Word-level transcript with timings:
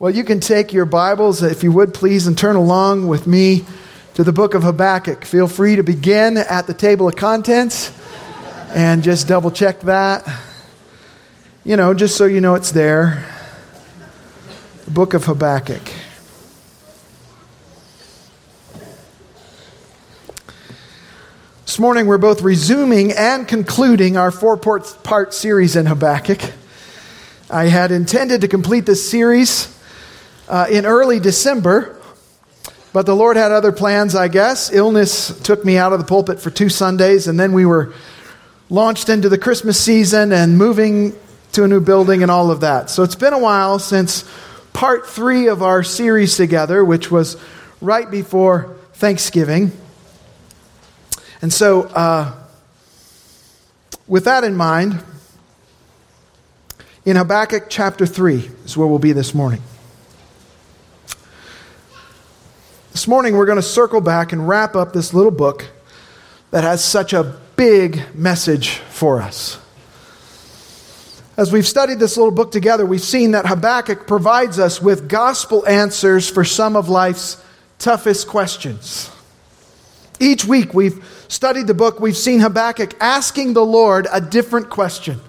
Well, 0.00 0.12
you 0.12 0.24
can 0.24 0.40
take 0.40 0.72
your 0.72 0.86
Bibles, 0.86 1.40
if 1.44 1.62
you 1.62 1.70
would 1.70 1.94
please, 1.94 2.26
and 2.26 2.36
turn 2.36 2.56
along 2.56 3.06
with 3.06 3.28
me 3.28 3.64
to 4.14 4.24
the 4.24 4.32
book 4.32 4.54
of 4.54 4.64
Habakkuk. 4.64 5.24
Feel 5.24 5.46
free 5.46 5.76
to 5.76 5.84
begin 5.84 6.36
at 6.36 6.66
the 6.66 6.74
table 6.74 7.06
of 7.06 7.14
contents 7.14 7.92
and 8.74 9.04
just 9.04 9.28
double 9.28 9.52
check 9.52 9.82
that. 9.82 10.28
You 11.64 11.76
know, 11.76 11.94
just 11.94 12.16
so 12.16 12.24
you 12.24 12.40
know 12.40 12.56
it's 12.56 12.72
there. 12.72 13.24
The 14.86 14.90
book 14.90 15.14
of 15.14 15.26
Habakkuk. 15.26 15.88
This 21.66 21.78
morning, 21.78 22.06
we're 22.08 22.18
both 22.18 22.42
resuming 22.42 23.12
and 23.12 23.46
concluding 23.46 24.16
our 24.16 24.32
four 24.32 24.56
part 24.56 25.32
series 25.32 25.76
in 25.76 25.86
Habakkuk. 25.86 26.40
I 27.48 27.66
had 27.66 27.92
intended 27.92 28.40
to 28.40 28.48
complete 28.48 28.86
this 28.86 29.08
series 29.08 29.73
uh, 30.48 30.66
in 30.70 30.86
early 30.86 31.20
December, 31.20 32.00
but 32.92 33.06
the 33.06 33.16
Lord 33.16 33.36
had 33.36 33.50
other 33.52 33.72
plans, 33.72 34.14
I 34.14 34.28
guess. 34.28 34.72
Illness 34.72 35.40
took 35.42 35.64
me 35.64 35.76
out 35.76 35.92
of 35.92 35.98
the 35.98 36.04
pulpit 36.04 36.40
for 36.40 36.50
two 36.50 36.68
Sundays, 36.68 37.26
and 37.26 37.38
then 37.38 37.52
we 37.52 37.66
were 37.66 37.92
launched 38.70 39.08
into 39.08 39.28
the 39.28 39.38
Christmas 39.38 39.80
season 39.80 40.32
and 40.32 40.56
moving 40.56 41.14
to 41.52 41.64
a 41.64 41.68
new 41.68 41.80
building 41.80 42.22
and 42.22 42.30
all 42.30 42.50
of 42.50 42.60
that. 42.60 42.90
So 42.90 43.02
it's 43.02 43.14
been 43.14 43.32
a 43.32 43.38
while 43.38 43.78
since 43.78 44.24
part 44.72 45.06
three 45.06 45.48
of 45.48 45.62
our 45.62 45.82
series 45.82 46.36
together, 46.36 46.84
which 46.84 47.10
was 47.10 47.36
right 47.80 48.10
before 48.10 48.76
Thanksgiving. 48.94 49.72
And 51.42 51.52
so, 51.52 51.82
uh, 51.82 52.32
with 54.06 54.24
that 54.24 54.44
in 54.44 54.56
mind, 54.56 55.02
in 57.04 57.16
Habakkuk 57.16 57.66
chapter 57.68 58.06
3 58.06 58.50
is 58.64 58.76
where 58.76 58.86
we'll 58.86 58.98
be 58.98 59.12
this 59.12 59.34
morning. 59.34 59.60
This 62.94 63.08
morning, 63.08 63.36
we're 63.36 63.44
going 63.44 63.56
to 63.56 63.62
circle 63.62 64.00
back 64.00 64.30
and 64.30 64.46
wrap 64.46 64.76
up 64.76 64.92
this 64.92 65.12
little 65.12 65.32
book 65.32 65.66
that 66.52 66.62
has 66.62 66.82
such 66.84 67.12
a 67.12 67.36
big 67.56 68.00
message 68.14 68.68
for 68.68 69.20
us. 69.20 69.58
As 71.36 71.50
we've 71.50 71.66
studied 71.66 71.98
this 71.98 72.16
little 72.16 72.30
book 72.30 72.52
together, 72.52 72.86
we've 72.86 73.00
seen 73.00 73.32
that 73.32 73.46
Habakkuk 73.46 74.06
provides 74.06 74.60
us 74.60 74.80
with 74.80 75.08
gospel 75.08 75.66
answers 75.66 76.30
for 76.30 76.44
some 76.44 76.76
of 76.76 76.88
life's 76.88 77.44
toughest 77.80 78.28
questions. 78.28 79.10
Each 80.20 80.44
week 80.44 80.72
we've 80.72 81.04
studied 81.26 81.66
the 81.66 81.74
book, 81.74 81.98
we've 81.98 82.16
seen 82.16 82.38
Habakkuk 82.38 82.94
asking 83.00 83.54
the 83.54 83.66
Lord 83.66 84.06
a 84.12 84.20
different 84.20 84.70
question. 84.70 85.20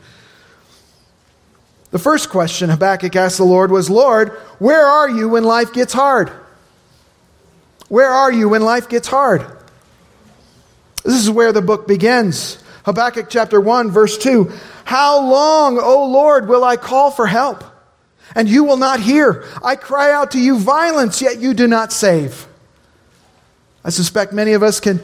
The 1.89 1.97
first 1.97 2.29
question 2.29 2.69
Habakkuk 2.69 3.15
asked 3.15 3.39
the 3.39 3.43
Lord 3.43 3.71
was 3.71 3.89
Lord, 3.89 4.33
where 4.59 4.85
are 4.85 5.09
you 5.09 5.29
when 5.29 5.43
life 5.43 5.73
gets 5.73 5.93
hard? 5.93 6.31
Where 7.89 8.09
are 8.09 8.31
you 8.31 8.49
when 8.49 8.61
life 8.61 8.89
gets 8.89 9.07
hard? 9.07 9.45
This 11.03 11.15
is 11.15 11.29
where 11.29 11.51
the 11.51 11.61
book 11.61 11.87
begins. 11.87 12.61
Habakkuk 12.83 13.27
chapter 13.29 13.61
1, 13.61 13.91
verse 13.91 14.17
2. 14.17 14.51
How 14.85 15.21
long, 15.29 15.79
O 15.79 16.07
Lord, 16.07 16.47
will 16.47 16.63
I 16.63 16.77
call 16.77 17.11
for 17.11 17.27
help? 17.27 17.63
And 18.35 18.49
you 18.49 18.63
will 18.63 18.77
not 18.77 18.99
hear. 18.99 19.45
I 19.63 19.75
cry 19.75 20.11
out 20.11 20.31
to 20.31 20.39
you 20.39 20.57
violence, 20.57 21.21
yet 21.21 21.39
you 21.39 21.53
do 21.53 21.67
not 21.67 21.91
save. 21.91 22.47
I 23.83 23.91
suspect 23.91 24.33
many 24.33 24.53
of 24.53 24.63
us 24.63 24.79
can 24.79 24.99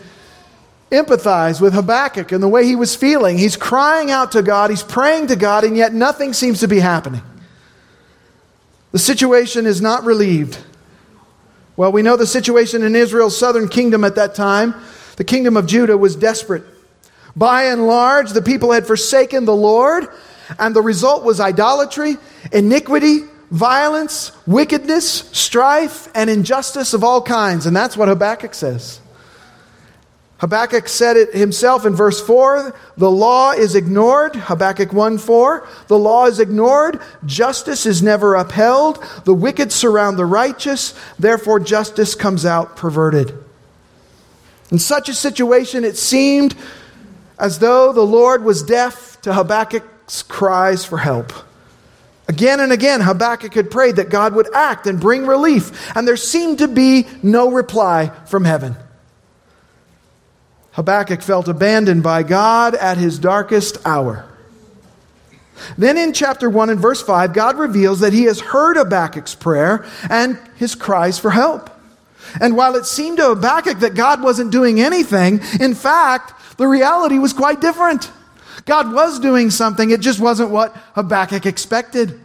empathize 0.92 1.62
with 1.62 1.74
Habakkuk 1.74 2.32
and 2.32 2.42
the 2.42 2.48
way 2.48 2.66
he 2.66 2.76
was 2.76 2.96
feeling. 2.96 3.38
He's 3.38 3.56
crying 3.56 4.12
out 4.12 4.34
to 4.34 4.42
God, 4.42 4.72
he's 4.72 4.84
praying 4.84 5.28
to 5.28 5.36
God, 5.36 5.64
and 5.64 5.78
yet 5.78 5.94
nothing 5.94 6.34
seems 6.34 6.60
to 6.62 6.68
be 6.68 6.80
happening. 6.80 7.22
The 8.92 9.00
situation 9.00 9.66
is 9.66 9.82
not 9.82 10.04
relieved. 10.04 10.58
Well, 11.82 11.92
we 11.92 12.04
know 12.04 12.16
the 12.16 12.28
situation 12.28 12.84
in 12.84 12.96
Israel's 12.96 13.36
southern 13.36 13.68
kingdom 13.68 14.04
at 14.04 14.14
that 14.14 14.36
time. 14.36 14.76
The 15.16 15.24
kingdom 15.24 15.58
of 15.58 15.66
Judah 15.66 15.98
was 15.98 16.16
desperate. 16.16 16.64
By 17.36 17.64
and 17.64 17.88
large, 17.88 18.34
the 18.34 18.42
people 18.44 18.72
had 18.72 18.86
forsaken 18.86 19.46
the 19.46 19.56
Lord, 19.56 20.08
and 20.60 20.76
the 20.76 20.82
result 20.84 21.24
was 21.24 21.40
idolatry, 21.40 22.18
iniquity, 22.52 23.22
violence, 23.50 24.32
wickedness, 24.46 25.28
strife, 25.32 26.08
and 26.14 26.30
injustice 26.30 26.94
of 26.94 27.04
all 27.04 27.20
kinds. 27.20 27.66
And 27.66 27.76
that's 27.76 27.98
what 27.98 28.10
Habakkuk 28.10 28.54
says. 28.54 29.00
Habakkuk 30.42 30.88
said 30.90 31.18
it 31.18 31.36
himself 31.36 31.86
in 31.86 31.96
verse 31.96 32.20
4 32.20 32.76
the 32.98 33.12
law 33.12 33.52
is 33.52 33.76
ignored. 33.76 34.36
Habakkuk 34.36 34.92
1 34.92 35.18
4. 35.20 35.68
The 35.88 35.98
law 35.98 36.26
is 36.26 36.40
ignored. 36.40 37.00
Justice 37.26 37.86
is 37.86 38.02
never 38.02 38.36
upheld. 38.36 39.04
The 39.24 39.34
wicked 39.34 39.72
surround 39.72 40.18
the 40.18 40.26
righteous. 40.26 40.94
Therefore, 41.18 41.60
justice 41.60 42.16
comes 42.16 42.46
out 42.46 42.76
perverted. 42.76 43.38
In 44.72 44.80
such 44.80 45.10
a 45.10 45.14
situation, 45.14 45.84
it 45.84 45.98
seemed 45.98 46.56
as 47.38 47.60
though 47.60 47.94
the 47.94 48.02
Lord 48.02 48.44
was 48.44 48.64
deaf 48.64 49.22
to 49.22 49.34
Habakkuk's 49.34 50.24
cries 50.24 50.86
for 50.86 50.98
help. 50.98 51.34
Again 52.28 52.60
and 52.60 52.72
again, 52.72 53.02
Habakkuk 53.02 53.54
had 53.54 53.70
prayed 53.70 53.98
that 53.98 54.10
God 54.10 54.34
would 54.36 54.54
act 54.54 54.88
and 54.88 55.00
bring 55.00 55.26
relief, 55.26 55.96
and 55.96 56.08
there 56.08 56.18
seemed 56.18 56.60
to 56.60 56.68
be 56.68 57.08
no 57.22 57.52
reply 57.52 58.12
from 58.26 58.46
heaven. 58.46 58.76
Habakkuk 60.72 61.22
felt 61.22 61.48
abandoned 61.48 62.04
by 62.04 62.24
God 62.24 62.76
at 62.76 62.98
his 62.98 63.20
darkest 63.20 63.78
hour. 63.86 64.26
Then 65.78 65.98
in 65.98 66.14
chapter 66.14 66.50
1 66.50 66.70
and 66.70 66.80
verse 66.80 67.02
5, 67.02 67.34
God 67.34 67.58
reveals 67.58 68.00
that 68.00 68.14
he 68.14 68.24
has 68.24 68.40
heard 68.40 68.78
Habakkuk's 68.78 69.36
prayer 69.36 69.86
and 70.10 70.40
his 70.56 70.76
cries 70.76 71.20
for 71.20 71.32
help. 71.32 71.70
And 72.40 72.56
while 72.56 72.76
it 72.76 72.86
seemed 72.86 73.18
to 73.18 73.30
Habakkuk 73.30 73.80
that 73.80 73.94
God 73.94 74.24
wasn't 74.24 74.52
doing 74.52 74.80
anything, 74.80 75.42
in 75.60 75.76
fact, 75.76 76.58
the 76.58 76.68
reality 76.68 77.20
was 77.20 77.34
quite 77.34 77.60
different. 77.62 78.10
God 78.66 78.94
was 78.94 79.20
doing 79.20 79.50
something, 79.50 79.90
it 79.90 80.02
just 80.02 80.20
wasn't 80.20 80.52
what 80.52 80.76
Habakkuk 80.94 81.46
expected. 81.46 82.20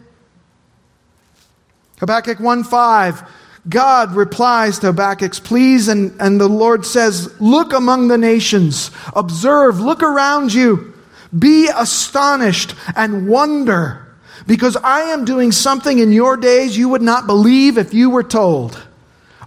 Habakkuk 1.99 2.39
1 2.39 2.63
5 2.63 3.29
God 3.69 4.15
replies 4.15 4.79
to 4.79 4.87
Habakkuk's 4.87 5.39
pleas, 5.39 5.87
and, 5.87 6.15
and 6.19 6.39
the 6.39 6.47
Lord 6.47 6.85
says, 6.85 7.33
Look 7.41 7.73
among 7.73 8.07
the 8.07 8.17
nations, 8.17 8.91
observe, 9.15 9.79
look 9.79 10.03
around 10.03 10.53
you, 10.53 10.93
be 11.37 11.69
astonished 11.75 12.75
and 12.95 13.27
wonder, 13.27 14.07
because 14.45 14.77
I 14.77 15.01
am 15.01 15.25
doing 15.25 15.51
something 15.51 15.99
in 15.99 16.11
your 16.11 16.37
days 16.37 16.77
you 16.77 16.89
would 16.89 17.01
not 17.01 17.27
believe 17.27 17.77
if 17.77 17.93
you 17.93 18.09
were 18.09 18.23
told. 18.23 18.81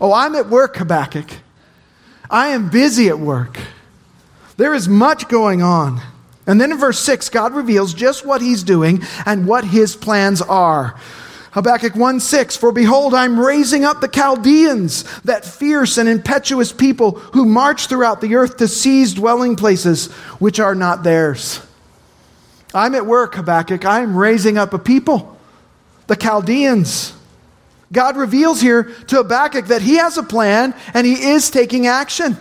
Oh, 0.00 0.12
I'm 0.12 0.34
at 0.34 0.48
work, 0.48 0.76
Habakkuk. 0.76 1.30
I 2.30 2.48
am 2.48 2.70
busy 2.70 3.09
at 3.09 3.19
work. 3.19 3.59
There 4.56 4.75
is 4.75 4.88
much 4.88 5.28
going 5.28 5.62
on. 5.62 6.00
And 6.47 6.60
then 6.60 6.72
in 6.72 6.78
verse 6.78 6.98
6, 7.00 7.28
God 7.28 7.54
reveals 7.54 7.94
just 7.94 8.26
what 8.26 8.42
he's 8.42 8.62
doing 8.62 9.03
and 9.25 9.47
what 9.47 9.64
his 9.64 9.97
plans 9.97 10.42
are. 10.42 10.98
Habakkuk 11.52 11.96
1 11.96 12.20
6, 12.20 12.56
For 12.56 12.70
behold, 12.70 13.14
I'm 13.14 13.38
raising 13.38 13.84
up 13.84 14.00
the 14.00 14.08
Chaldeans, 14.08 15.04
that 15.22 15.44
fierce 15.44 15.98
and 15.98 16.08
impetuous 16.08 16.72
people 16.72 17.12
who 17.12 17.44
march 17.44 17.86
throughout 17.86 18.20
the 18.20 18.36
earth 18.36 18.58
to 18.58 18.68
seize 18.68 19.14
dwelling 19.14 19.56
places 19.56 20.12
which 20.38 20.60
are 20.60 20.74
not 20.74 21.02
theirs. 21.02 21.60
I'm 22.72 22.94
at 22.94 23.06
work, 23.06 23.34
Habakkuk. 23.34 23.84
I'm 23.84 24.16
raising 24.16 24.58
up 24.58 24.72
a 24.74 24.78
people, 24.78 25.36
the 26.06 26.14
Chaldeans. 26.14 27.14
God 27.92 28.16
reveals 28.16 28.60
here 28.60 28.84
to 28.84 29.16
Habakkuk 29.16 29.66
that 29.66 29.82
he 29.82 29.96
has 29.96 30.16
a 30.16 30.22
plan 30.22 30.74
and 30.94 31.04
he 31.04 31.30
is 31.30 31.50
taking 31.50 31.88
action. 31.88 32.36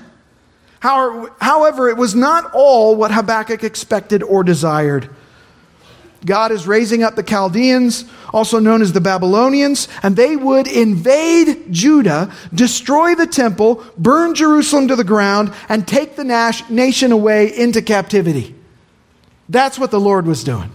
However, 0.79 1.89
it 1.89 1.97
was 1.97 2.13
not 2.13 2.51
all 2.53 2.95
what 2.95 3.11
Habakkuk 3.11 3.63
expected 3.63 4.21
or 4.21 4.43
desired. 4.43 5.09
God 6.25 6.52
is 6.52 6.68
raising 6.68 7.03
up 7.03 7.16
the 7.16 7.24
Chaldeans, 7.24 8.06
also 8.34 8.59
known 8.59 8.81
as 8.81 8.91
the 8.91 9.02
Babylonians, 9.02 9.88
and 10.03 10.16
they 10.16 10.35
would 10.35 10.68
invade 10.68 11.71
Judah, 11.71 12.33
destroy 12.54 13.16
the 13.16 13.27
temple, 13.27 13.83
burn 13.98 14.36
Jerusalem 14.36 14.89
to 14.89 14.95
the 14.95 15.04
ground, 15.04 15.54
and 15.69 15.88
take 15.88 16.16
the 16.16 16.63
nation 16.69 17.12
away 17.12 17.56
into 17.57 17.81
captivity. 17.81 18.56
That's 19.48 19.80
what 19.80 19.92
the 19.92 20.00
Lord 20.00 20.25
was 20.25 20.44
doing. 20.44 20.69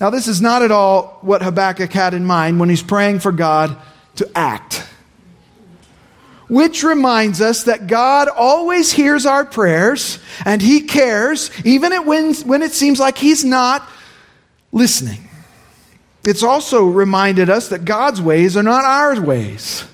Now, 0.00 0.10
this 0.10 0.28
is 0.28 0.40
not 0.40 0.62
at 0.62 0.70
all 0.70 1.18
what 1.20 1.42
Habakkuk 1.42 1.92
had 1.92 2.14
in 2.14 2.24
mind 2.24 2.58
when 2.58 2.70
he's 2.70 2.82
praying 2.82 3.20
for 3.20 3.32
God 3.32 3.76
to 4.16 4.30
act 4.34 4.86
which 6.50 6.82
reminds 6.82 7.40
us 7.40 7.62
that 7.62 7.86
God 7.86 8.28
always 8.28 8.90
hears 8.90 9.24
our 9.24 9.44
prayers 9.44 10.18
and 10.44 10.60
He 10.60 10.80
cares, 10.80 11.50
even 11.64 11.92
when, 12.04 12.62
it 12.62 12.72
seems 12.72 12.98
like 12.98 13.16
He's 13.16 13.44
not 13.44 13.88
listening. 14.72 15.28
It's 16.24 16.42
also 16.42 16.84
reminded 16.86 17.48
us 17.48 17.68
that 17.68 17.84
God's 17.84 18.20
ways 18.20 18.56
are 18.56 18.64
not 18.64 18.84
our 18.84 19.20
ways. 19.20 19.84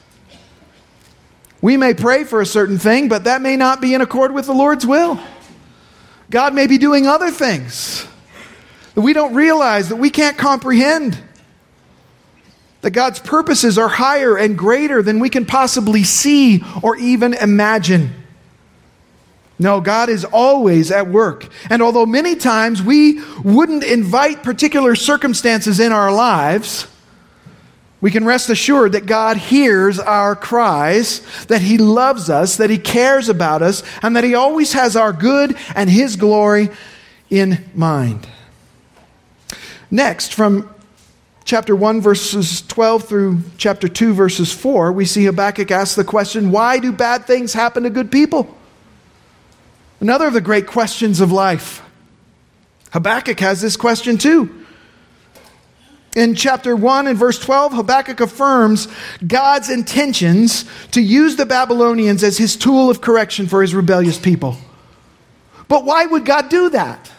We 1.60 1.76
may 1.76 1.92
pray 1.92 2.24
for 2.24 2.40
a 2.40 2.46
certain 2.46 2.78
thing, 2.78 3.08
but 3.08 3.24
that 3.24 3.42
may 3.42 3.56
not 3.56 3.82
be 3.82 3.92
in 3.92 4.00
accord 4.00 4.32
with 4.32 4.46
the 4.46 4.54
Lord's 4.54 4.86
will. 4.86 5.20
God 6.30 6.54
may 6.54 6.66
be 6.66 6.78
doing 6.78 7.06
other 7.06 7.30
things 7.30 8.06
that 8.94 9.02
we 9.02 9.12
don't 9.12 9.34
realize, 9.34 9.90
that 9.90 9.96
we 9.96 10.08
can't 10.08 10.38
comprehend. 10.38 11.22
That 12.86 12.92
God's 12.92 13.18
purposes 13.18 13.78
are 13.78 13.88
higher 13.88 14.38
and 14.38 14.56
greater 14.56 15.02
than 15.02 15.18
we 15.18 15.28
can 15.28 15.44
possibly 15.44 16.04
see 16.04 16.62
or 16.84 16.94
even 16.96 17.34
imagine. 17.34 18.12
No, 19.58 19.80
God 19.80 20.08
is 20.08 20.24
always 20.24 20.92
at 20.92 21.08
work. 21.08 21.48
And 21.68 21.82
although 21.82 22.06
many 22.06 22.36
times 22.36 22.80
we 22.80 23.20
wouldn't 23.42 23.82
invite 23.82 24.44
particular 24.44 24.94
circumstances 24.94 25.80
in 25.80 25.90
our 25.90 26.12
lives, 26.12 26.86
we 28.00 28.12
can 28.12 28.24
rest 28.24 28.50
assured 28.50 28.92
that 28.92 29.06
God 29.06 29.36
hears 29.36 29.98
our 29.98 30.36
cries, 30.36 31.22
that 31.46 31.62
He 31.62 31.78
loves 31.78 32.30
us, 32.30 32.58
that 32.58 32.70
He 32.70 32.78
cares 32.78 33.28
about 33.28 33.62
us, 33.62 33.82
and 34.00 34.14
that 34.14 34.22
He 34.22 34.36
always 34.36 34.74
has 34.74 34.94
our 34.94 35.12
good 35.12 35.56
and 35.74 35.90
His 35.90 36.14
glory 36.14 36.68
in 37.30 37.68
mind. 37.74 38.28
Next, 39.90 40.32
from 40.32 40.72
chapter 41.46 41.76
1, 41.76 42.00
verses 42.02 42.60
12 42.62 43.08
through 43.08 43.38
chapter 43.56 43.88
2, 43.88 44.12
verses 44.12 44.52
4, 44.52 44.92
we 44.92 45.06
see 45.06 45.24
Habakkuk 45.24 45.70
ask 45.70 45.96
the 45.96 46.04
question 46.04 46.50
why 46.50 46.78
do 46.78 46.92
bad 46.92 47.24
things 47.24 47.54
happen 47.54 47.84
to 47.84 47.90
good 47.90 48.12
people? 48.12 48.54
Another 50.00 50.26
of 50.26 50.34
the 50.34 50.42
great 50.42 50.66
questions 50.66 51.20
of 51.20 51.32
life. 51.32 51.82
Habakkuk 52.90 53.40
has 53.40 53.62
this 53.62 53.76
question 53.76 54.18
too. 54.18 54.64
In 56.16 56.34
chapter 56.34 56.74
1 56.74 57.06
and 57.06 57.18
verse 57.18 57.38
12, 57.38 57.74
Habakkuk 57.74 58.20
affirms 58.20 58.88
God's 59.24 59.70
intentions 59.70 60.64
to 60.90 61.00
use 61.00 61.36
the 61.36 61.46
Babylonians 61.46 62.24
as 62.24 62.38
his 62.38 62.56
tool 62.56 62.90
of 62.90 63.00
correction 63.00 63.46
for 63.46 63.62
his 63.62 63.74
rebellious 63.74 64.18
people. 64.18 64.56
But 65.68 65.84
why 65.84 66.06
would 66.06 66.24
God 66.24 66.48
do 66.48 66.70
that? 66.70 67.12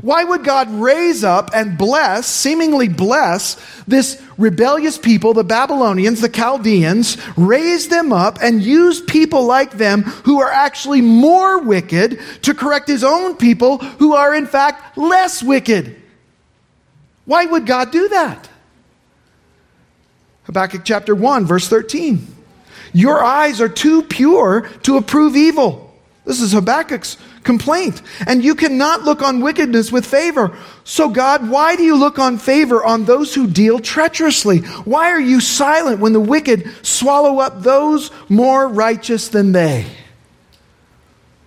Why 0.00 0.24
would 0.24 0.42
God 0.42 0.70
raise 0.70 1.22
up 1.22 1.50
and 1.54 1.78
bless, 1.78 2.26
seemingly 2.26 2.88
bless, 2.88 3.56
this 3.86 4.20
rebellious 4.36 4.98
people, 4.98 5.34
the 5.34 5.44
Babylonians, 5.44 6.20
the 6.20 6.28
Chaldeans, 6.28 7.16
raise 7.36 7.88
them 7.88 8.12
up 8.12 8.38
and 8.42 8.60
use 8.60 9.00
people 9.00 9.44
like 9.44 9.72
them 9.72 10.02
who 10.02 10.40
are 10.40 10.50
actually 10.50 11.00
more 11.00 11.60
wicked 11.62 12.20
to 12.42 12.54
correct 12.54 12.88
his 12.88 13.04
own 13.04 13.36
people 13.36 13.78
who 13.78 14.14
are 14.14 14.34
in 14.34 14.46
fact 14.46 14.98
less 14.98 15.42
wicked? 15.42 15.94
Why 17.24 17.44
would 17.44 17.66
God 17.66 17.92
do 17.92 18.08
that? 18.08 18.48
Habakkuk 20.44 20.82
chapter 20.84 21.14
1, 21.14 21.46
verse 21.46 21.68
13. 21.68 22.26
Your 22.92 23.22
eyes 23.22 23.60
are 23.60 23.68
too 23.68 24.02
pure 24.02 24.68
to 24.82 24.96
approve 24.96 25.36
evil. 25.36 25.94
This 26.24 26.40
is 26.40 26.52
Habakkuk's 26.52 27.16
complaint. 27.44 28.02
And 28.26 28.42
you 28.42 28.54
cannot 28.54 29.02
look 29.02 29.22
on 29.22 29.40
wickedness 29.40 29.92
with 29.92 30.06
favor. 30.06 30.56
So, 30.82 31.08
God, 31.08 31.48
why 31.48 31.76
do 31.76 31.84
you 31.84 31.96
look 31.96 32.18
on 32.18 32.38
favor 32.38 32.84
on 32.84 33.04
those 33.04 33.34
who 33.34 33.46
deal 33.46 33.78
treacherously? 33.78 34.60
Why 34.84 35.10
are 35.10 35.20
you 35.20 35.40
silent 35.40 36.00
when 36.00 36.12
the 36.12 36.20
wicked 36.20 36.68
swallow 36.84 37.38
up 37.38 37.62
those 37.62 38.10
more 38.28 38.66
righteous 38.66 39.28
than 39.28 39.52
they? 39.52 39.86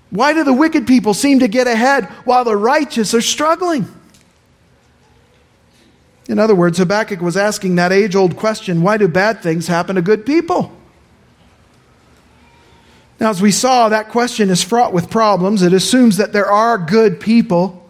Why 0.09 0.33
do 0.33 0.43
the 0.43 0.53
wicked 0.53 0.87
people 0.87 1.13
seem 1.13 1.39
to 1.39 1.47
get 1.47 1.67
ahead 1.67 2.05
while 2.23 2.45
the 2.45 2.55
righteous 2.55 3.13
are 3.13 3.21
struggling? 3.21 3.87
In 6.29 6.39
other 6.39 6.55
words, 6.55 6.77
Habakkuk 6.77 7.21
was 7.21 7.37
asking 7.37 7.75
that 7.75 7.91
age 7.91 8.15
old 8.15 8.35
question 8.35 8.81
why 8.81 8.97
do 8.97 9.07
bad 9.07 9.41
things 9.41 9.67
happen 9.67 9.95
to 9.95 10.01
good 10.01 10.25
people? 10.25 10.76
Now, 13.19 13.31
as 13.31 13.41
we 13.41 13.51
saw, 13.51 13.89
that 13.89 14.09
question 14.09 14.49
is 14.49 14.63
fraught 14.63 14.93
with 14.93 15.09
problems. 15.09 15.63
It 15.63 15.73
assumes 15.73 16.17
that 16.17 16.33
there 16.33 16.51
are 16.51 16.77
good 16.77 17.19
people. 17.19 17.89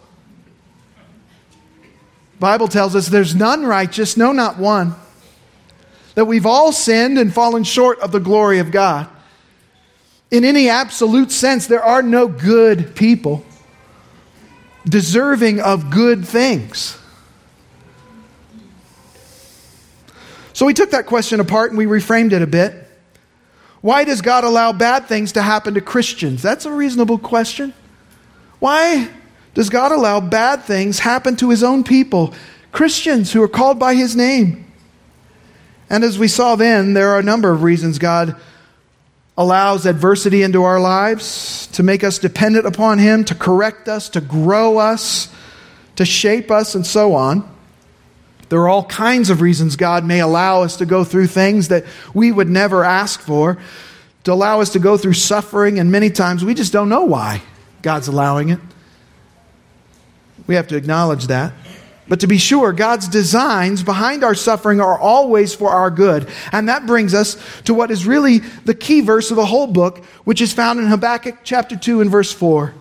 Bible 2.40 2.68
tells 2.68 2.94
us 2.94 3.08
there's 3.08 3.34
none 3.34 3.66
righteous, 3.66 4.16
no, 4.16 4.32
not 4.32 4.58
one. 4.58 4.94
That 6.14 6.24
we've 6.24 6.46
all 6.46 6.72
sinned 6.72 7.18
and 7.18 7.32
fallen 7.32 7.64
short 7.64 7.98
of 8.00 8.10
the 8.10 8.20
glory 8.20 8.58
of 8.58 8.70
God. 8.70 9.08
In 10.30 10.44
any 10.44 10.68
absolute 10.68 11.30
sense, 11.30 11.66
there 11.66 11.82
are 11.82 12.02
no 12.02 12.26
good 12.28 12.94
people 12.94 13.44
deserving 14.88 15.60
of 15.60 15.90
good 15.90 16.26
things. 16.26 16.98
So 20.52 20.66
we 20.66 20.74
took 20.74 20.90
that 20.90 21.06
question 21.06 21.38
apart 21.40 21.70
and 21.70 21.78
we 21.78 21.86
reframed 21.86 22.32
it 22.32 22.42
a 22.42 22.46
bit. 22.46 22.87
Why 23.80 24.04
does 24.04 24.22
God 24.22 24.44
allow 24.44 24.72
bad 24.72 25.06
things 25.06 25.32
to 25.32 25.42
happen 25.42 25.74
to 25.74 25.80
Christians? 25.80 26.42
That's 26.42 26.66
a 26.66 26.72
reasonable 26.72 27.18
question. 27.18 27.72
Why 28.58 29.08
does 29.54 29.70
God 29.70 29.92
allow 29.92 30.20
bad 30.20 30.64
things 30.64 30.98
happen 30.98 31.36
to 31.36 31.50
his 31.50 31.62
own 31.62 31.84
people, 31.84 32.34
Christians 32.72 33.32
who 33.32 33.42
are 33.42 33.48
called 33.48 33.78
by 33.78 33.94
his 33.94 34.16
name? 34.16 34.64
And 35.90 36.04
as 36.04 36.18
we 36.18 36.28
saw 36.28 36.56
then, 36.56 36.94
there 36.94 37.10
are 37.10 37.18
a 37.18 37.24
number 37.24 37.50
of 37.50 37.62
reasons 37.62 37.98
God 37.98 38.36
allows 39.36 39.86
adversity 39.86 40.42
into 40.42 40.64
our 40.64 40.80
lives 40.80 41.68
to 41.68 41.82
make 41.84 42.02
us 42.02 42.18
dependent 42.18 42.66
upon 42.66 42.98
him, 42.98 43.24
to 43.24 43.34
correct 43.34 43.88
us, 43.88 44.08
to 44.10 44.20
grow 44.20 44.78
us, 44.78 45.32
to 45.94 46.04
shape 46.04 46.50
us, 46.50 46.74
and 46.74 46.84
so 46.84 47.14
on. 47.14 47.48
There 48.48 48.60
are 48.60 48.68
all 48.68 48.84
kinds 48.84 49.30
of 49.30 49.40
reasons 49.40 49.76
God 49.76 50.04
may 50.04 50.20
allow 50.20 50.62
us 50.62 50.76
to 50.78 50.86
go 50.86 51.04
through 51.04 51.26
things 51.26 51.68
that 51.68 51.84
we 52.14 52.32
would 52.32 52.48
never 52.48 52.84
ask 52.84 53.20
for, 53.20 53.58
to 54.24 54.32
allow 54.32 54.60
us 54.60 54.70
to 54.70 54.78
go 54.78 54.96
through 54.96 55.14
suffering, 55.14 55.78
and 55.78 55.92
many 55.92 56.10
times 56.10 56.44
we 56.44 56.54
just 56.54 56.72
don't 56.72 56.88
know 56.88 57.04
why 57.04 57.42
God's 57.82 58.08
allowing 58.08 58.48
it. 58.48 58.60
We 60.46 60.54
have 60.54 60.68
to 60.68 60.76
acknowledge 60.76 61.26
that. 61.26 61.52
But 62.08 62.20
to 62.20 62.26
be 62.26 62.38
sure, 62.38 62.72
God's 62.72 63.06
designs 63.06 63.82
behind 63.82 64.24
our 64.24 64.34
suffering 64.34 64.80
are 64.80 64.98
always 64.98 65.54
for 65.54 65.68
our 65.68 65.90
good. 65.90 66.26
And 66.52 66.70
that 66.70 66.86
brings 66.86 67.12
us 67.12 67.36
to 67.64 67.74
what 67.74 67.90
is 67.90 68.06
really 68.06 68.38
the 68.38 68.74
key 68.74 69.02
verse 69.02 69.30
of 69.30 69.36
the 69.36 69.44
whole 69.44 69.66
book, 69.66 70.02
which 70.24 70.40
is 70.40 70.54
found 70.54 70.80
in 70.80 70.86
Habakkuk 70.86 71.40
chapter 71.44 71.76
2 71.76 72.00
and 72.00 72.10
verse 72.10 72.32
4. 72.32 72.72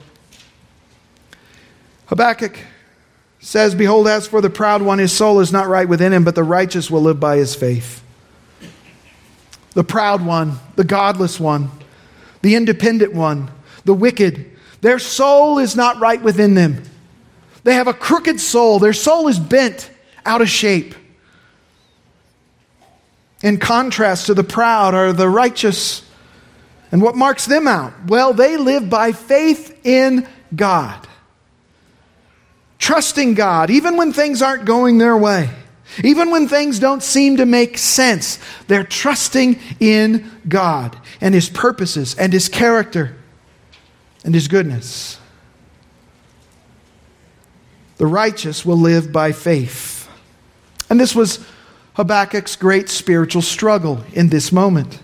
Habakkuk 2.05 2.57
says, 3.39 3.75
Behold, 3.75 4.07
as 4.07 4.27
for 4.27 4.41
the 4.41 4.49
proud 4.49 4.81
one, 4.81 4.99
his 4.99 5.11
soul 5.11 5.39
is 5.39 5.51
not 5.51 5.67
right 5.67 5.87
within 5.87 6.13
him, 6.13 6.23
but 6.23 6.35
the 6.35 6.43
righteous 6.43 6.89
will 6.89 7.01
live 7.01 7.19
by 7.19 7.37
his 7.37 7.55
faith. 7.55 8.03
The 9.73 9.83
proud 9.83 10.25
one, 10.25 10.59
the 10.75 10.83
godless 10.83 11.39
one, 11.39 11.69
the 12.41 12.55
independent 12.55 13.13
one, 13.13 13.51
the 13.85 13.93
wicked, 13.93 14.51
their 14.81 14.99
soul 14.99 15.59
is 15.59 15.75
not 15.75 15.99
right 15.99 16.21
within 16.21 16.55
them. 16.55 16.83
They 17.63 17.75
have 17.75 17.87
a 17.87 17.93
crooked 17.93 18.39
soul, 18.39 18.79
their 18.79 18.93
soul 18.93 19.27
is 19.27 19.39
bent 19.39 19.91
out 20.25 20.41
of 20.41 20.49
shape. 20.49 20.95
In 23.43 23.59
contrast 23.59 24.25
to 24.25 24.33
the 24.33 24.43
proud 24.43 24.95
are 24.95 25.13
the 25.13 25.29
righteous. 25.29 26.01
And 26.91 27.03
what 27.03 27.15
marks 27.15 27.45
them 27.45 27.67
out? 27.67 27.93
Well, 28.07 28.33
they 28.33 28.57
live 28.57 28.89
by 28.89 29.11
faith 29.11 29.79
in 29.85 30.27
God 30.55 31.06
trusting 32.79 33.33
God, 33.33 33.69
even 33.69 33.97
when 33.97 34.13
things 34.13 34.41
aren't 34.41 34.65
going 34.65 34.97
their 34.97 35.17
way, 35.17 35.49
even 36.03 36.31
when 36.31 36.47
things 36.47 36.79
don't 36.79 37.03
seem 37.03 37.37
to 37.37 37.45
make 37.45 37.77
sense. 37.77 38.39
They're 38.67 38.83
trusting 38.83 39.59
in 39.79 40.29
God 40.47 40.97
and 41.21 41.33
His 41.33 41.49
purposes 41.49 42.15
and 42.15 42.33
His 42.33 42.49
character 42.49 43.15
and 44.23 44.33
His 44.33 44.47
goodness. 44.47 45.19
The 47.97 48.05
righteous 48.05 48.65
will 48.65 48.77
live 48.77 49.11
by 49.11 49.31
faith. 49.31 50.07
And 50.89 50.99
this 50.99 51.15
was 51.15 51.45
Habakkuk's 51.95 52.55
great 52.55 52.89
spiritual 52.89 53.41
struggle 53.41 54.03
in 54.13 54.29
this 54.29 54.51
moment. 54.51 55.01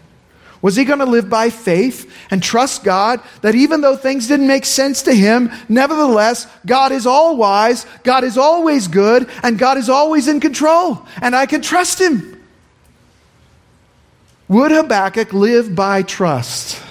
Was 0.63 0.77
he 0.77 0.85
going 0.85 0.99
to 0.99 1.05
live 1.05 1.29
by 1.29 1.49
faith 1.49 2.09
and 2.31 2.41
trust 2.41 2.85
God 2.85 3.19
that 3.41 3.53
even 3.53 3.81
though 3.81 3.97
things 3.97 4.29
didn't 4.29 4.47
make 4.47 4.63
sense 4.63 5.01
to 5.03 5.13
him, 5.13 5.51
nevertheless, 5.67 6.47
God 6.65 6.93
is 6.93 7.05
all 7.05 7.35
wise, 7.35 7.85
God 8.03 8.23
is 8.23 8.37
always 8.37 8.87
good, 8.87 9.29
and 9.43 9.59
God 9.59 9.77
is 9.77 9.89
always 9.89 10.29
in 10.29 10.39
control, 10.39 11.05
and 11.21 11.35
I 11.35 11.47
can 11.47 11.61
trust 11.61 11.99
him? 11.99 12.41
Would 14.47 14.71
Habakkuk 14.71 15.33
live 15.33 15.75
by 15.75 16.01
trust 16.01 16.81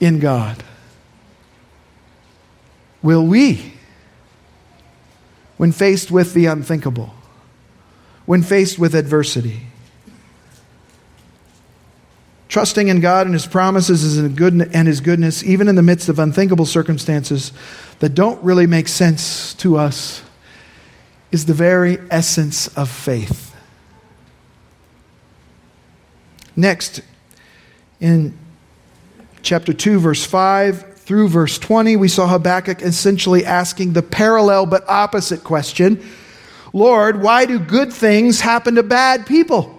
in 0.00 0.18
God? 0.18 0.64
Will 3.04 3.24
we, 3.24 3.74
when 5.58 5.70
faced 5.70 6.10
with 6.10 6.34
the 6.34 6.46
unthinkable, 6.46 7.14
when 8.26 8.42
faced 8.42 8.80
with 8.80 8.96
adversity, 8.96 9.60
Trusting 12.54 12.86
in 12.86 13.00
God 13.00 13.26
and 13.26 13.34
His 13.34 13.48
promises 13.48 14.16
and 14.16 14.86
His 14.86 15.00
goodness, 15.00 15.42
even 15.42 15.66
in 15.66 15.74
the 15.74 15.82
midst 15.82 16.08
of 16.08 16.20
unthinkable 16.20 16.66
circumstances 16.66 17.52
that 17.98 18.10
don't 18.10 18.40
really 18.44 18.68
make 18.68 18.86
sense 18.86 19.54
to 19.54 19.76
us, 19.76 20.22
is 21.32 21.46
the 21.46 21.52
very 21.52 21.98
essence 22.12 22.68
of 22.78 22.88
faith. 22.88 23.56
Next, 26.54 27.00
in 27.98 28.38
chapter 29.42 29.72
2, 29.72 29.98
verse 29.98 30.24
5 30.24 30.98
through 30.98 31.30
verse 31.30 31.58
20, 31.58 31.96
we 31.96 32.06
saw 32.06 32.28
Habakkuk 32.28 32.82
essentially 32.82 33.44
asking 33.44 33.94
the 33.94 34.02
parallel 34.02 34.66
but 34.66 34.88
opposite 34.88 35.42
question 35.42 36.00
Lord, 36.72 37.20
why 37.20 37.46
do 37.46 37.58
good 37.58 37.92
things 37.92 38.40
happen 38.40 38.76
to 38.76 38.84
bad 38.84 39.26
people? 39.26 39.73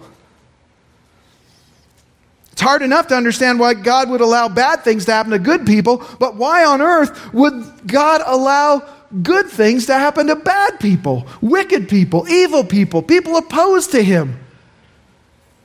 It's 2.56 2.62
hard 2.62 2.80
enough 2.80 3.08
to 3.08 3.14
understand 3.14 3.60
why 3.60 3.74
God 3.74 4.08
would 4.08 4.22
allow 4.22 4.48
bad 4.48 4.82
things 4.82 5.04
to 5.04 5.12
happen 5.12 5.32
to 5.32 5.38
good 5.38 5.66
people, 5.66 6.02
but 6.18 6.36
why 6.36 6.64
on 6.64 6.80
earth 6.80 7.34
would 7.34 7.86
God 7.86 8.22
allow 8.24 8.82
good 9.22 9.48
things 9.48 9.84
to 9.86 9.92
happen 9.92 10.28
to 10.28 10.36
bad 10.36 10.80
people, 10.80 11.26
wicked 11.42 11.86
people, 11.86 12.26
evil 12.30 12.64
people, 12.64 13.02
people 13.02 13.36
opposed 13.36 13.90
to 13.90 14.02
Him? 14.02 14.40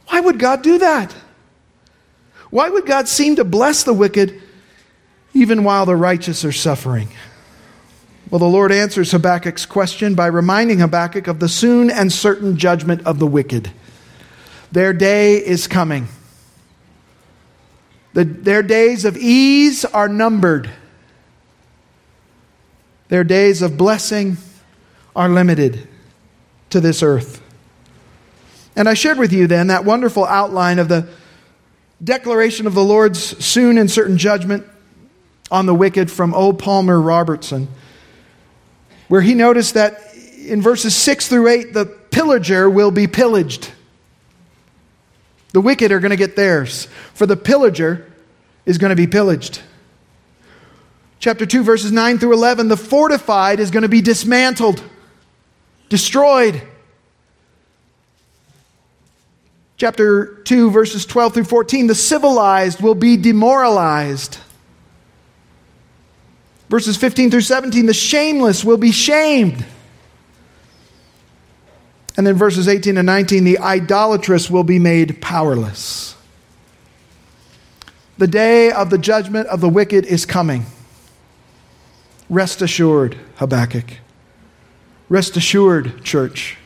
Why 0.08 0.20
would 0.20 0.38
God 0.38 0.64
do 0.64 0.80
that? 0.80 1.16
Why 2.50 2.68
would 2.68 2.86
God 2.86 3.08
seem 3.08 3.38
to 3.38 3.46
bless 3.46 3.84
the 3.84 3.94
wicked 3.94 4.42
even 5.34 5.64
while 5.64 5.86
the 5.86 5.96
righteous 5.96 6.44
are 6.44 6.52
suffering? 6.52 7.08
Well, 8.30 8.40
the 8.40 8.50
Lord 8.50 8.74
answers 8.74 9.12
Habakkuk's 9.12 9.66
question 9.66 10.14
by 10.14 10.26
reminding 10.26 10.80
Habakkuk 10.80 11.28
of 11.28 11.40
the 11.40 11.48
soon 11.48 11.90
and 11.90 12.12
certain 12.12 12.58
judgment 12.58 13.08
of 13.08 13.18
the 13.18 13.28
wicked. 13.28 13.72
Their 14.74 14.92
day 14.92 15.38
is 15.38 15.68
coming. 15.68 16.10
The, 18.14 18.26
their 18.26 18.64
days 18.64 19.06
of 19.06 19.16
ease 19.18 19.86
are 19.86 20.10
numbered. 20.10 20.70
Their 23.08 23.24
days 23.24 23.62
of 23.62 23.78
blessing 23.78 24.38
are 25.16 25.30
limited 25.30 25.88
to 26.70 26.80
this 26.80 27.04
earth. 27.04 27.42
And 28.76 28.88
I 28.88 28.94
shared 28.94 29.18
with 29.18 29.34
you 29.34 29.48
then 29.48 29.68
that 29.68 29.86
wonderful 29.86 30.26
outline 30.26 30.80
of 30.80 30.88
the 30.88 31.08
declaration 32.04 32.68
of 32.68 32.74
the 32.74 32.84
Lord's 32.84 33.44
soon 33.44 33.78
and 33.78 33.92
certain 33.92 34.18
judgment 34.18 34.66
on 35.50 35.66
the 35.66 35.76
wicked 35.76 36.10
from 36.10 36.34
O. 36.34 36.54
Palmer 36.54 37.00
Robertson, 37.00 37.68
where 39.10 39.22
he 39.22 39.36
noticed 39.36 39.74
that 39.74 40.16
in 40.38 40.62
verses 40.62 40.96
6 40.96 41.28
through 41.28 41.48
8, 41.50 41.74
the 41.74 41.86
pillager 41.86 42.70
will 42.70 42.92
be 42.92 43.08
pillaged. 43.08 43.72
The 45.52 45.62
wicked 45.62 45.92
are 45.92 46.00
going 46.00 46.12
to 46.12 46.18
get 46.18 46.36
theirs, 46.36 46.88
for 47.14 47.26
the 47.26 47.36
pillager 47.36 48.10
is 48.66 48.78
going 48.78 48.92
to 48.92 48.96
be 48.96 49.08
pillaged. 49.08 49.62
Chapter 51.20 51.46
2, 51.46 51.64
verses 51.64 51.92
9 51.92 52.18
through 52.20 52.34
11 52.34 52.68
the 52.68 52.78
fortified 52.78 53.60
is 53.60 53.70
going 53.70 53.84
to 53.84 53.90
be 53.90 54.02
dismantled, 54.02 54.84
destroyed. 55.90 56.62
Chapter 59.78 60.42
2, 60.46 60.72
verses 60.72 61.06
12 61.06 61.34
through 61.34 61.44
14 61.44 61.88
the 61.88 61.96
civilized 61.96 62.82
will 62.82 62.96
be 62.96 63.18
demoralized. 63.18 64.38
Verses 66.70 66.96
15 66.96 67.30
through 67.30 67.42
17 67.42 67.86
the 67.86 67.94
shameless 67.94 68.64
will 68.64 68.78
be 68.78 68.92
shamed. 68.92 69.66
And 72.18 72.28
then 72.28 72.36
verses 72.36 72.68
18 72.68 72.98
and 72.98 73.06
19, 73.06 73.44
the 73.44 73.60
idolatrous 73.60 74.50
will 74.50 74.64
be 74.64 74.80
made 74.80 75.22
powerless. 75.22 76.16
The 78.18 78.28
day 78.28 78.72
of 78.72 78.90
the 78.90 78.98
judgment 78.98 79.48
of 79.48 79.62
the 79.62 79.70
wicked 79.70 80.06
is 80.06 80.26
coming. 80.26 80.66
Rest 82.30 82.62
assured, 82.62 83.18
Habakkuk. 83.38 83.98
Rest 85.10 85.36
assured, 85.38 86.04
church. 86.04 86.58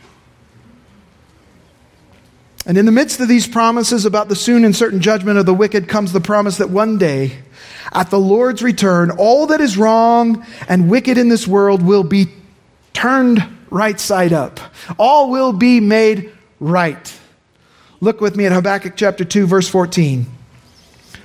And 2.66 2.78
in 2.78 2.86
the 2.86 2.92
midst 2.92 3.20
of 3.20 3.28
these 3.28 3.48
promises 3.48 4.06
about 4.06 4.28
the 4.28 4.36
soon 4.36 4.66
and 4.66 4.76
certain 4.76 5.00
judgment 5.00 5.38
of 5.38 5.46
the 5.46 5.54
wicked 5.54 5.88
comes 5.88 6.12
the 6.12 6.20
promise 6.20 6.58
that 6.58 6.70
one 6.70 6.98
day, 6.98 7.38
at 7.94 8.10
the 8.10 8.20
Lord's 8.20 8.64
return, 8.64 9.12
all 9.12 9.48
that 9.48 9.62
is 9.62 9.78
wrong 9.78 10.46
and 10.68 10.90
wicked 10.90 11.18
in 11.18 11.30
this 11.30 11.48
world 11.48 11.84
will 11.84 12.04
be 12.04 12.28
turned 12.94 13.55
right 13.70 14.00
side 14.00 14.34
up. 14.34 14.60
All 14.98 15.30
will 15.30 15.54
be 15.54 15.80
made 15.80 16.32
right. 16.60 17.20
Look 18.00 18.22
with 18.22 18.36
me 18.36 18.46
at 18.46 18.52
Habakkuk 18.52 18.94
chapter 18.96 19.26
2, 19.26 19.48
verse 19.48 19.68
14. 19.68 20.26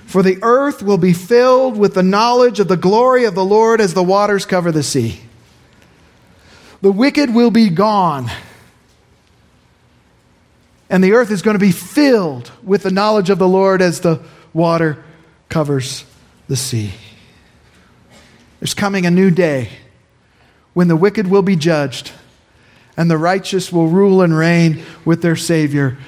For 0.07 0.23
the 0.23 0.39
earth 0.43 0.83
will 0.83 0.99
be 0.99 1.13
filled 1.13 1.79
with 1.79 1.95
the 1.95 2.03
knowledge 2.03 2.59
of 2.59 2.69
the 2.69 2.77
glory 2.77 3.25
of 3.25 3.35
the 3.35 3.45
Lord 3.45 3.81
as 3.81 3.95
the 3.95 4.03
waters 4.03 4.45
cover 4.45 4.73
the 4.73 4.83
sea. 4.83 5.21
The 6.81 6.91
wicked 6.91 7.33
will 7.35 7.51
be 7.51 7.69
gone. 7.69 8.31
And 10.89 11.05
the 11.05 11.13
earth 11.13 11.31
is 11.31 11.43
going 11.43 11.55
to 11.55 11.61
be 11.61 11.71
filled 11.71 12.51
with 12.63 12.83
the 12.83 12.91
knowledge 12.91 13.31
of 13.31 13.39
the 13.39 13.47
Lord 13.47 13.81
as 13.81 14.01
the 14.01 14.21
water 14.53 15.05
covers 15.49 16.05
the 16.49 16.57
sea. 16.57 16.93
There's 18.59 18.75
coming 18.75 19.07
a 19.07 19.11
new 19.11 19.31
day 19.31 19.69
when 20.73 20.89
the 20.89 20.97
wicked 20.97 21.29
will 21.29 21.43
be 21.43 21.57
judged 21.57 22.13
and 22.97 23.11
the 23.11 23.19
righteous 23.19 23.73
will 23.73 23.89
rule 23.89 24.23
and 24.23 24.37
reign 24.37 24.83
with 25.05 25.23
their 25.23 25.37
Savior, 25.37 25.99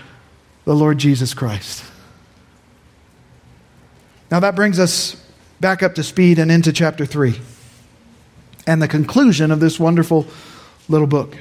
the 0.65 0.75
Lord 0.75 0.99
Jesus 0.99 1.35
Christ. 1.35 1.85
Now 4.31 4.41
that 4.41 4.55
brings 4.55 4.79
us 4.79 5.17
back 5.61 5.83
up 5.83 5.95
to 5.95 6.03
speed 6.03 6.39
and 6.39 6.51
into 6.51 6.73
chapter 6.73 7.07
3 7.07 7.39
and 8.67 8.81
the 8.81 8.89
conclusion 8.89 9.51
of 9.51 9.61
this 9.61 9.79
wonderful 9.79 10.27
little 10.89 11.07
book. 11.07 11.37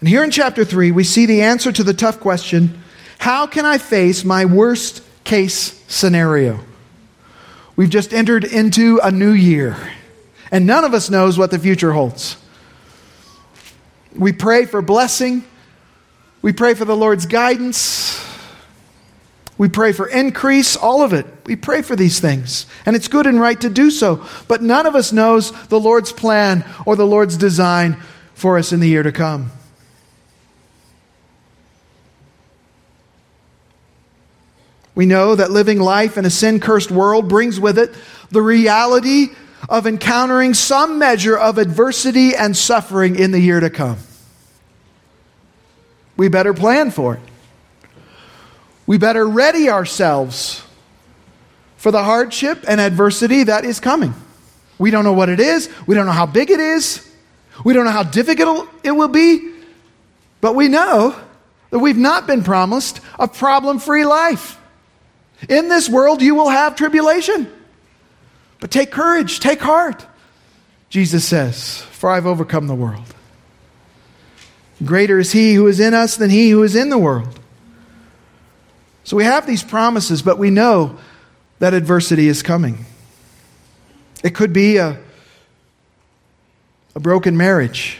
And 0.00 0.08
here 0.08 0.22
in 0.22 0.30
chapter 0.30 0.64
3, 0.64 0.92
we 0.92 1.04
see 1.04 1.26
the 1.26 1.42
answer 1.42 1.72
to 1.72 1.82
the 1.82 1.94
tough 1.94 2.20
question 2.20 2.82
how 3.18 3.48
can 3.48 3.66
I 3.66 3.78
face 3.78 4.24
my 4.24 4.44
worst 4.44 5.02
case 5.24 5.84
scenario? 5.88 6.60
We've 7.74 7.90
just 7.90 8.14
entered 8.14 8.44
into 8.44 9.00
a 9.02 9.10
new 9.10 9.32
year, 9.32 9.76
and 10.50 10.66
none 10.66 10.84
of 10.84 10.94
us 10.94 11.10
knows 11.10 11.36
what 11.36 11.50
the 11.50 11.58
future 11.58 11.92
holds. 11.92 12.36
We 14.16 14.32
pray 14.32 14.64
for 14.64 14.82
blessing. 14.82 15.44
We 16.42 16.52
pray 16.52 16.74
for 16.74 16.84
the 16.84 16.96
Lord's 16.96 17.26
guidance. 17.26 18.24
We 19.58 19.68
pray 19.68 19.92
for 19.92 20.06
increase, 20.06 20.76
all 20.76 21.02
of 21.02 21.12
it. 21.12 21.26
We 21.44 21.56
pray 21.56 21.82
for 21.82 21.96
these 21.96 22.20
things. 22.20 22.66
And 22.86 22.94
it's 22.94 23.08
good 23.08 23.26
and 23.26 23.40
right 23.40 23.60
to 23.60 23.68
do 23.68 23.90
so. 23.90 24.24
But 24.46 24.62
none 24.62 24.86
of 24.86 24.94
us 24.94 25.12
knows 25.12 25.50
the 25.66 25.80
Lord's 25.80 26.12
plan 26.12 26.64
or 26.86 26.94
the 26.94 27.06
Lord's 27.06 27.36
design 27.36 28.00
for 28.34 28.56
us 28.56 28.72
in 28.72 28.78
the 28.78 28.88
year 28.88 29.02
to 29.02 29.10
come. 29.10 29.50
We 34.94 35.06
know 35.06 35.34
that 35.34 35.50
living 35.50 35.80
life 35.80 36.16
in 36.16 36.24
a 36.24 36.30
sin 36.30 36.60
cursed 36.60 36.90
world 36.90 37.28
brings 37.28 37.60
with 37.60 37.78
it 37.78 37.94
the 38.30 38.42
reality 38.42 39.28
of 39.68 39.86
encountering 39.86 40.54
some 40.54 40.98
measure 40.98 41.36
of 41.36 41.58
adversity 41.58 42.34
and 42.34 42.56
suffering 42.56 43.18
in 43.18 43.30
the 43.30 43.40
year 43.40 43.60
to 43.60 43.70
come. 43.70 43.98
We 46.16 46.28
better 46.28 46.52
plan 46.52 46.90
for 46.90 47.14
it. 47.14 47.20
We 48.86 48.98
better 48.98 49.26
ready 49.26 49.70
ourselves 49.70 50.62
for 51.76 51.90
the 51.92 52.02
hardship 52.02 52.64
and 52.66 52.80
adversity 52.80 53.44
that 53.44 53.64
is 53.64 53.80
coming. 53.80 54.14
We 54.78 54.90
don't 54.90 55.04
know 55.04 55.12
what 55.12 55.28
it 55.28 55.40
is, 55.40 55.68
we 55.86 55.94
don't 55.94 56.06
know 56.06 56.12
how 56.12 56.26
big 56.26 56.50
it 56.50 56.60
is, 56.60 57.08
we 57.64 57.74
don't 57.74 57.84
know 57.84 57.90
how 57.90 58.04
difficult 58.04 58.68
it 58.82 58.92
will 58.92 59.08
be, 59.08 59.52
but 60.40 60.54
we 60.54 60.68
know 60.68 61.16
that 61.70 61.78
we've 61.78 61.96
not 61.96 62.26
been 62.26 62.42
promised 62.42 63.00
a 63.18 63.28
problem 63.28 63.78
free 63.78 64.04
life. 64.04 64.58
In 65.48 65.68
this 65.68 65.88
world, 65.88 66.22
you 66.22 66.34
will 66.34 66.48
have 66.48 66.76
tribulation. 66.76 67.52
But 68.60 68.70
take 68.70 68.90
courage, 68.90 69.40
take 69.40 69.60
heart, 69.60 70.06
Jesus 70.88 71.24
says, 71.24 71.82
for 71.82 72.10
I've 72.10 72.26
overcome 72.26 72.66
the 72.66 72.74
world. 72.74 73.14
Greater 74.84 75.18
is 75.18 75.32
he 75.32 75.54
who 75.54 75.66
is 75.66 75.80
in 75.80 75.94
us 75.94 76.16
than 76.16 76.30
he 76.30 76.50
who 76.50 76.62
is 76.62 76.76
in 76.76 76.88
the 76.88 76.98
world. 76.98 77.38
So 79.04 79.16
we 79.16 79.24
have 79.24 79.46
these 79.46 79.62
promises, 79.62 80.22
but 80.22 80.38
we 80.38 80.50
know 80.50 80.98
that 81.58 81.74
adversity 81.74 82.28
is 82.28 82.42
coming. 82.42 82.84
It 84.22 84.34
could 84.34 84.52
be 84.52 84.76
a, 84.76 84.98
a 86.94 87.00
broken 87.00 87.36
marriage. 87.36 87.98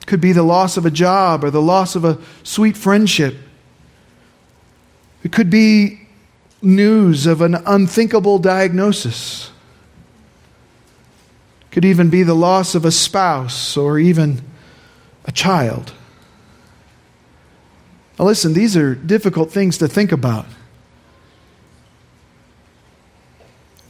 It 0.00 0.06
could 0.06 0.20
be 0.20 0.32
the 0.32 0.42
loss 0.42 0.76
of 0.76 0.86
a 0.86 0.90
job 0.90 1.44
or 1.44 1.50
the 1.50 1.62
loss 1.62 1.96
of 1.96 2.04
a 2.04 2.18
sweet 2.42 2.76
friendship. 2.76 3.36
It 5.22 5.32
could 5.32 5.50
be 5.50 5.99
news 6.62 7.26
of 7.26 7.40
an 7.40 7.54
unthinkable 7.66 8.38
diagnosis. 8.38 9.50
Could 11.70 11.84
even 11.84 12.10
be 12.10 12.22
the 12.22 12.34
loss 12.34 12.74
of 12.74 12.84
a 12.84 12.90
spouse 12.90 13.76
or 13.76 13.98
even 13.98 14.42
a 15.24 15.32
child. 15.32 15.92
Now, 18.18 18.24
listen, 18.26 18.52
these 18.52 18.76
are 18.76 18.94
difficult 18.94 19.50
things 19.50 19.78
to 19.78 19.88
think 19.88 20.12
about. 20.12 20.46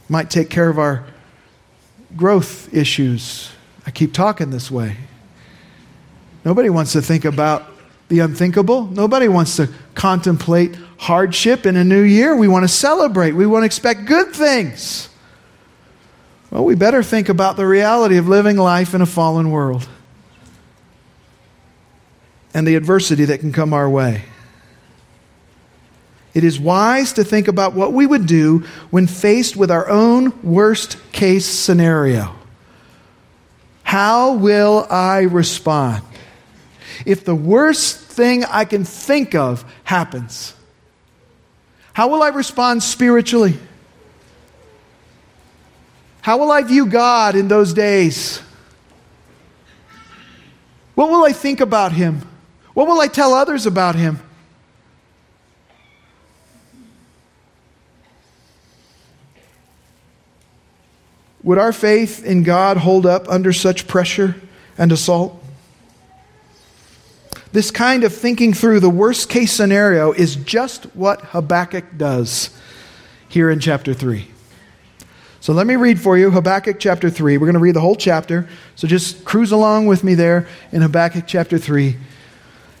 Might 0.07 0.29
take 0.29 0.49
care 0.49 0.69
of 0.69 0.77
our 0.77 1.05
growth 2.15 2.73
issues. 2.73 3.51
I 3.85 3.91
keep 3.91 4.13
talking 4.13 4.49
this 4.49 4.69
way. 4.69 4.97
Nobody 6.45 6.69
wants 6.69 6.93
to 6.93 7.01
think 7.01 7.25
about 7.25 7.70
the 8.11 8.19
unthinkable. 8.19 8.87
Nobody 8.87 9.27
wants 9.29 9.55
to 9.55 9.69
contemplate 9.95 10.75
hardship 10.97 11.65
in 11.65 11.77
a 11.77 11.83
new 11.83 12.01
year. 12.01 12.35
We 12.35 12.47
want 12.49 12.63
to 12.65 12.67
celebrate. 12.67 13.31
We 13.31 13.47
want 13.47 13.63
to 13.63 13.65
expect 13.65 14.05
good 14.05 14.35
things. 14.35 15.09
Well, 16.51 16.65
we 16.65 16.75
better 16.75 17.01
think 17.01 17.29
about 17.29 17.55
the 17.55 17.65
reality 17.65 18.17
of 18.17 18.27
living 18.27 18.57
life 18.57 18.93
in 18.93 19.01
a 19.01 19.05
fallen 19.05 19.49
world. 19.49 19.87
and 22.53 22.67
the 22.67 22.75
adversity 22.75 23.23
that 23.25 23.39
can 23.39 23.53
come 23.53 23.73
our 23.73 23.89
way. 23.89 24.23
It 26.33 26.43
is 26.43 26.59
wise 26.59 27.13
to 27.13 27.23
think 27.23 27.47
about 27.47 27.73
what 27.73 27.93
we 27.93 28.05
would 28.05 28.25
do 28.25 28.65
when 28.89 29.07
faced 29.07 29.55
with 29.55 29.71
our 29.71 29.89
own 29.89 30.33
worst 30.43 30.97
case 31.13 31.45
scenario. 31.45 32.35
How 33.83 34.33
will 34.33 34.85
I 34.89 35.21
respond? 35.21 36.03
If 37.05 37.25
the 37.25 37.35
worst 37.35 38.00
thing 38.11 38.43
I 38.45 38.65
can 38.65 38.83
think 38.83 39.35
of 39.35 39.65
happens, 39.83 40.53
how 41.93 42.07
will 42.07 42.23
I 42.23 42.29
respond 42.29 42.83
spiritually? 42.83 43.57
How 46.21 46.37
will 46.37 46.51
I 46.51 46.61
view 46.61 46.85
God 46.85 47.35
in 47.35 47.47
those 47.47 47.73
days? 47.73 48.41
What 50.95 51.09
will 51.09 51.23
I 51.23 51.33
think 51.33 51.59
about 51.59 51.93
Him? 51.93 52.21
What 52.73 52.87
will 52.87 52.99
I 52.99 53.07
tell 53.07 53.33
others 53.33 53.65
about 53.65 53.95
Him? 53.95 54.19
Would 61.43 61.57
our 61.57 61.73
faith 61.73 62.23
in 62.23 62.43
God 62.43 62.77
hold 62.77 63.05
up 63.07 63.27
under 63.27 63.51
such 63.51 63.87
pressure 63.87 64.35
and 64.77 64.91
assault? 64.91 65.40
This 67.51 67.69
kind 67.69 68.03
of 68.03 68.13
thinking 68.13 68.53
through 68.53 68.79
the 68.79 68.89
worst 68.89 69.29
case 69.29 69.51
scenario 69.51 70.13
is 70.13 70.35
just 70.37 70.85
what 70.95 71.21
Habakkuk 71.21 71.97
does 71.97 72.49
here 73.27 73.49
in 73.49 73.59
chapter 73.59 73.93
3. 73.93 74.27
So 75.41 75.53
let 75.53 75.65
me 75.65 75.75
read 75.75 75.99
for 75.99 76.17
you 76.17 76.31
Habakkuk 76.31 76.79
chapter 76.79 77.09
3. 77.09 77.37
We're 77.37 77.47
going 77.47 77.53
to 77.53 77.59
read 77.59 77.75
the 77.75 77.81
whole 77.81 77.95
chapter. 77.95 78.47
So 78.75 78.87
just 78.87 79.25
cruise 79.25 79.51
along 79.51 79.87
with 79.87 80.03
me 80.03 80.13
there 80.13 80.47
in 80.71 80.81
Habakkuk 80.81 81.25
chapter 81.27 81.57
3 81.57 81.97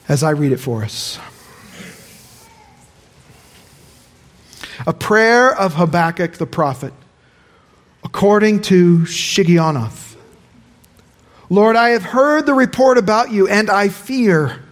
as 0.07 0.23
I 0.23 0.29
read 0.29 0.51
it 0.51 0.57
for 0.57 0.83
us. 0.83 1.19
A 4.87 4.93
prayer 4.93 5.53
of 5.53 5.73
Habakkuk 5.73 6.33
the 6.33 6.45
prophet 6.45 6.93
according 8.03 8.61
to 8.63 8.99
Shigionoth. 8.99 10.10
Lord, 11.51 11.75
I 11.75 11.89
have 11.89 12.03
heard 12.03 12.45
the 12.45 12.53
report 12.53 12.97
about 12.97 13.29
you, 13.29 13.45
and 13.45 13.69
I 13.69 13.89
fear. 13.89 14.63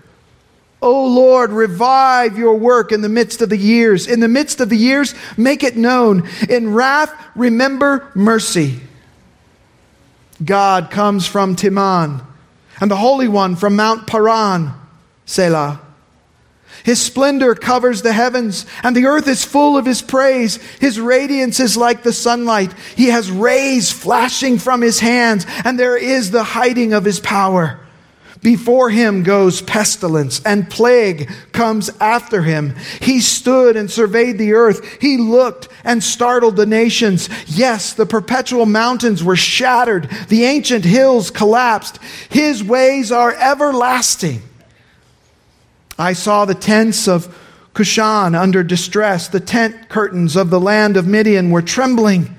O 0.81 1.07
Lord, 1.07 1.51
revive 1.51 2.37
your 2.37 2.55
work 2.55 2.93
in 2.93 3.01
the 3.01 3.09
midst 3.09 3.41
of 3.41 3.49
the 3.49 3.57
years. 3.57 4.07
In 4.07 4.21
the 4.21 4.29
midst 4.29 4.61
of 4.61 4.69
the 4.69 4.77
years, 4.77 5.13
make 5.35 5.61
it 5.61 5.75
known. 5.75 6.25
In 6.47 6.73
wrath, 6.73 7.13
remember 7.35 8.09
mercy. 8.15 8.79
God 10.43 10.89
comes 10.89 11.27
from 11.27 11.57
Teman, 11.57 12.23
and 12.79 12.89
the 12.89 12.95
Holy 12.95 13.27
One 13.27 13.57
from 13.57 13.75
Mount 13.75 14.07
Paran, 14.07 14.71
Selah. 15.25 15.81
His 16.89 16.99
splendor 16.99 17.53
covers 17.53 18.01
the 18.01 18.13
heavens, 18.13 18.65
and 18.81 18.95
the 18.95 19.05
earth 19.05 19.27
is 19.27 19.45
full 19.45 19.77
of 19.77 19.85
his 19.85 20.01
praise. 20.01 20.55
His 20.79 20.99
radiance 20.99 21.59
is 21.59 21.77
like 21.77 22.01
the 22.01 22.11
sunlight. 22.11 22.73
He 22.95 23.09
has 23.09 23.29
rays 23.29 23.91
flashing 23.91 24.57
from 24.57 24.81
his 24.81 24.99
hands, 24.99 25.45
and 25.63 25.79
there 25.79 25.95
is 25.95 26.31
the 26.31 26.43
hiding 26.43 26.93
of 26.93 27.05
his 27.05 27.19
power. 27.19 27.79
Before 28.41 28.89
him 28.89 29.21
goes 29.21 29.61
pestilence, 29.61 30.41
and 30.43 30.67
plague 30.67 31.31
comes 31.51 31.91
after 31.99 32.41
him. 32.41 32.75
He 32.99 33.21
stood 33.21 33.75
and 33.75 33.91
surveyed 33.91 34.39
the 34.39 34.53
earth. 34.53 34.99
He 34.99 35.17
looked 35.17 35.67
and 35.83 36.03
startled 36.03 36.55
the 36.55 36.65
nations. 36.65 37.29
Yes, 37.45 37.93
the 37.93 38.07
perpetual 38.07 38.65
mountains 38.65 39.23
were 39.23 39.35
shattered, 39.35 40.09
the 40.29 40.45
ancient 40.45 40.85
hills 40.85 41.29
collapsed. 41.29 41.99
His 42.31 42.63
ways 42.63 43.11
are 43.11 43.35
everlasting. 43.35 44.41
I 45.99 46.13
saw 46.13 46.45
the 46.45 46.55
tents 46.55 47.07
of 47.09 47.37
Cushan 47.73 48.33
under 48.33 48.63
distress. 48.63 49.27
The 49.27 49.41
tent 49.41 49.89
curtains 49.89 50.37
of 50.37 50.49
the 50.49 50.59
land 50.59 50.95
of 50.95 51.05
Midian 51.05 51.51
were 51.51 51.61
trembling. 51.61 52.35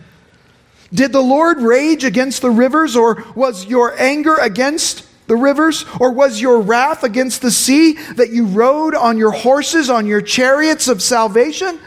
Did 0.93 1.13
the 1.13 1.21
Lord 1.21 1.59
rage 1.59 2.03
against 2.03 2.43
the 2.43 2.51
rivers, 2.51 2.97
or 2.97 3.23
was 3.37 3.67
your 3.67 3.95
anger 4.01 4.35
against 4.35 5.07
the 5.29 5.37
rivers? 5.37 5.85
Or 6.01 6.11
was 6.11 6.41
your 6.41 6.61
wrath 6.61 7.05
against 7.05 7.43
the 7.43 7.51
sea 7.51 7.93
that 8.15 8.31
you 8.31 8.47
rode 8.47 8.95
on 8.95 9.19
your 9.19 9.31
horses, 9.31 9.89
on 9.89 10.07
your 10.07 10.23
chariots 10.23 10.89
of 10.89 11.03
salvation? 11.03 11.79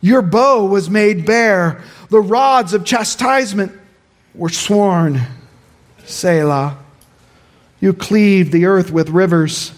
Your 0.00 0.22
bow 0.22 0.64
was 0.64 0.90
made 0.90 1.24
bare, 1.24 1.82
the 2.08 2.20
rods 2.20 2.74
of 2.74 2.84
chastisement 2.84 3.72
were 4.34 4.48
sworn. 4.48 5.20
Selah. 6.04 6.78
You 7.78 7.92
cleaved 7.92 8.52
the 8.52 8.66
earth 8.66 8.90
with 8.90 9.10
rivers. 9.10 9.72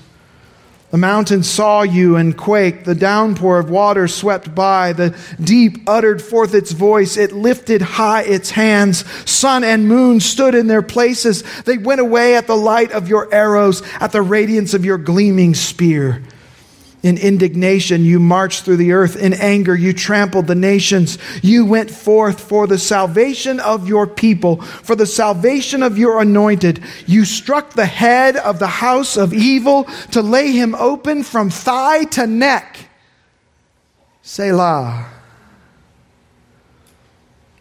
The 0.95 0.99
mountains 0.99 1.51
saw 1.51 1.83
you 1.83 2.15
and 2.15 2.37
quaked. 2.37 2.85
The 2.85 2.95
downpour 2.95 3.59
of 3.59 3.69
water 3.69 4.07
swept 4.07 4.55
by. 4.55 4.93
The 4.93 5.13
deep 5.43 5.83
uttered 5.89 6.23
forth 6.23 6.55
its 6.55 6.71
voice. 6.71 7.17
It 7.17 7.33
lifted 7.33 7.83
high 7.83 8.23
its 8.23 8.53
hands. 8.53 9.05
Sun 9.29 9.65
and 9.65 9.89
moon 9.89 10.21
stood 10.21 10.55
in 10.55 10.69
their 10.69 10.83
places. 10.83 11.43
They 11.63 11.79
went 11.79 12.01
away 12.01 12.37
at 12.37 12.47
the 12.47 12.57
light 12.57 12.93
of 12.93 13.09
your 13.09 13.29
arrows, 13.35 13.83
at 13.99 14.13
the 14.13 14.23
radiance 14.23 14.73
of 14.73 14.85
your 14.85 14.99
gleaming 14.99 15.55
spear. 15.55 16.23
In 17.05 17.19
indignation, 17.19 18.07
you 18.07 18.19
marched 18.19 18.65
through 18.65 18.79
the 18.79 18.93
earth. 18.93 19.15
In 19.15 19.35
anger, 19.35 19.77
you 19.77 19.93
trampled 19.93 20.47
the 20.47 20.55
nations. 20.55 21.19
You 21.43 21.67
went 21.67 21.91
forth 21.91 22.41
for 22.41 22.67
the 22.67 22.79
salvation 22.79 23.61
of 23.61 23.87
your 23.87 24.07
people, 24.07 24.63
for 24.63 24.97
the 24.97 25.05
salvation 25.05 25.83
of 25.83 25.99
your 25.99 26.23
anointed. 26.23 26.83
You 27.07 27.27
struck 27.27 27.75
the 27.75 27.85
head 27.85 28.37
of 28.37 28.59
the 28.59 28.67
house 28.67 29.19
of 29.19 29.35
evil 29.35 29.85
to 30.13 30.23
lay 30.23 30.53
him 30.53 30.75
open 30.75 31.25
from 31.25 31.51
thigh 31.51 32.05
to 32.05 32.27
neck. 32.27 32.89
Selah. 34.23 35.11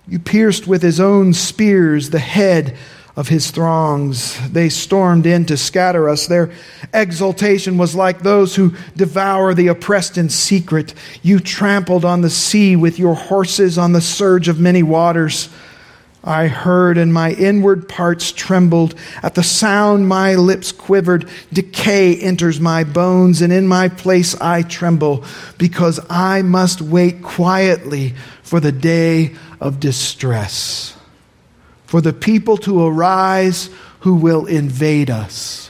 You 0.08 0.20
pierced 0.20 0.68
with 0.68 0.82
his 0.82 1.02
own 1.02 1.34
spears 1.34 2.12
the 2.12 2.20
head 2.20 2.78
of 3.16 3.28
his 3.28 3.52
throngs. 3.52 4.40
They 4.50 4.70
stormed 4.70 5.26
in 5.26 5.46
to 5.46 5.58
scatter 5.58 6.10
us. 6.10 6.26
Their 6.26 6.52
exultation 6.94 7.78
was 7.78 7.94
like 7.94 8.20
those 8.20 8.56
who 8.56 8.74
devour 8.96 9.54
the 9.54 9.68
oppressed 9.68 10.18
in 10.18 10.30
secret. 10.30 10.94
You 11.22 11.40
trampled 11.40 12.06
on 12.06 12.22
the 12.22 12.30
sea 12.30 12.76
with 12.76 12.98
your 12.98 13.14
horses 13.14 13.78
on 13.78 13.92
the 13.92 14.02
surge 14.02 14.48
of 14.48 14.60
many 14.60 14.82
waters. 14.82 15.50
I 16.24 16.48
heard, 16.48 16.98
and 16.98 17.14
my 17.14 17.34
inward 17.34 17.90
parts 17.90 18.32
trembled. 18.32 18.96
At 19.22 19.36
the 19.36 19.44
sound, 19.44 20.08
my 20.08 20.36
lips 20.36 20.72
quivered. 20.72 21.30
Decay 21.52 22.16
enters 22.16 22.62
my 22.62 22.86
bones, 22.86 23.42
and 23.42 23.52
in 23.52 23.68
my 23.68 23.90
place 23.90 24.34
I 24.40 24.62
tremble, 24.62 25.26
because 25.58 26.00
I 26.10 26.42
must 26.42 26.82
wait 26.82 27.22
quietly 27.22 28.16
for 28.42 28.62
the 28.62 28.72
day 28.72 29.36
of 29.60 29.82
distress 29.82 30.96
for 31.94 32.02
the 32.02 32.12
people 32.12 32.58
to 32.58 32.84
arise 32.84 33.70
who 34.00 34.16
will 34.16 34.48
invade 34.48 35.12
us. 35.12 35.70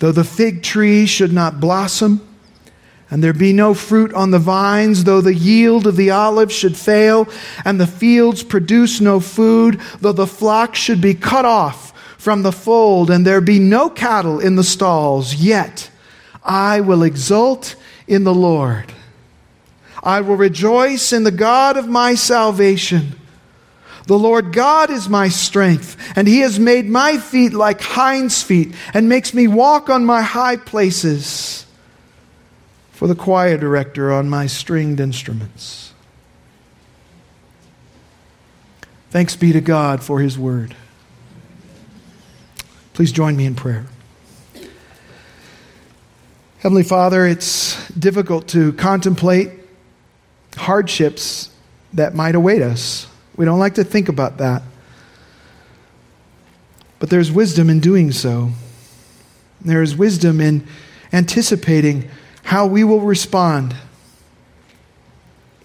Though 0.00 0.10
the 0.10 0.24
fig 0.24 0.64
tree 0.64 1.06
should 1.06 1.32
not 1.32 1.60
blossom, 1.60 2.26
and 3.08 3.22
there 3.22 3.32
be 3.32 3.52
no 3.52 3.72
fruit 3.72 4.12
on 4.14 4.32
the 4.32 4.40
vines, 4.40 5.04
though 5.04 5.20
the 5.20 5.32
yield 5.32 5.86
of 5.86 5.94
the 5.94 6.10
olive 6.10 6.50
should 6.50 6.76
fail, 6.76 7.28
and 7.64 7.78
the 7.78 7.86
fields 7.86 8.42
produce 8.42 9.00
no 9.00 9.20
food, 9.20 9.80
though 10.00 10.10
the 10.10 10.26
flock 10.26 10.74
should 10.74 11.00
be 11.00 11.14
cut 11.14 11.44
off 11.44 11.92
from 12.18 12.42
the 12.42 12.50
fold, 12.50 13.12
and 13.12 13.24
there 13.24 13.40
be 13.40 13.60
no 13.60 13.90
cattle 13.90 14.40
in 14.40 14.56
the 14.56 14.64
stalls, 14.64 15.36
yet 15.36 15.88
I 16.42 16.80
will 16.80 17.04
exult 17.04 17.76
in 18.08 18.24
the 18.24 18.34
Lord. 18.34 18.92
I 20.02 20.20
will 20.20 20.36
rejoice 20.36 21.12
in 21.12 21.22
the 21.22 21.30
God 21.30 21.76
of 21.76 21.88
my 21.88 22.14
salvation. 22.14 23.14
The 24.06 24.18
Lord 24.18 24.52
God 24.52 24.90
is 24.90 25.08
my 25.08 25.28
strength, 25.28 25.96
and 26.16 26.26
He 26.26 26.40
has 26.40 26.58
made 26.58 26.88
my 26.88 27.18
feet 27.18 27.52
like 27.52 27.80
hinds' 27.80 28.42
feet, 28.42 28.74
and 28.92 29.08
makes 29.08 29.32
me 29.32 29.46
walk 29.46 29.88
on 29.88 30.04
my 30.04 30.22
high 30.22 30.56
places. 30.56 31.66
For 32.90 33.06
the 33.06 33.14
choir 33.14 33.56
director 33.56 34.12
on 34.12 34.28
my 34.28 34.46
stringed 34.46 35.00
instruments. 35.00 35.92
Thanks 39.10 39.36
be 39.36 39.52
to 39.52 39.60
God 39.60 40.02
for 40.02 40.20
His 40.20 40.38
word. 40.38 40.74
Please 42.92 43.12
join 43.12 43.36
me 43.36 43.44
in 43.46 43.54
prayer. 43.54 43.86
Heavenly 46.58 46.84
Father, 46.84 47.26
it's 47.26 47.88
difficult 47.90 48.48
to 48.48 48.72
contemplate 48.74 49.61
hardships 50.56 51.50
that 51.92 52.14
might 52.14 52.34
await 52.34 52.62
us. 52.62 53.06
We 53.36 53.44
don't 53.44 53.58
like 53.58 53.74
to 53.74 53.84
think 53.84 54.08
about 54.08 54.38
that. 54.38 54.62
But 56.98 57.10
there's 57.10 57.32
wisdom 57.32 57.68
in 57.68 57.80
doing 57.80 58.12
so. 58.12 58.50
There 59.60 59.82
is 59.82 59.96
wisdom 59.96 60.40
in 60.40 60.66
anticipating 61.12 62.08
how 62.44 62.66
we 62.66 62.84
will 62.84 63.00
respond. 63.00 63.74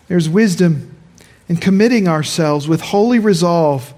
There's 0.08 0.30
wisdom 0.30 0.95
in 1.50 1.58
committing 1.58 2.08
ourselves 2.08 2.67
with 2.67 2.82
holy 2.82 3.19
resolve 3.19 3.93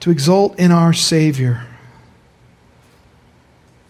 to 0.00 0.10
exult 0.10 0.58
in 0.58 0.72
our 0.72 0.92
Savior. 0.92 1.66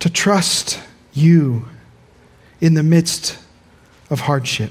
To 0.01 0.11
trust 0.11 0.81
you 1.13 1.69
in 2.61 2.75
the 2.75 2.83
midst 2.83 3.39
of 4.11 4.21
hardship. 4.21 4.71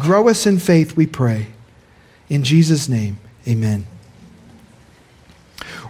Grow 0.00 0.28
us 0.28 0.46
in 0.46 0.58
faith, 0.58 0.96
we 0.96 1.06
pray. 1.06 1.48
In 2.30 2.42
Jesus' 2.42 2.88
name, 2.88 3.18
amen. 3.46 3.86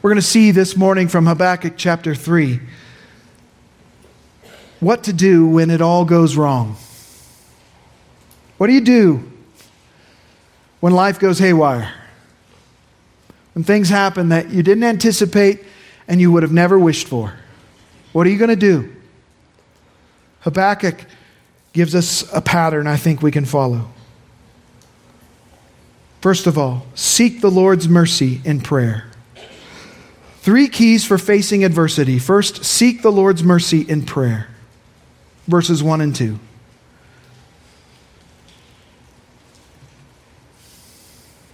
We're 0.02 0.10
going 0.10 0.16
to 0.16 0.22
see 0.22 0.50
this 0.50 0.76
morning 0.76 1.06
from 1.06 1.26
Habakkuk 1.26 1.74
chapter 1.76 2.14
3 2.14 2.60
what 4.80 5.04
to 5.04 5.12
do 5.12 5.46
when 5.46 5.70
it 5.70 5.80
all 5.80 6.04
goes 6.04 6.36
wrong. 6.36 6.76
What 8.58 8.66
do 8.66 8.72
you 8.72 8.80
do 8.80 9.30
when 10.80 10.92
life 10.92 11.20
goes 11.20 11.38
haywire? 11.38 11.92
When 13.54 13.62
things 13.62 13.90
happen 13.90 14.30
that 14.30 14.50
you 14.50 14.62
didn't 14.62 14.84
anticipate 14.84 15.62
and 16.08 16.20
you 16.20 16.32
would 16.32 16.42
have 16.42 16.52
never 16.52 16.78
wished 16.78 17.06
for? 17.06 17.34
What 18.12 18.26
are 18.26 18.30
you 18.30 18.38
going 18.38 18.50
to 18.50 18.56
do? 18.56 18.92
Habakkuk 20.40 21.04
gives 21.72 21.94
us 21.94 22.28
a 22.32 22.40
pattern 22.40 22.86
I 22.86 22.96
think 22.96 23.22
we 23.22 23.30
can 23.30 23.44
follow. 23.44 23.88
First 26.20 26.46
of 26.46 26.58
all, 26.58 26.86
seek 26.94 27.40
the 27.40 27.50
Lord's 27.50 27.88
mercy 27.88 28.40
in 28.44 28.60
prayer. 28.60 29.06
Three 30.40 30.68
keys 30.68 31.04
for 31.04 31.18
facing 31.18 31.64
adversity. 31.64 32.18
First, 32.18 32.64
seek 32.64 33.02
the 33.02 33.12
Lord's 33.12 33.42
mercy 33.42 33.80
in 33.82 34.04
prayer. 34.04 34.48
Verses 35.46 35.82
1 35.82 36.00
and 36.00 36.14
2. 36.14 36.38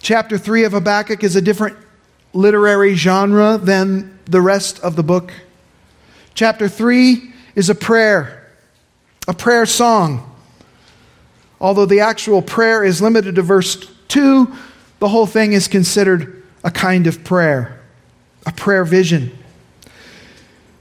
Chapter 0.03 0.39
3 0.39 0.65
of 0.65 0.73
Habakkuk 0.73 1.25
is 1.25 1.35
a 1.35 1.43
different 1.43 1.77
literary 2.33 2.95
genre 2.95 3.59
than 3.59 4.19
the 4.27 4.41
rest 4.41 4.79
of 4.81 4.95
the 4.95 5.03
book. 5.03 5.33
Chapter 6.35 6.69
3 6.69 7.33
is 7.55 7.71
a 7.71 7.75
prayer, 7.75 8.49
a 9.27 9.35
prayer 9.35 9.67
song. 9.67 10.33
Although 11.61 11.87
the 11.87 12.01
actual 12.01 12.43
prayer 12.43 12.85
is 12.85 13.01
limited 13.01 13.37
to 13.37 13.43
verse 13.43 13.96
2, 14.09 14.53
the 14.99 15.09
whole 15.09 15.27
thing 15.27 15.53
is 15.53 15.69
considered 15.69 16.43
a 16.65 16.71
kind 16.71 17.07
of 17.07 17.25
prayer 17.25 17.77
a 18.47 18.53
prayer 18.53 18.85
vision. 18.85 19.37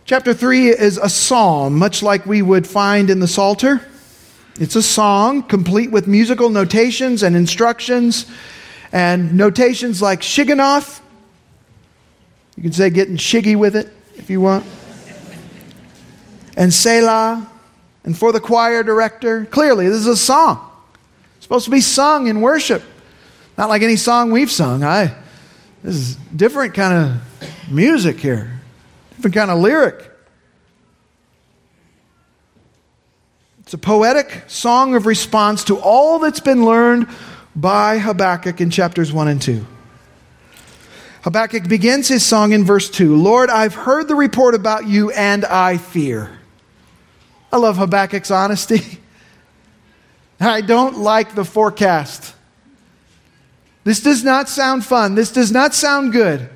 Chapter 0.06 0.36
3 0.36 0.70
is 0.70 1.00
a 1.00 1.10
psalm, 1.10 1.78
much 1.78 2.04
like 2.04 2.26
we 2.28 2.44
would 2.44 2.68
find 2.68 3.10
in 3.10 3.20
the 3.20 3.28
Psalter. 3.28 3.82
It's 4.60 4.76
a 4.76 4.84
song 4.84 5.42
complete 5.42 5.90
with 5.90 6.08
musical 6.08 6.50
notations 6.50 7.24
and 7.24 7.36
instructions, 7.36 8.28
and 8.92 9.36
notations 9.36 10.02
like 10.02 10.22
Shigionoth. 10.22 11.02
You 12.56 12.64
can 12.64 12.72
say 12.72 12.92
getting 12.92 13.18
shiggy 13.18 13.56
with 13.56 13.76
it 13.76 13.92
if 14.16 14.30
you 14.30 14.40
want. 14.40 14.64
And 16.56 16.72
Selah, 16.72 17.50
and 18.06 18.18
for 18.18 18.32
the 18.32 18.40
choir 18.40 18.84
director. 18.84 19.46
Clearly, 19.46 19.90
this 19.90 19.98
is 19.98 20.08
a 20.08 20.16
song. 20.16 20.72
It's 21.36 21.46
supposed 21.46 21.66
to 21.66 21.72
be 21.72 21.82
sung 21.82 22.28
in 22.28 22.40
worship. 22.42 22.84
Not 23.58 23.70
like 23.70 23.82
any 23.82 23.96
song 23.96 24.32
we've 24.32 24.52
sung. 24.52 24.84
I, 24.84 25.14
this 25.84 25.96
is 25.96 26.16
different 26.36 26.74
kind 26.74 26.94
of 26.94 27.72
music 27.72 28.20
here, 28.20 28.60
different 29.16 29.36
kind 29.36 29.52
of 29.52 29.60
lyric. 29.60 30.12
It's 33.62 33.74
a 33.74 33.78
poetic 33.80 34.44
song 34.48 34.94
of 34.96 35.06
response 35.06 35.64
to 35.66 35.80
all 35.80 36.20
that's 36.20 36.40
been 36.40 36.66
learned 36.66 37.08
by 37.56 37.98
Habakkuk 37.98 38.62
in 38.62 38.70
chapters 38.70 39.12
1 39.12 39.28
and 39.28 39.42
2. 39.42 39.66
Habakkuk 41.24 41.68
begins 41.68 42.08
his 42.08 42.24
song 42.24 42.52
in 42.52 42.66
verse 42.66 42.90
2 42.92 43.16
Lord, 43.16 43.50
I've 43.50 43.74
heard 43.74 44.08
the 44.08 44.14
report 44.14 44.54
about 44.54 44.88
you 44.88 45.10
and 45.10 45.44
I 45.46 45.78
fear. 45.78 46.30
I 47.52 47.58
love 47.58 47.78
Habakkuk's 47.78 48.30
honesty. 48.30 49.00
I 50.40 50.62
don't 50.62 51.00
like 51.00 51.34
the 51.34 51.46
forecast. 51.46 52.35
This 53.86 54.02
does 54.02 54.24
not 54.24 54.50
sound 54.50 54.84
fun. 54.84 55.16
This 55.16 55.32
does 55.32 55.52
not 55.52 55.74
sound 55.74 56.12
good. 56.12 56.50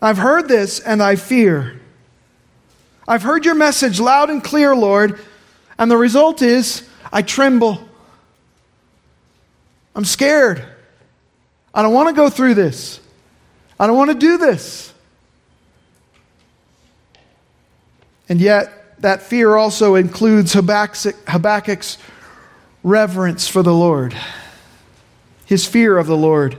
I've 0.00 0.18
heard 0.18 0.46
this 0.46 0.78
and 0.78 1.02
I 1.02 1.16
fear. 1.16 1.80
I've 3.08 3.22
heard 3.22 3.46
your 3.46 3.54
message 3.54 3.98
loud 3.98 4.28
and 4.30 4.44
clear, 4.44 4.76
Lord, 4.76 5.18
and 5.78 5.90
the 5.90 5.96
result 5.96 6.42
is 6.42 6.86
I 7.12 7.22
tremble. 7.22 7.88
I'm 9.96 10.04
scared. 10.04 10.64
I 11.74 11.82
don't 11.82 11.94
want 11.94 12.10
to 12.10 12.14
go 12.14 12.28
through 12.28 12.54
this. 12.54 13.00
I 13.80 13.86
don't 13.86 13.96
want 13.96 14.10
to 14.10 14.18
do 14.18 14.36
this. 14.36 14.92
And 18.28 18.40
yet, 18.40 19.00
that 19.00 19.22
fear 19.22 19.56
also 19.56 19.94
includes 19.94 20.52
Habakkuk's 20.52 21.98
reverence 22.82 23.48
for 23.48 23.62
the 23.62 23.74
Lord, 23.74 24.14
his 25.46 25.66
fear 25.66 25.98
of 25.98 26.06
the 26.06 26.16
Lord, 26.16 26.56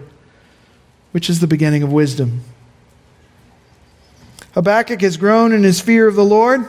which 1.11 1.29
is 1.29 1.39
the 1.39 1.47
beginning 1.47 1.83
of 1.83 1.91
wisdom. 1.91 2.41
Habakkuk 4.53 5.01
has 5.01 5.17
grown 5.17 5.51
in 5.51 5.63
his 5.63 5.81
fear 5.81 6.07
of 6.07 6.15
the 6.15 6.23
Lord. 6.23 6.67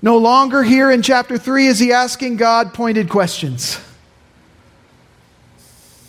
No 0.00 0.18
longer 0.18 0.62
here 0.62 0.90
in 0.90 1.02
chapter 1.02 1.38
3 1.38 1.66
is 1.66 1.78
he 1.78 1.92
asking 1.92 2.36
God 2.36 2.74
pointed 2.74 3.08
questions. 3.08 3.78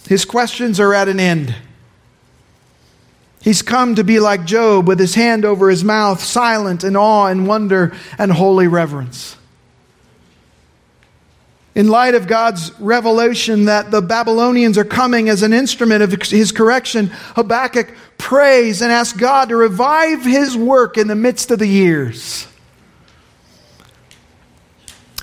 His 0.07 0.25
questions 0.25 0.79
are 0.79 0.93
at 0.93 1.07
an 1.07 1.19
end. 1.19 1.55
He's 3.41 3.61
come 3.61 3.95
to 3.95 4.05
be 4.05 4.21
like 4.21 4.45
Job 4.45 4.87
with 4.87 4.99
his 4.99 5.15
hand 5.15 5.43
over 5.43 5.69
his 5.69 5.83
mouth, 5.83 6.23
silent 6.23 6.83
in 6.83 6.95
awe 6.95 7.27
and 7.27 7.45
wonder 7.45 7.93
and 8.17 8.31
holy 8.31 8.67
reverence. 8.67 9.35
In 11.75 11.87
light 11.87 12.13
of 12.13 12.27
God's 12.27 12.71
revelation 12.79 13.65
that 13.65 13.89
the 13.89 14.01
Babylonians 14.01 14.77
are 14.77 14.83
coming 14.83 15.27
as 15.27 15.41
an 15.41 15.53
instrument 15.53 16.03
of 16.03 16.11
his 16.11 16.51
correction, 16.51 17.07
Habakkuk 17.35 17.91
prays 18.19 18.81
and 18.81 18.91
asks 18.91 19.17
God 19.17 19.49
to 19.49 19.55
revive 19.55 20.23
his 20.23 20.55
work 20.55 20.97
in 20.97 21.07
the 21.07 21.15
midst 21.15 21.49
of 21.49 21.57
the 21.57 21.67
years. 21.67 22.47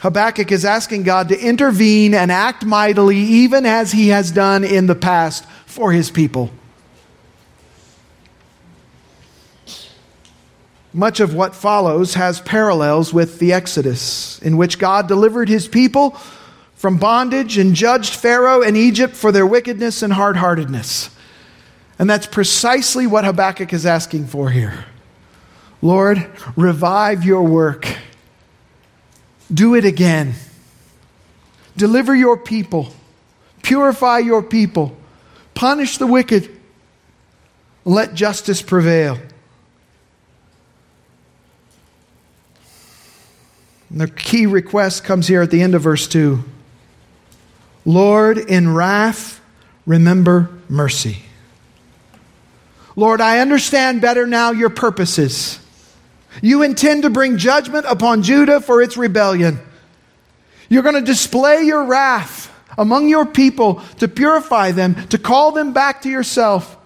Habakkuk 0.01 0.51
is 0.51 0.65
asking 0.65 1.05
God 1.05 1.29
to 1.29 1.39
intervene 1.39 2.15
and 2.15 2.33
act 2.33 2.65
mightily, 2.65 3.19
even 3.19 3.65
as 3.65 3.93
he 3.93 4.09
has 4.09 4.33
done 4.33 4.65
in 4.65 4.87
the 4.87 4.95
past 4.95 5.45
for 5.67 5.93
his 5.93 6.11
people. 6.11 6.51
Much 10.93 11.21
of 11.21 11.35
what 11.35 11.55
follows 11.55 12.15
has 12.15 12.41
parallels 12.41 13.15
with 13.15 13.39
the 13.39 13.53
Exodus, 13.53 14.41
in 14.41 14.57
which 14.57 14.79
God 14.79 15.07
delivered 15.07 15.49
his 15.49 15.69
people 15.69 16.17
from 16.81 16.97
bondage 16.97 17.59
and 17.59 17.75
judged 17.75 18.15
Pharaoh 18.15 18.63
and 18.63 18.75
Egypt 18.75 19.15
for 19.15 19.31
their 19.31 19.45
wickedness 19.45 20.03
and 20.03 20.15
hard 20.15 20.35
heartedness. 20.39 21.11
And 21.99 22.09
that's 22.09 22.27
precisely 22.27 23.07
what 23.07 23.23
Habakkuk 23.23 23.75
is 23.75 23.85
asking 23.85 24.29
for 24.29 24.49
here. 24.49 24.87
Lord, 25.83 26.27
revive 26.57 27.23
your 27.23 27.43
work. 27.43 27.87
Do 29.53 29.75
it 29.75 29.85
again. 29.85 30.33
Deliver 31.77 32.15
your 32.15 32.39
people. 32.39 32.95
Purify 33.63 34.21
your 34.21 34.43
people. 34.43 34.97
Punish 35.53 35.99
the 35.99 36.07
wicked. 36.07 36.49
Let 37.85 38.15
justice 38.15 38.63
prevail. 38.63 39.19
And 43.91 44.01
the 44.01 44.09
key 44.09 44.47
request 44.47 45.05
comes 45.05 45.29
here 45.29 45.43
at 45.43 45.51
the 45.51 45.61
end 45.61 45.75
of 45.75 45.83
verse 45.83 46.09
2. 46.09 46.43
Lord, 47.85 48.39
in 48.39 48.75
wrath, 48.75 49.41
remember 49.87 50.51
mercy. 50.69 51.23
Lord, 52.97 53.21
I 53.21 53.39
understand 53.39 54.01
better 54.01 54.27
now 54.27 54.51
your 54.51 54.71
purposes. 54.71 55.59
You 56.43 56.63
intend 56.63 57.03
to 57.03 57.11
bring 57.11 57.39
judgment 57.39 57.87
upon 57.89 58.23
Judah 58.23 58.61
for 58.61 58.83
its 58.83 58.97
rebellion. 58.97 59.59
You're 60.69 60.83
going 60.83 60.95
to 60.95 61.01
display 61.01 61.63
your 61.63 61.85
wrath 61.85 62.53
among 62.79 63.09
your 63.09 63.27
people 63.27 63.83
to 63.99 64.09
purify 64.09 64.71
them, 64.73 64.95
to 65.09 65.19
call 65.19 65.53
them 65.53 65.73
back 65.73 66.03
to 66.03 66.09
yourself. 66.09 66.77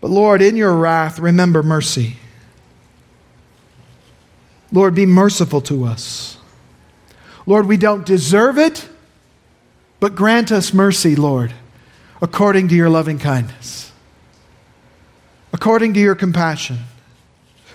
But 0.00 0.10
Lord, 0.10 0.42
in 0.42 0.56
your 0.56 0.74
wrath, 0.74 1.18
remember 1.18 1.62
mercy. 1.62 2.16
Lord, 4.72 4.94
be 4.94 5.06
merciful 5.06 5.60
to 5.62 5.84
us. 5.84 6.36
Lord, 7.46 7.66
we 7.66 7.76
don't 7.76 8.04
deserve 8.04 8.58
it, 8.58 8.88
but 9.98 10.14
grant 10.14 10.52
us 10.52 10.72
mercy, 10.72 11.16
Lord, 11.16 11.52
according 12.22 12.68
to 12.68 12.74
your 12.74 12.88
loving 12.88 13.18
kindness, 13.18 13.92
according 15.52 15.94
to 15.94 16.00
your 16.00 16.14
compassion, 16.14 16.78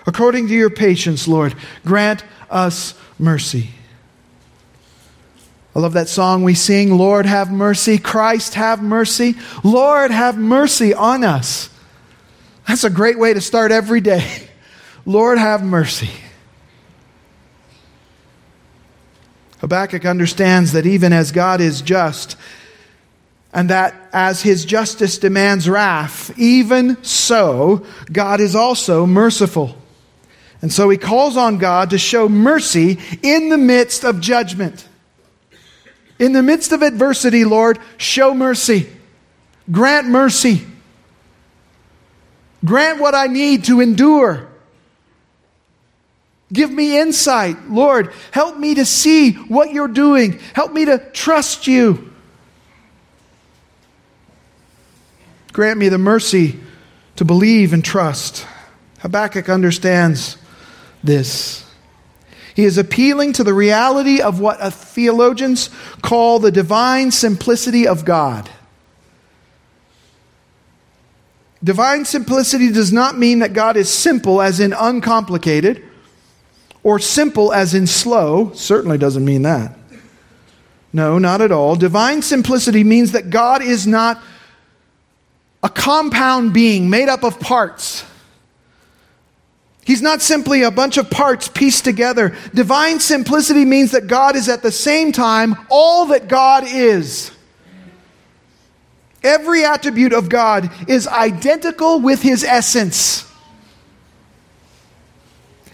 according 0.05 0.47
to 0.47 0.53
your 0.53 0.69
patience, 0.69 1.27
Lord. 1.27 1.55
Grant 1.85 2.23
us 2.49 2.93
mercy. 3.19 3.69
I 5.75 5.79
love 5.79 5.93
that 5.93 6.07
song 6.07 6.43
we 6.43 6.53
sing, 6.53 6.97
Lord, 6.97 7.25
have 7.25 7.51
mercy. 7.51 7.97
Christ, 7.97 8.53
have 8.53 8.81
mercy. 8.81 9.35
Lord, 9.61 10.09
have 10.09 10.37
mercy 10.37 10.93
on 10.93 11.25
us. 11.25 11.69
That's 12.65 12.85
a 12.85 12.89
great 12.89 13.19
way 13.19 13.33
to 13.33 13.41
start 13.41 13.71
every 13.71 13.99
day. 13.99 14.47
Lord, 15.05 15.37
have 15.37 15.63
mercy. 15.63 16.09
Habakkuk 19.65 20.05
understands 20.05 20.73
that 20.73 20.85
even 20.85 21.11
as 21.11 21.31
God 21.31 21.59
is 21.59 21.81
just, 21.81 22.37
and 23.51 23.71
that 23.71 23.95
as 24.13 24.43
his 24.43 24.63
justice 24.63 25.17
demands 25.17 25.67
wrath, 25.67 26.37
even 26.37 27.03
so, 27.03 27.83
God 28.11 28.41
is 28.41 28.55
also 28.55 29.07
merciful. 29.07 29.75
And 30.61 30.71
so 30.71 30.87
he 30.87 30.99
calls 30.99 31.35
on 31.35 31.57
God 31.57 31.89
to 31.89 31.97
show 31.97 32.29
mercy 32.29 32.99
in 33.23 33.49
the 33.49 33.57
midst 33.57 34.03
of 34.03 34.21
judgment. 34.21 34.87
In 36.19 36.33
the 36.33 36.43
midst 36.43 36.71
of 36.71 36.83
adversity, 36.83 37.43
Lord, 37.43 37.79
show 37.97 38.35
mercy. 38.35 38.87
Grant 39.71 40.07
mercy. 40.07 40.63
Grant 42.63 42.99
what 42.99 43.15
I 43.15 43.25
need 43.25 43.63
to 43.63 43.81
endure. 43.81 44.47
Give 46.53 46.71
me 46.71 46.99
insight. 46.99 47.69
Lord, 47.69 48.13
help 48.31 48.57
me 48.57 48.75
to 48.75 48.85
see 48.85 49.33
what 49.33 49.71
you're 49.71 49.87
doing. 49.87 50.39
Help 50.53 50.73
me 50.73 50.85
to 50.85 50.99
trust 51.11 51.67
you. 51.67 52.11
Grant 55.53 55.79
me 55.79 55.89
the 55.89 55.97
mercy 55.97 56.59
to 57.15 57.25
believe 57.25 57.73
and 57.73 57.83
trust. 57.83 58.45
Habakkuk 58.99 59.49
understands 59.49 60.37
this. 61.03 61.65
He 62.55 62.63
is 62.63 62.77
appealing 62.77 63.33
to 63.33 63.43
the 63.43 63.53
reality 63.53 64.21
of 64.21 64.39
what 64.39 64.73
theologians 64.73 65.69
call 66.01 66.39
the 66.39 66.51
divine 66.51 67.11
simplicity 67.11 67.87
of 67.87 68.05
God. 68.05 68.49
Divine 71.63 72.05
simplicity 72.05 72.71
does 72.71 72.93
not 72.93 73.17
mean 73.17 73.39
that 73.39 73.53
God 73.53 73.77
is 73.77 73.89
simple, 73.89 74.41
as 74.41 74.59
in 74.59 74.71
uncomplicated, 74.71 75.83
or 76.85 76.99
simple, 76.99 77.51
as 77.51 77.73
in 77.73 77.87
slow. 77.87 78.51
Certainly 78.53 78.99
doesn't 78.99 79.25
mean 79.25 79.41
that. 79.41 79.75
No, 80.93 81.17
not 81.17 81.41
at 81.41 81.51
all. 81.51 81.75
Divine 81.75 82.21
simplicity 82.21 82.83
means 82.83 83.13
that 83.13 83.31
God 83.31 83.63
is 83.63 83.87
not 83.87 84.21
a 85.63 85.69
compound 85.69 86.53
being 86.53 86.91
made 86.91 87.09
up 87.09 87.23
of 87.23 87.39
parts. 87.39 88.05
He's 89.83 90.03
not 90.03 90.21
simply 90.21 90.61
a 90.61 90.69
bunch 90.69 90.97
of 90.97 91.09
parts 91.09 91.47
pieced 91.47 91.85
together. 91.85 92.37
Divine 92.53 92.99
simplicity 92.99 93.65
means 93.65 93.91
that 93.91 94.05
God 94.05 94.35
is 94.35 94.47
at 94.47 94.61
the 94.61 94.71
same 94.71 95.11
time 95.11 95.55
all 95.71 96.05
that 96.07 96.27
God 96.27 96.65
is. 96.67 97.31
Every 99.23 99.65
attribute 99.65 100.13
of 100.13 100.29
God 100.29 100.69
is 100.87 101.07
identical 101.07 101.99
with 101.99 102.21
his 102.21 102.43
essence. 102.43 103.25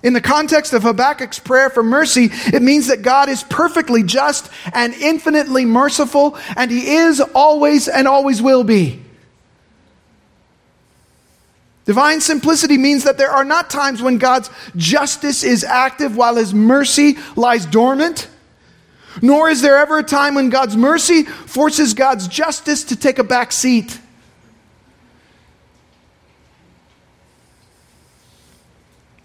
In 0.03 0.13
the 0.13 0.21
context 0.21 0.73
of 0.73 0.83
Habakkuk's 0.83 1.39
prayer 1.39 1.69
for 1.69 1.83
mercy, 1.83 2.29
it 2.31 2.61
means 2.61 2.87
that 2.87 3.03
God 3.03 3.29
is 3.29 3.43
perfectly 3.43 4.01
just 4.01 4.49
and 4.73 4.93
infinitely 4.95 5.65
merciful, 5.65 6.37
and 6.55 6.71
he 6.71 6.95
is 6.95 7.19
always 7.19 7.87
and 7.87 8.07
always 8.07 8.41
will 8.41 8.63
be. 8.63 9.01
Divine 11.85 12.21
simplicity 12.21 12.77
means 12.77 13.03
that 13.03 13.17
there 13.17 13.31
are 13.31 13.43
not 13.43 13.69
times 13.69 14.01
when 14.01 14.17
God's 14.17 14.49
justice 14.75 15.43
is 15.43 15.63
active 15.63 16.15
while 16.15 16.35
his 16.35 16.53
mercy 16.53 17.17
lies 17.35 17.65
dormant. 17.65 18.27
Nor 19.21 19.49
is 19.49 19.61
there 19.61 19.77
ever 19.77 19.99
a 19.99 20.03
time 20.03 20.35
when 20.35 20.49
God's 20.49 20.77
mercy 20.77 21.23
forces 21.23 21.93
God's 21.93 22.27
justice 22.27 22.85
to 22.85 22.95
take 22.95 23.19
a 23.19 23.23
back 23.23 23.51
seat. 23.51 23.99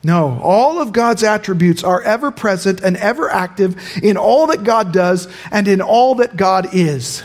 No, 0.07 0.38
all 0.40 0.81
of 0.81 0.92
God's 0.92 1.25
attributes 1.25 1.83
are 1.83 2.01
ever 2.01 2.31
present 2.31 2.81
and 2.81 2.97
ever 2.97 3.29
active 3.29 3.77
in 4.05 4.16
all 4.16 4.47
that 4.47 4.62
God 4.62 4.92
does 4.92 5.27
and 5.51 5.66
in 5.66 5.81
all 5.81 6.14
that 6.16 6.37
God 6.37 6.69
is. 6.73 7.25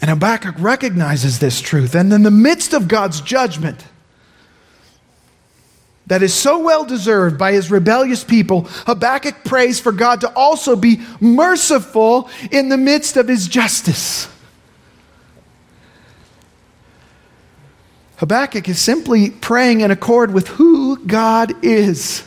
And 0.00 0.08
Habakkuk 0.08 0.54
recognizes 0.58 1.40
this 1.40 1.60
truth. 1.60 1.94
And 1.94 2.10
in 2.10 2.22
the 2.22 2.30
midst 2.30 2.72
of 2.72 2.88
God's 2.88 3.20
judgment, 3.20 3.84
that 6.06 6.22
is 6.22 6.32
so 6.32 6.60
well 6.60 6.86
deserved 6.86 7.36
by 7.36 7.52
his 7.52 7.70
rebellious 7.70 8.24
people, 8.24 8.62
Habakkuk 8.86 9.44
prays 9.44 9.78
for 9.78 9.92
God 9.92 10.22
to 10.22 10.32
also 10.32 10.74
be 10.74 11.02
merciful 11.20 12.30
in 12.50 12.70
the 12.70 12.78
midst 12.78 13.18
of 13.18 13.28
his 13.28 13.46
justice. 13.46 14.26
Habakkuk 18.24 18.70
is 18.70 18.80
simply 18.80 19.28
praying 19.28 19.82
in 19.82 19.90
accord 19.90 20.32
with 20.32 20.48
who 20.48 20.96
God 20.96 21.62
is. 21.62 22.26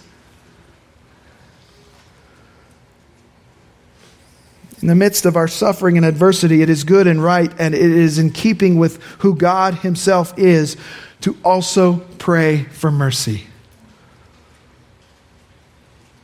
In 4.80 4.88
the 4.88 4.94
midst 4.94 5.26
of 5.26 5.36
our 5.36 5.48
suffering 5.48 5.98
and 5.98 6.06
adversity, 6.06 6.62
it 6.62 6.70
is 6.70 6.84
good 6.84 7.08
and 7.08 7.24
right, 7.24 7.52
and 7.58 7.74
it 7.74 7.82
is 7.82 8.20
in 8.20 8.30
keeping 8.30 8.78
with 8.78 9.02
who 9.22 9.36
God 9.36 9.74
Himself 9.74 10.38
is 10.38 10.78
to 11.22 11.36
also 11.44 11.98
pray 12.20 12.66
for 12.66 12.92
mercy. 12.92 13.48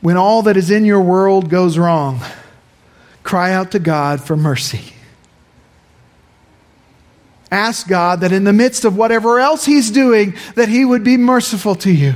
When 0.02 0.16
all 0.16 0.42
that 0.42 0.56
is 0.56 0.70
in 0.70 0.84
your 0.84 1.00
world 1.00 1.50
goes 1.50 1.78
wrong, 1.78 2.20
cry 3.24 3.52
out 3.52 3.72
to 3.72 3.80
God 3.80 4.22
for 4.22 4.36
mercy. 4.36 4.93
Ask 7.54 7.86
God 7.86 8.22
that 8.22 8.32
in 8.32 8.42
the 8.42 8.52
midst 8.52 8.84
of 8.84 8.96
whatever 8.96 9.38
else 9.38 9.64
He's 9.64 9.92
doing, 9.92 10.34
that 10.56 10.68
He 10.68 10.84
would 10.84 11.04
be 11.04 11.16
merciful 11.16 11.76
to 11.76 11.92
you. 11.92 12.14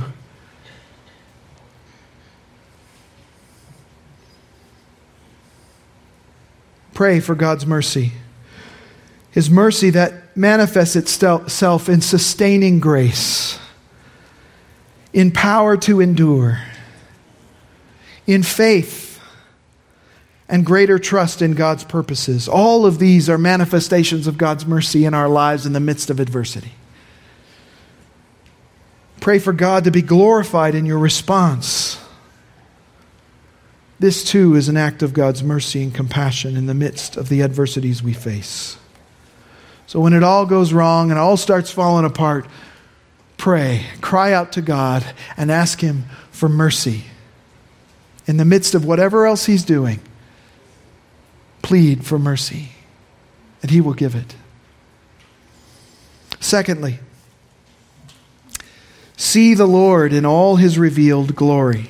Pray 6.93 7.21
for 7.21 7.35
God's 7.35 7.65
mercy. 7.65 8.11
His 9.31 9.49
mercy 9.49 9.89
that 9.91 10.35
manifests 10.35 10.97
itself 10.97 11.87
in 11.87 12.01
sustaining 12.01 12.81
grace, 12.81 13.57
in 15.13 15.31
power 15.31 15.77
to 15.77 16.01
endure, 16.01 16.59
in 18.27 18.43
faith, 18.43 19.08
and 20.49 20.65
greater 20.65 20.97
trust 20.97 21.43
in 21.43 21.53
God's 21.53 21.83
purposes. 21.83 22.49
All 22.49 22.85
of 22.87 22.97
these 22.97 23.29
are 23.29 23.37
manifestations 23.37 24.25
of 24.25 24.37
God's 24.37 24.65
mercy 24.65 25.05
in 25.05 25.13
our 25.13 25.29
lives 25.29 25.67
in 25.67 25.73
the 25.73 25.79
midst 25.79 26.09
of 26.09 26.19
adversity. 26.19 26.71
Pray 29.21 29.37
for 29.37 29.53
God 29.53 29.83
to 29.83 29.91
be 29.91 30.01
glorified 30.01 30.73
in 30.73 30.87
your 30.87 30.97
response. 30.97 32.03
This 33.99 34.23
too 34.23 34.55
is 34.55 34.69
an 34.69 34.77
act 34.77 35.03
of 35.03 35.13
God's 35.13 35.43
mercy 35.43 35.83
and 35.83 35.93
compassion 35.93 36.57
in 36.57 36.65
the 36.65 36.73
midst 36.73 37.15
of 37.15 37.29
the 37.29 37.43
adversities 37.43 38.01
we 38.01 38.13
face. 38.13 38.77
So 39.85 39.99
when 39.99 40.13
it 40.13 40.23
all 40.23 40.45
goes 40.45 40.73
wrong 40.73 41.11
and 41.11 41.19
all 41.19 41.37
starts 41.37 41.69
falling 41.69 42.05
apart, 42.05 42.47
pray, 43.37 43.85
cry 44.01 44.33
out 44.33 44.53
to 44.53 44.61
God, 44.61 45.05
and 45.35 45.51
ask 45.51 45.81
Him 45.81 46.05
for 46.31 46.47
mercy. 46.47 47.03
In 48.25 48.37
the 48.37 48.45
midst 48.45 48.73
of 48.73 48.85
whatever 48.85 49.25
else 49.25 49.45
He's 49.45 49.65
doing, 49.65 49.99
plead 51.61 52.05
for 52.05 52.19
mercy, 52.19 52.69
and 53.61 53.71
He 53.71 53.81
will 53.81 53.93
give 53.93 54.15
it. 54.15 54.35
Secondly, 56.39 56.99
see 59.17 59.53
the 59.53 59.67
Lord 59.67 60.13
in 60.13 60.25
all 60.25 60.55
His 60.55 60.77
revealed 60.77 61.35
glory 61.35 61.89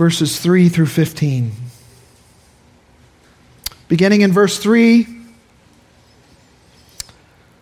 verses 0.00 0.40
3 0.40 0.70
through 0.70 0.86
15. 0.86 1.52
Beginning 3.86 4.22
in 4.22 4.32
verse 4.32 4.58
3 4.58 5.06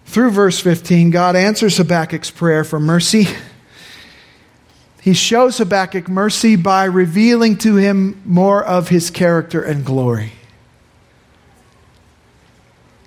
through 0.06 0.30
verse 0.30 0.60
15, 0.60 1.10
God 1.10 1.34
answers 1.34 1.78
Habakkuk's 1.78 2.30
prayer 2.30 2.62
for 2.62 2.78
mercy. 2.78 3.26
He 5.08 5.14
shows 5.14 5.56
Habakkuk 5.56 6.06
mercy 6.06 6.54
by 6.54 6.84
revealing 6.84 7.56
to 7.60 7.76
him 7.76 8.20
more 8.26 8.62
of 8.62 8.90
his 8.90 9.08
character 9.08 9.62
and 9.62 9.82
glory. 9.82 10.32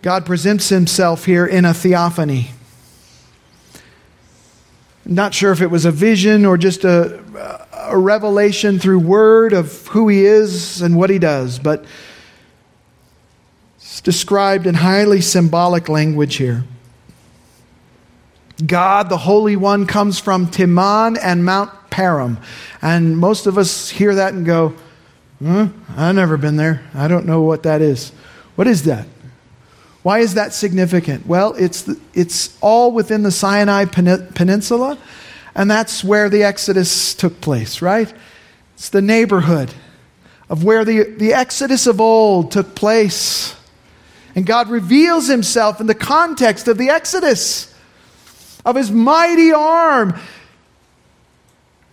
God 0.02 0.26
presents 0.26 0.70
himself 0.70 1.26
here 1.26 1.46
in 1.46 1.64
a 1.64 1.76
theophany. 1.76 2.54
Not 5.06 5.36
sure 5.36 5.52
if 5.52 5.62
it 5.62 5.68
was 5.68 5.86
a 5.86 5.92
vision 5.92 6.44
or 6.44 6.58
just 6.58 6.84
a, 6.86 7.22
a 7.72 8.00
revelation 8.00 8.80
through 8.80 8.98
word 8.98 9.54
of 9.54 9.86
who 9.90 10.08
he 10.08 10.26
is 10.26 10.82
and 10.82 10.98
what 10.98 11.12
he 11.12 11.20
does, 11.20 11.60
but 11.60 11.86
it's 13.78 14.02
described 14.02 14.66
in 14.66 14.74
highly 14.74 15.22
symbolic 15.22 15.88
language 15.88 16.38
here. 16.38 16.64
God, 18.66 19.10
the 19.10 19.18
Holy 19.18 19.56
One, 19.56 19.86
comes 19.86 20.18
from 20.18 20.48
Teman 20.48 21.20
and 21.22 21.46
Mount 21.46 21.70
Paran. 21.91 22.39
And 22.82 23.15
most 23.15 23.45
of 23.45 23.60
us 23.60 23.89
hear 23.89 24.15
that 24.15 24.34
and 24.34 24.43
go, 24.43 24.73
huh? 25.43 25.67
I've 25.95 26.15
never 26.15 26.38
been 26.38 26.56
there. 26.56 26.82
I 26.95 27.08
don't 27.08 27.27
know 27.27 27.41
what 27.41 27.62
that 27.63 27.82
is. 27.82 28.12
What 28.56 28.65
is 28.65 28.84
that? 28.84 29.06
Why 30.01 30.19
is 30.19 30.34
that 30.34 30.54
significant? 30.54 31.27
Well, 31.27 31.54
it's, 31.54 31.84
the, 31.84 31.99
it's 32.15 32.58
all 32.60 32.91
within 32.91 33.21
the 33.21 33.32
Sinai 33.32 33.86
Peninsula, 33.86 34.97
and 35.54 35.69
that's 35.69 36.04
where 36.04 36.27
the 36.27 36.43
Exodus 36.43 37.13
took 37.13 37.39
place, 37.39 37.84
right? 37.84 38.12
It's 38.73 38.89
the 38.89 39.01
neighborhood 39.01 39.71
of 40.49 40.63
where 40.63 40.84
the, 40.84 41.04
the 41.04 41.34
Exodus 41.34 41.86
of 41.86 42.01
old 42.01 42.51
took 42.51 42.73
place. 42.73 43.56
And 44.34 44.45
God 44.45 44.69
reveals 44.69 45.27
himself 45.27 45.80
in 45.80 45.88
the 45.88 45.95
context 45.95 46.67
of 46.67 46.77
the 46.77 46.89
Exodus, 46.89 47.73
of 48.65 48.75
his 48.75 48.89
mighty 48.89 49.51
arm 49.51 50.19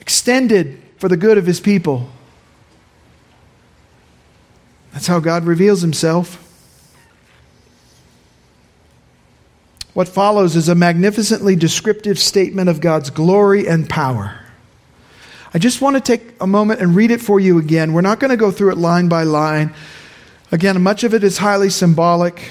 extended 0.09 0.81
for 0.97 1.07
the 1.07 1.19
good 1.19 1.37
of 1.37 1.45
his 1.45 1.61
people. 1.61 2.09
That's 4.95 5.07
how 5.07 5.21
God 5.21 5.45
reveals 5.45 5.83
himself. 5.83 6.43
What 9.93 10.09
follows 10.09 10.57
is 10.57 10.67
a 10.67 10.75
magnificently 10.75 11.57
descriptive 11.57 12.19
statement 12.19 12.71
of 12.71 12.81
God's 12.81 13.11
glory 13.11 13.69
and 13.69 13.87
power. 13.87 14.41
I 15.53 15.59
just 15.59 15.83
want 15.83 15.97
to 15.97 16.01
take 16.01 16.23
a 16.41 16.47
moment 16.47 16.81
and 16.81 16.97
read 16.97 17.11
it 17.11 17.21
for 17.21 17.39
you 17.39 17.59
again. 17.59 17.93
We're 17.93 18.01
not 18.01 18.19
going 18.19 18.31
to 18.31 18.39
go 18.39 18.51
through 18.51 18.73
it 18.73 18.79
line 18.79 19.11
by 19.11 19.25
line. 19.25 19.75
Again, 20.51 20.81
much 20.83 21.05
of 21.05 21.13
it 21.13 21.23
is 21.23 21.37
highly 21.37 21.69
symbolic. 21.69 22.51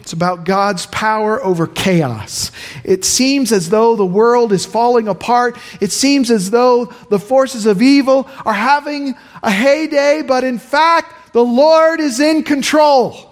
It's 0.00 0.12
about 0.12 0.44
God's 0.44 0.86
power 0.86 1.42
over 1.44 1.66
chaos. 1.66 2.50
It 2.84 3.04
seems 3.04 3.52
as 3.52 3.68
though 3.68 3.96
the 3.96 4.06
world 4.06 4.52
is 4.52 4.66
falling 4.66 5.08
apart. 5.08 5.58
It 5.80 5.92
seems 5.92 6.30
as 6.30 6.50
though 6.50 6.86
the 7.10 7.18
forces 7.18 7.66
of 7.66 7.82
evil 7.82 8.28
are 8.44 8.54
having 8.54 9.14
a 9.42 9.50
heyday, 9.50 10.22
but 10.22 10.42
in 10.42 10.58
fact, 10.58 11.32
the 11.32 11.44
Lord 11.44 12.00
is 12.00 12.18
in 12.18 12.42
control. 12.42 13.30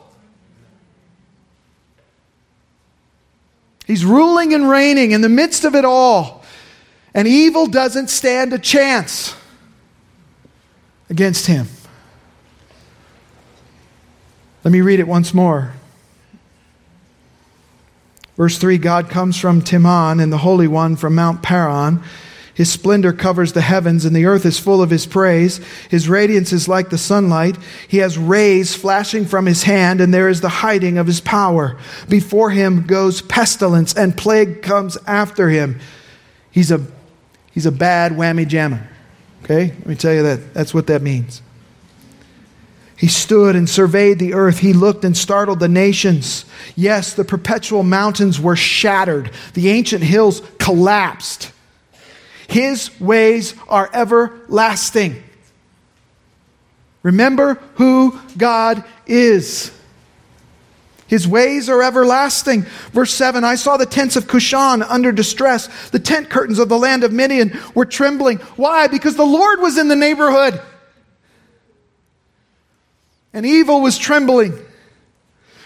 He's 3.87 4.05
ruling 4.05 4.53
and 4.53 4.69
reigning 4.69 5.13
in 5.13 5.23
the 5.23 5.31
midst 5.31 5.65
of 5.65 5.75
it 5.75 5.85
all. 5.87 6.45
And 7.15 7.27
evil 7.27 7.67
doesn't 7.67 8.11
stand 8.11 8.53
a 8.53 8.59
chance 8.59 9.35
against 11.09 11.47
him. 11.47 11.67
Let 14.63 14.73
me 14.73 14.83
read 14.83 15.01
it 15.01 15.09
once 15.09 15.33
more. 15.33 15.73
Verse 18.39 18.57
3 18.57 18.79
God 18.79 19.11
comes 19.11 19.39
from 19.39 19.61
Teman, 19.61 20.23
and 20.23 20.33
the 20.33 20.39
Holy 20.39 20.69
One 20.69 20.97
from 20.97 21.15
Mount 21.17 21.43
Paran. 21.43 22.03
His 22.55 22.73
splendor 22.73 23.13
covers 23.13 23.53
the 23.53 23.61
heavens, 23.61 24.05
and 24.05 24.17
the 24.17 24.25
earth 24.25 24.47
is 24.47 24.59
full 24.59 24.83
of 24.83 24.91
his 24.91 25.07
praise. 25.07 25.61
His 25.91 26.09
radiance 26.09 26.53
is 26.53 26.67
like 26.67 26.91
the 26.91 26.99
sunlight. 26.99 27.57
He 27.87 27.99
has 27.99 28.19
rays 28.19 28.75
flashing 28.75 29.27
from 29.27 29.47
his 29.47 29.65
hand, 29.65 30.01
and 30.01 30.13
there 30.13 30.29
is 30.29 30.41
the 30.41 30.49
hiding 30.49 30.99
of 30.99 31.07
his 31.07 31.21
power. 31.21 31.77
Before 32.09 32.51
him 32.51 32.87
goes 32.87 33.23
pestilence, 33.23 33.95
and 33.95 34.17
plague 34.17 34.63
comes 34.63 34.97
after 35.07 35.49
him. 35.51 35.79
He's 36.51 36.73
a, 36.73 36.85
he's 37.53 37.67
a 37.67 37.73
bad 37.73 38.13
whammy 38.13 38.47
jammer. 38.47 38.89
Okay? 39.45 39.67
Let 39.67 39.87
me 39.87 39.95
tell 39.95 40.15
you 40.15 40.23
that. 40.25 40.55
That's 40.55 40.75
what 40.75 40.89
that 40.89 41.03
means. 41.03 41.43
He 42.99 43.07
stood 43.07 43.55
and 43.55 43.71
surveyed 43.71 44.19
the 44.19 44.35
earth. 44.35 44.59
He 44.59 44.73
looked 44.73 45.05
and 45.05 45.17
startled 45.17 45.61
the 45.61 45.69
nations. 45.69 46.45
Yes, 46.75 47.15
the 47.15 47.25
perpetual 47.25 47.85
mountains 47.85 48.41
were 48.41 48.57
shattered, 48.57 49.31
the 49.55 49.69
ancient 49.69 50.03
hills 50.03 50.43
collapsed. 50.59 51.53
His 52.49 52.99
ways 53.01 53.55
are 53.69 53.89
everlasting. 53.93 55.23
Remember 57.05 57.55
who 57.77 58.19
God 58.37 58.83
is. 59.07 59.71
His 61.07 61.29
ways 61.29 61.69
are 61.69 61.83
everlasting. 61.83 62.63
Verse 62.93 63.15
7 63.15 63.45
I 63.45 63.55
saw 63.55 63.77
the 63.77 63.87
tents 63.87 64.17
of 64.17 64.27
Cushan 64.27 64.83
under 64.83 65.13
distress. 65.13 65.91
The 65.91 66.01
tent 66.01 66.31
curtains 66.31 66.59
of 66.59 66.69
the 66.69 66.79
land 66.79 67.05
of 67.05 67.13
Midian 67.13 67.57
were 67.77 67.87
trembling. 67.87 68.39
Why? 68.57 68.89
Because 68.89 69.15
the 69.15 69.25
Lord 69.25 69.61
was 69.61 69.79
in 69.79 69.87
the 69.87 69.95
neighborhood. 69.95 70.61
And 73.33 73.45
evil 73.45 73.81
was 73.81 73.99
trembling. 73.99 74.59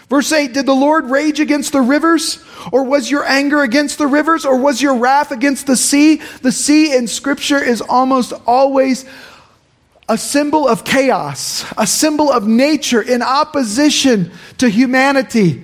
Verse 0.09 0.31
8 0.31 0.53
Did 0.53 0.65
the 0.65 0.73
Lord 0.73 1.05
rage 1.05 1.39
against 1.39 1.71
the 1.71 1.81
rivers? 1.81 2.43
Or 2.71 2.83
was 2.83 3.09
your 3.09 3.23
anger 3.25 3.61
against 3.61 3.97
the 3.97 4.07
rivers? 4.07 4.45
Or 4.45 4.57
was 4.57 4.81
your 4.81 4.97
wrath 4.97 5.31
against 5.31 5.67
the 5.67 5.75
sea? 5.75 6.17
The 6.41 6.51
sea 6.51 6.95
in 6.95 7.07
Scripture 7.07 7.63
is 7.63 7.81
almost 7.81 8.33
always 8.45 9.05
a 10.09 10.17
symbol 10.17 10.67
of 10.67 10.83
chaos, 10.83 11.65
a 11.77 11.87
symbol 11.87 12.31
of 12.31 12.45
nature 12.45 13.01
in 13.01 13.21
opposition 13.21 14.31
to 14.57 14.69
humanity. 14.69 15.63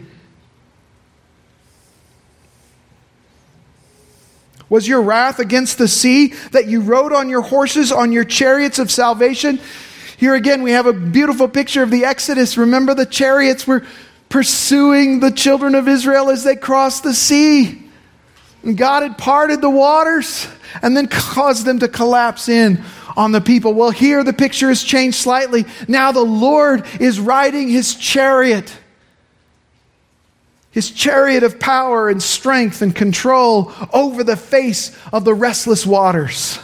Was 4.69 4.87
your 4.87 5.01
wrath 5.01 5.39
against 5.39 5.77
the 5.77 5.87
sea 5.87 6.27
that 6.51 6.67
you 6.67 6.81
rode 6.81 7.11
on 7.11 7.27
your 7.27 7.41
horses, 7.41 7.91
on 7.91 8.11
your 8.11 8.23
chariots 8.23 8.79
of 8.79 8.89
salvation? 8.89 9.59
Here 10.19 10.35
again, 10.35 10.63
we 10.63 10.71
have 10.71 10.85
a 10.85 10.91
beautiful 10.91 11.47
picture 11.47 11.81
of 11.81 11.91
the 11.91 12.03
Exodus. 12.03 12.57
Remember, 12.57 12.93
the 12.93 13.05
chariots 13.05 13.65
were 13.65 13.85
pursuing 14.27 15.21
the 15.21 15.31
children 15.31 15.75
of 15.75 15.87
Israel 15.87 16.29
as 16.29 16.43
they 16.43 16.57
crossed 16.57 17.03
the 17.03 17.13
sea. 17.13 17.81
And 18.61 18.77
God 18.77 19.03
had 19.03 19.17
parted 19.17 19.61
the 19.61 19.69
waters 19.69 20.45
and 20.81 20.97
then 20.97 21.07
caused 21.09 21.63
them 21.65 21.79
to 21.79 21.87
collapse 21.87 22.49
in 22.49 22.83
on 23.15 23.31
the 23.31 23.39
people. 23.39 23.73
Well, 23.73 23.91
here 23.91 24.21
the 24.25 24.33
picture 24.33 24.67
has 24.67 24.83
changed 24.83 25.15
slightly. 25.15 25.63
Now 25.87 26.11
the 26.11 26.19
Lord 26.19 26.85
is 26.99 27.17
riding 27.17 27.69
his 27.69 27.95
chariot, 27.95 28.77
his 30.69 30.91
chariot 30.91 31.43
of 31.43 31.61
power 31.61 32.09
and 32.09 32.21
strength 32.21 32.81
and 32.81 32.93
control 32.93 33.71
over 33.93 34.25
the 34.25 34.35
face 34.35 34.93
of 35.13 35.23
the 35.23 35.33
restless 35.33 35.85
waters. 35.85 36.59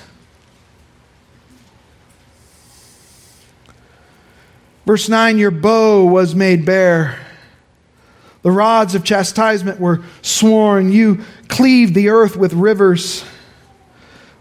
Verse 4.85 5.09
9 5.09 5.37
Your 5.37 5.51
bow 5.51 6.05
was 6.05 6.35
made 6.35 6.65
bare 6.65 7.19
the 8.45 8.51
rods 8.51 8.93
of 8.93 9.03
chastisement 9.03 9.79
were 9.79 10.03
sworn. 10.21 10.91
You 10.91 11.21
cleaved 11.47 11.95
the 11.95 12.09
earth 12.09 12.37
with 12.37 12.53
rivers. 12.53 13.25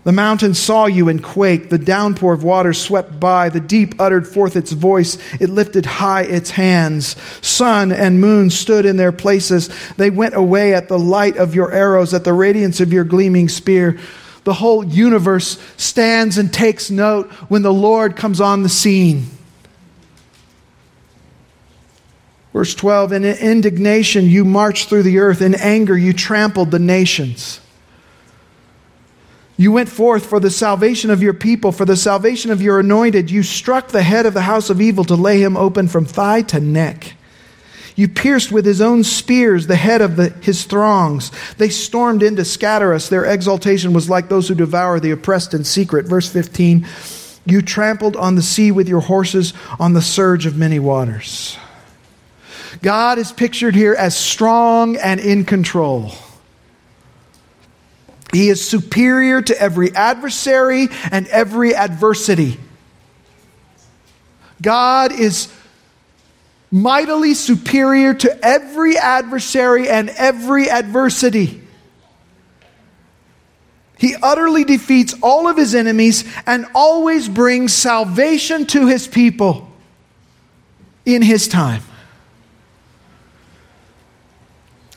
The 0.03 0.13
mountains 0.13 0.59
saw 0.59 0.85
you 0.85 1.09
and 1.09 1.25
quaked. 1.25 1.71
The 1.71 1.79
downpour 1.79 2.35
of 2.35 2.45
water 2.45 2.75
swept 2.75 3.19
by. 3.19 3.49
The 3.49 3.61
deep 3.61 3.99
uttered 3.99 4.29
forth 4.29 4.57
its 4.57 4.73
voice. 4.73 5.17
It 5.41 5.49
lifted 5.49 5.87
high 5.87 6.25
its 6.25 6.51
hands. 6.51 7.17
Sun 7.41 7.93
and 7.93 8.21
moon 8.21 8.51
stood 8.51 8.85
in 8.85 8.99
their 8.99 9.11
places. 9.11 9.71
They 9.97 10.11
went 10.11 10.35
away 10.35 10.75
at 10.75 10.89
the 10.89 10.99
light 10.99 11.39
of 11.39 11.55
your 11.55 11.73
arrows, 11.73 12.13
at 12.13 12.25
the 12.25 12.35
radiance 12.35 12.83
of 12.83 12.93
your 12.93 13.05
gleaming 13.05 13.49
spear. 13.49 13.99
The 14.45 14.53
whole 14.53 14.85
universe 14.85 15.59
stands 15.79 16.37
and 16.37 16.53
takes 16.53 16.91
note 16.91 17.33
when 17.49 17.63
the 17.63 17.73
Lord 17.73 18.17
comes 18.17 18.39
on 18.39 18.63
the 18.63 18.69
scene. 18.69 19.31
Verse 22.55 22.75
12 22.75 23.13
In 23.13 23.25
indignation 23.25 24.25
you 24.27 24.47
marched 24.47 24.89
through 24.89 25.03
the 25.03 25.19
earth, 25.19 25.43
in 25.43 25.55
anger 25.57 25.99
you 25.99 26.15
trampled 26.15 26.71
the 26.71 26.79
nations. 26.79 27.61
You 29.57 29.71
went 29.71 29.89
forth 29.89 30.27
for 30.27 30.41
the 30.41 30.51
salvation 30.51 31.11
of 31.11 31.23
your 31.23 31.35
people, 31.35 31.71
for 31.71 31.85
the 31.85 31.97
salvation 31.97 32.51
of 32.51 32.63
your 32.63 32.81
anointed. 32.81 33.31
You 33.31 33.43
struck 33.43 33.89
the 33.89 34.03
head 34.03 34.25
of 34.25 34.35
the 34.35 34.43
house 34.43 34.71
of 34.71 34.81
evil 34.81 35.05
to 35.05 35.15
lay 35.15 35.43
him 35.43 35.57
open 35.57 35.89
from 35.89 36.07
thigh 36.07 36.43
to 36.43 36.61
neck. 36.61 37.15
You 37.97 38.09
pierced 38.09 38.51
with 38.51 38.65
his 38.65 38.81
own 38.81 39.05
spears 39.05 39.69
the 39.69 39.77
head 39.77 40.01
of 40.01 40.17
the, 40.17 40.31
his 40.31 40.65
throngs. 40.65 41.31
They 41.59 41.69
stormed 41.69 42.25
in 42.25 42.35
to 42.37 42.45
scatter 42.45 42.93
us. 42.93 43.09
Their 43.09 43.25
exultation 43.25 43.93
was 43.93 44.11
like 44.11 44.29
those 44.29 44.49
who 44.49 44.57
devour 44.57 44.99
the 44.99 45.13
oppressed 45.13 45.55
in 45.55 45.63
secret. 45.63 46.07
Verse 46.07 46.29
15 46.29 46.87
You 47.47 47.63
trampled 47.63 48.17
on 48.17 48.35
the 48.35 48.43
sea 48.43 48.73
with 48.73 48.89
your 48.89 49.01
horses 49.01 49.55
on 49.79 49.93
the 49.93 50.03
surge 50.03 50.47
of 50.47 50.57
many 50.57 50.81
waters. 50.81 51.57
God 52.85 53.17
is 53.17 53.33
pictured 53.33 53.75
here 53.75 53.95
as 53.95 54.15
strong 54.15 54.97
and 54.97 55.19
in 55.19 55.47
control. 55.47 56.13
He 58.31 58.51
is 58.51 58.63
superior 58.63 59.41
to 59.41 59.59
every 59.59 59.95
adversary 59.95 60.89
and 61.11 61.27
every 61.29 61.75
adversity. 61.75 62.61
God 64.61 65.19
is 65.19 65.51
mightily 66.71 67.33
superior 67.33 68.13
to 68.13 68.45
every 68.45 68.99
adversary 68.99 69.89
and 69.89 70.11
every 70.11 70.69
adversity. 70.69 71.63
He 73.97 74.15
utterly 74.23 74.65
defeats 74.65 75.15
all 75.23 75.49
of 75.49 75.57
his 75.57 75.75
enemies 75.75 76.31
and 76.47 76.67
always 76.75 77.31
brings 77.31 77.73
salvation 77.73 78.67
to 78.67 78.89
his 78.89 79.09
people 79.09 79.73
in 81.07 81.23
his 81.23 81.49
time. 81.49 81.83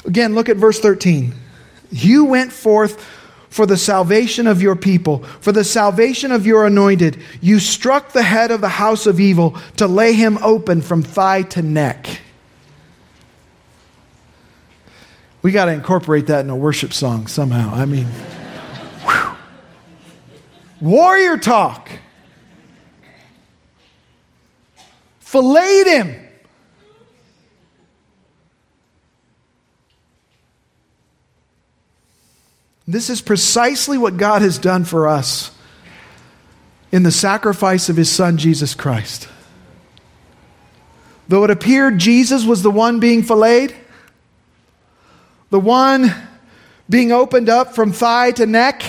Again, 0.08 0.34
look 0.34 0.48
at 0.50 0.58
verse 0.58 0.80
13. 0.80 1.34
You 1.92 2.26
went 2.26 2.52
forth 2.54 3.06
for 3.50 3.66
the 3.66 3.78
salvation 3.78 4.48
of 4.48 4.62
your 4.62 4.76
people, 4.76 5.24
for 5.42 5.52
the 5.52 5.64
salvation 5.64 6.32
of 6.32 6.46
your 6.46 6.66
anointed. 6.66 7.22
You 7.42 7.60
struck 7.60 8.14
the 8.14 8.24
head 8.24 8.50
of 8.52 8.62
the 8.62 8.70
house 8.70 9.06
of 9.06 9.20
evil 9.20 9.58
to 9.76 9.88
lay 9.88 10.14
him 10.14 10.38
open 10.42 10.82
from 10.82 11.04
thigh 11.04 11.44
to 11.44 11.62
neck. 11.62 12.22
We 15.42 15.52
got 15.52 15.66
to 15.66 15.72
incorporate 15.72 16.28
that 16.28 16.42
in 16.42 16.50
a 16.50 16.56
worship 16.56 16.94
song 16.94 17.28
somehow. 17.28 17.74
I 17.74 17.86
mean, 17.86 18.08
warrior 20.82 21.38
talk. 21.38 21.90
Filleted 25.20 25.88
him. 25.88 26.27
This 32.88 33.10
is 33.10 33.22
precisely 33.22 33.98
what 33.98 34.18
God 34.18 34.42
has 34.42 34.58
done 34.58 34.86
for 34.86 35.08
us 35.08 35.52
in 36.92 37.04
the 37.04 37.12
sacrifice 37.12 37.90
of 37.90 37.98
his 37.98 38.10
son, 38.10 38.38
Jesus 38.38 38.74
Christ. 38.74 39.28
Though 41.28 41.44
it 41.44 41.50
appeared 41.50 41.98
Jesus 41.98 42.46
was 42.46 42.64
the 42.64 42.72
one 42.72 43.02
being 43.02 43.24
filleted, 43.24 43.76
the 45.50 45.60
one 45.60 46.14
being 46.90 47.12
opened 47.12 47.50
up 47.50 47.76
from 47.76 47.92
thigh 47.92 48.32
to 48.32 48.46
neck, 48.46 48.84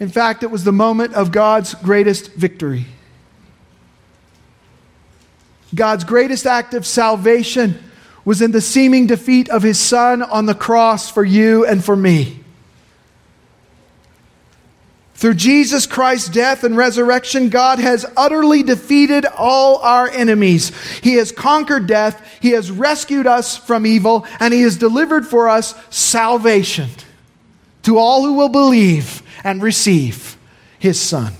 in 0.00 0.08
fact, 0.08 0.42
it 0.42 0.50
was 0.50 0.64
the 0.64 0.72
moment 0.72 1.14
of 1.14 1.32
God's 1.32 1.74
greatest 1.74 2.32
victory. 2.34 2.86
God's 5.74 6.04
greatest 6.04 6.46
act 6.46 6.72
of 6.74 6.86
salvation 6.86 7.82
was 8.28 8.42
in 8.42 8.50
the 8.50 8.60
seeming 8.60 9.06
defeat 9.06 9.48
of 9.48 9.62
his 9.62 9.78
son 9.78 10.20
on 10.20 10.44
the 10.44 10.54
cross 10.54 11.10
for 11.10 11.24
you 11.24 11.64
and 11.64 11.82
for 11.82 11.96
me. 11.96 12.38
Through 15.14 15.32
Jesus 15.32 15.86
Christ's 15.86 16.28
death 16.28 16.62
and 16.62 16.76
resurrection, 16.76 17.48
God 17.48 17.78
has 17.78 18.04
utterly 18.18 18.62
defeated 18.62 19.24
all 19.24 19.78
our 19.78 20.10
enemies. 20.10 20.72
He 21.00 21.14
has 21.14 21.32
conquered 21.32 21.86
death, 21.86 22.22
He 22.42 22.50
has 22.50 22.70
rescued 22.70 23.26
us 23.26 23.56
from 23.56 23.86
evil, 23.86 24.26
and 24.40 24.52
He 24.52 24.60
has 24.60 24.76
delivered 24.76 25.26
for 25.26 25.48
us 25.48 25.74
salvation 25.88 26.90
to 27.84 27.96
all 27.96 28.26
who 28.26 28.34
will 28.34 28.50
believe 28.50 29.22
and 29.42 29.62
receive 29.62 30.36
His 30.78 31.00
Son. 31.00 31.32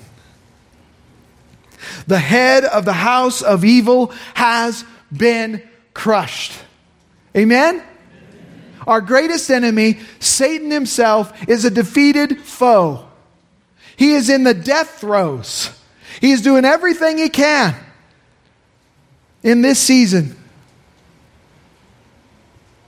The 2.06 2.18
head 2.18 2.64
of 2.64 2.86
the 2.86 2.94
house 2.94 3.42
of 3.42 3.62
evil 3.62 4.10
has 4.32 4.86
been 5.14 5.62
crushed. 5.92 6.62
Amen? 7.36 7.82
Our 8.86 9.00
greatest 9.00 9.50
enemy, 9.50 10.00
Satan 10.18 10.70
himself, 10.70 11.48
is 11.48 11.64
a 11.64 11.70
defeated 11.70 12.40
foe. 12.40 13.06
He 13.96 14.12
is 14.12 14.30
in 14.30 14.44
the 14.44 14.54
death 14.54 15.00
throes. 15.00 15.70
He 16.20 16.32
is 16.32 16.42
doing 16.42 16.64
everything 16.64 17.18
he 17.18 17.28
can 17.28 17.76
in 19.42 19.60
this 19.60 19.78
season 19.78 20.36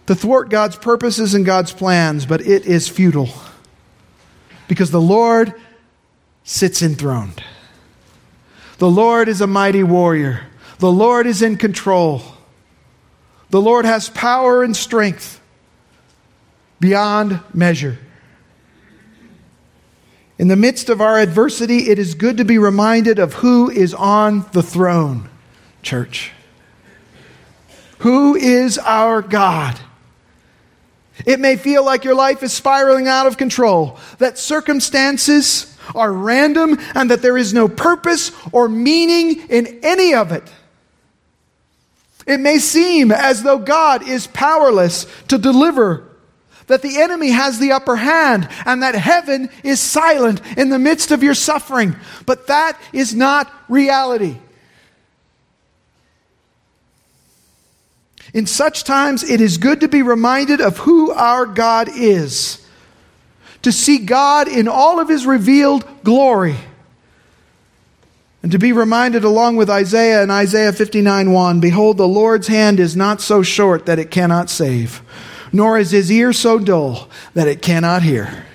to 0.06 0.14
thwart 0.14 0.48
God's 0.48 0.76
purposes 0.76 1.34
and 1.34 1.44
God's 1.44 1.72
plans, 1.72 2.26
but 2.26 2.40
it 2.40 2.66
is 2.66 2.88
futile 2.88 3.28
because 4.66 4.90
the 4.90 5.00
Lord 5.00 5.54
sits 6.44 6.82
enthroned. 6.82 7.42
The 8.78 8.90
Lord 8.90 9.28
is 9.28 9.40
a 9.40 9.46
mighty 9.46 9.82
warrior, 9.82 10.46
the 10.78 10.90
Lord 10.90 11.26
is 11.26 11.42
in 11.42 11.56
control. 11.56 12.22
The 13.50 13.60
Lord 13.60 13.84
has 13.84 14.08
power 14.08 14.62
and 14.62 14.76
strength 14.76 15.40
beyond 16.78 17.40
measure. 17.52 17.98
In 20.38 20.48
the 20.48 20.56
midst 20.56 20.88
of 20.88 21.00
our 21.00 21.18
adversity, 21.18 21.90
it 21.90 21.98
is 21.98 22.14
good 22.14 22.38
to 22.38 22.44
be 22.44 22.56
reminded 22.56 23.18
of 23.18 23.34
who 23.34 23.68
is 23.68 23.92
on 23.92 24.46
the 24.52 24.62
throne, 24.62 25.28
church. 25.82 26.32
Who 27.98 28.34
is 28.36 28.78
our 28.78 29.20
God? 29.20 29.78
It 31.26 31.40
may 31.40 31.56
feel 31.56 31.84
like 31.84 32.04
your 32.04 32.14
life 32.14 32.42
is 32.42 32.54
spiraling 32.54 33.06
out 33.06 33.26
of 33.26 33.36
control, 33.36 33.98
that 34.16 34.38
circumstances 34.38 35.76
are 35.94 36.10
random, 36.10 36.78
and 36.94 37.10
that 37.10 37.20
there 37.20 37.36
is 37.36 37.52
no 37.52 37.68
purpose 37.68 38.32
or 38.52 38.68
meaning 38.68 39.42
in 39.50 39.80
any 39.82 40.14
of 40.14 40.32
it. 40.32 40.50
It 42.30 42.38
may 42.38 42.58
seem 42.58 43.10
as 43.10 43.42
though 43.42 43.58
God 43.58 44.06
is 44.06 44.28
powerless 44.28 45.04
to 45.26 45.36
deliver, 45.36 46.04
that 46.68 46.80
the 46.80 47.00
enemy 47.00 47.30
has 47.30 47.58
the 47.58 47.72
upper 47.72 47.96
hand, 47.96 48.48
and 48.64 48.84
that 48.84 48.94
heaven 48.94 49.50
is 49.64 49.80
silent 49.80 50.40
in 50.56 50.68
the 50.68 50.78
midst 50.78 51.10
of 51.10 51.24
your 51.24 51.34
suffering. 51.34 51.96
But 52.26 52.46
that 52.46 52.80
is 52.92 53.16
not 53.16 53.52
reality. 53.68 54.36
In 58.32 58.46
such 58.46 58.84
times, 58.84 59.28
it 59.28 59.40
is 59.40 59.58
good 59.58 59.80
to 59.80 59.88
be 59.88 60.02
reminded 60.02 60.60
of 60.60 60.78
who 60.78 61.10
our 61.10 61.46
God 61.46 61.88
is, 61.92 62.64
to 63.62 63.72
see 63.72 63.98
God 63.98 64.46
in 64.46 64.68
all 64.68 65.00
of 65.00 65.08
his 65.08 65.26
revealed 65.26 65.84
glory 66.04 66.54
and 68.42 68.52
to 68.52 68.58
be 68.58 68.72
reminded, 68.72 69.22
along 69.22 69.56
with 69.56 69.68
Isaiah 69.68 70.22
and 70.22 70.32
Isaiah 70.32 70.72
59 70.72 71.32
1, 71.32 71.60
Behold, 71.60 71.98
the 71.98 72.08
Lord's 72.08 72.46
hand 72.46 72.80
is 72.80 72.96
not 72.96 73.20
so 73.20 73.42
short 73.42 73.86
that 73.86 73.98
it 73.98 74.10
cannot 74.10 74.48
save, 74.48 75.02
nor 75.52 75.78
is 75.78 75.90
his 75.90 76.10
ear 76.10 76.32
so 76.32 76.58
dull 76.58 77.10
that 77.34 77.48
it 77.48 77.60
cannot 77.60 78.02
hear. 78.02 78.46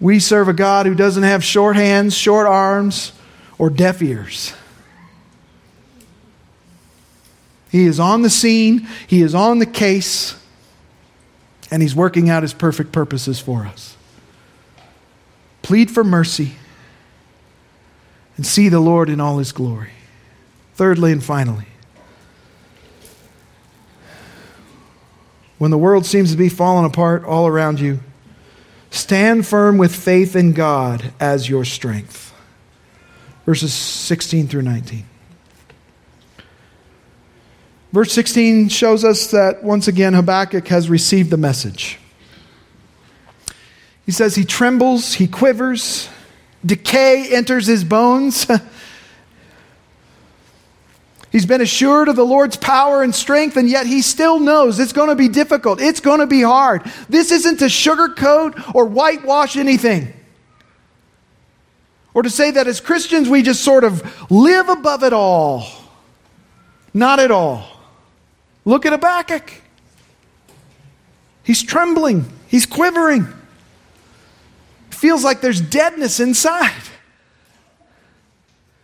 We 0.00 0.20
serve 0.20 0.48
a 0.48 0.52
God 0.52 0.86
who 0.86 0.94
doesn't 0.94 1.22
have 1.22 1.42
short 1.42 1.76
hands, 1.76 2.14
short 2.14 2.46
arms, 2.46 3.12
or 3.58 3.70
deaf 3.70 4.02
ears. 4.02 4.52
He 7.70 7.84
is 7.84 7.98
on 7.98 8.22
the 8.22 8.30
scene, 8.30 8.86
He 9.06 9.22
is 9.22 9.34
on 9.34 9.58
the 9.58 9.66
case, 9.66 10.38
and 11.70 11.80
He's 11.80 11.94
working 11.94 12.28
out 12.28 12.42
His 12.42 12.52
perfect 12.52 12.92
purposes 12.92 13.40
for 13.40 13.64
us. 13.66 13.96
Plead 15.62 15.90
for 15.90 16.04
mercy 16.04 16.52
and 18.38 18.46
see 18.46 18.70
the 18.70 18.80
Lord 18.80 19.10
in 19.10 19.20
all 19.20 19.36
his 19.36 19.52
glory. 19.52 19.90
Thirdly 20.76 21.12
and 21.12 21.22
finally, 21.22 21.66
when 25.58 25.72
the 25.72 25.76
world 25.76 26.06
seems 26.06 26.30
to 26.30 26.36
be 26.36 26.48
falling 26.48 26.86
apart 26.86 27.24
all 27.24 27.48
around 27.48 27.80
you, 27.80 27.98
stand 28.90 29.44
firm 29.44 29.76
with 29.76 29.94
faith 29.94 30.36
in 30.36 30.52
God 30.52 31.12
as 31.18 31.48
your 31.48 31.64
strength. 31.64 32.32
Verses 33.44 33.74
16 33.74 34.46
through 34.46 34.62
19. 34.62 35.04
Verse 37.92 38.12
16 38.12 38.68
shows 38.68 39.04
us 39.04 39.32
that 39.32 39.64
once 39.64 39.88
again 39.88 40.14
Habakkuk 40.14 40.68
has 40.68 40.88
received 40.88 41.30
the 41.30 41.36
message. 41.36 41.98
He 44.06 44.12
says 44.12 44.36
he 44.36 44.44
trembles, 44.44 45.14
he 45.14 45.26
quivers, 45.26 46.08
decay 46.64 47.34
enters 47.34 47.66
his 47.66 47.84
bones. 47.84 48.46
He's 51.30 51.46
been 51.46 51.60
assured 51.60 52.08
of 52.08 52.16
the 52.16 52.24
Lord's 52.24 52.56
power 52.56 53.02
and 53.02 53.14
strength, 53.14 53.56
and 53.56 53.68
yet 53.68 53.86
he 53.86 54.00
still 54.00 54.40
knows 54.40 54.80
it's 54.80 54.94
going 54.94 55.10
to 55.10 55.14
be 55.14 55.28
difficult. 55.28 55.80
It's 55.80 56.00
going 56.00 56.20
to 56.20 56.26
be 56.26 56.40
hard. 56.40 56.90
This 57.08 57.30
isn't 57.30 57.58
to 57.58 57.66
sugarcoat 57.66 58.74
or 58.74 58.86
whitewash 58.86 59.56
anything. 59.56 60.14
Or 62.14 62.22
to 62.22 62.30
say 62.30 62.50
that 62.52 62.66
as 62.66 62.80
Christians 62.80 63.28
we 63.28 63.42
just 63.42 63.62
sort 63.62 63.84
of 63.84 64.30
live 64.30 64.68
above 64.70 65.04
it 65.04 65.12
all. 65.12 65.66
Not 66.94 67.20
at 67.20 67.30
all. 67.30 67.68
Look 68.64 68.86
at 68.86 68.92
Habakkuk. 68.92 69.52
He's 71.44 71.62
trembling, 71.62 72.24
he's 72.48 72.66
quivering 72.66 73.26
feels 74.98 75.22
like 75.24 75.40
there's 75.40 75.60
deadness 75.60 76.18
inside. 76.20 76.82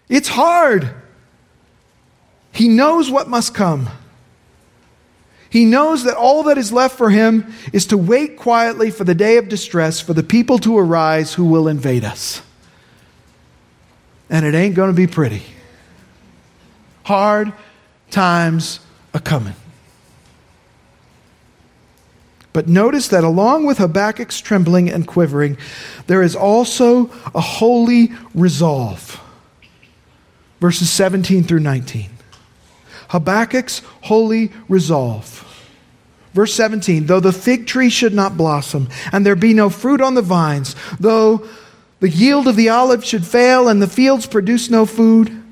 It's 0.09 0.29
hard. 0.29 0.95
He 2.53 2.69
knows 2.69 3.11
what 3.11 3.29
must 3.29 3.55
come. 3.55 3.89
He 5.51 5.65
knows 5.65 6.05
that 6.05 6.17
all 6.17 6.45
that 6.45 6.59
is 6.59 6.73
left 6.73 6.97
for 6.97 7.11
him 7.11 7.53
is 7.73 7.87
to 7.87 7.99
wait 7.99 8.37
quietly 8.37 8.91
for 8.91 9.05
the 9.05 9.15
day 9.15 9.39
of 9.39 9.49
distress 9.49 10.01
for 10.01 10.15
the 10.15 10.23
people 10.23 10.59
to 10.59 10.79
arise 10.79 11.35
who 11.35 11.45
will 11.45 11.69
invade 11.69 12.05
us. 12.05 12.43
And 14.31 14.47
it 14.47 14.55
ain't 14.55 14.75
going 14.75 14.91
to 14.91 14.97
be 14.97 15.07
pretty. 15.07 15.43
Hard 17.05 17.53
times 18.11 18.81
are 19.13 19.21
coming. 19.21 19.55
But 22.55 22.69
notice 22.69 23.09
that 23.09 23.25
along 23.25 23.67
with 23.67 23.79
Habakkuk's 23.79 24.41
trembling 24.41 24.89
and 24.89 25.07
quivering, 25.07 25.59
there 26.07 26.23
is 26.23 26.37
also 26.37 27.11
a 27.35 27.41
holy 27.41 28.13
resolve. 28.33 29.21
Verses 30.61 30.89
17 30.89 31.43
through 31.43 31.61
19. 31.61 32.11
Habakkuk's 33.09 33.83
holy 34.03 34.53
resolve. 34.69 35.41
Verse 36.33 36.55
17 36.55 37.07
Though 37.07 37.21
the 37.21 37.33
fig 37.33 37.67
tree 37.67 37.91
should 37.91 38.15
not 38.15 38.37
blossom, 38.37 38.89
and 39.11 39.27
there 39.27 39.35
be 39.35 39.53
no 39.53 39.69
fruit 39.69 40.01
on 40.01 40.15
the 40.15 40.23
vines, 40.23 40.77
though 41.01 41.47
the 41.99 42.09
yield 42.09 42.47
of 42.47 42.55
the 42.55 42.69
olive 42.69 43.05
should 43.05 43.27
fail, 43.27 43.67
and 43.67 43.83
the 43.83 43.89
fields 43.89 44.29
produce 44.29 44.71
no 44.71 44.87
food, 44.87 45.44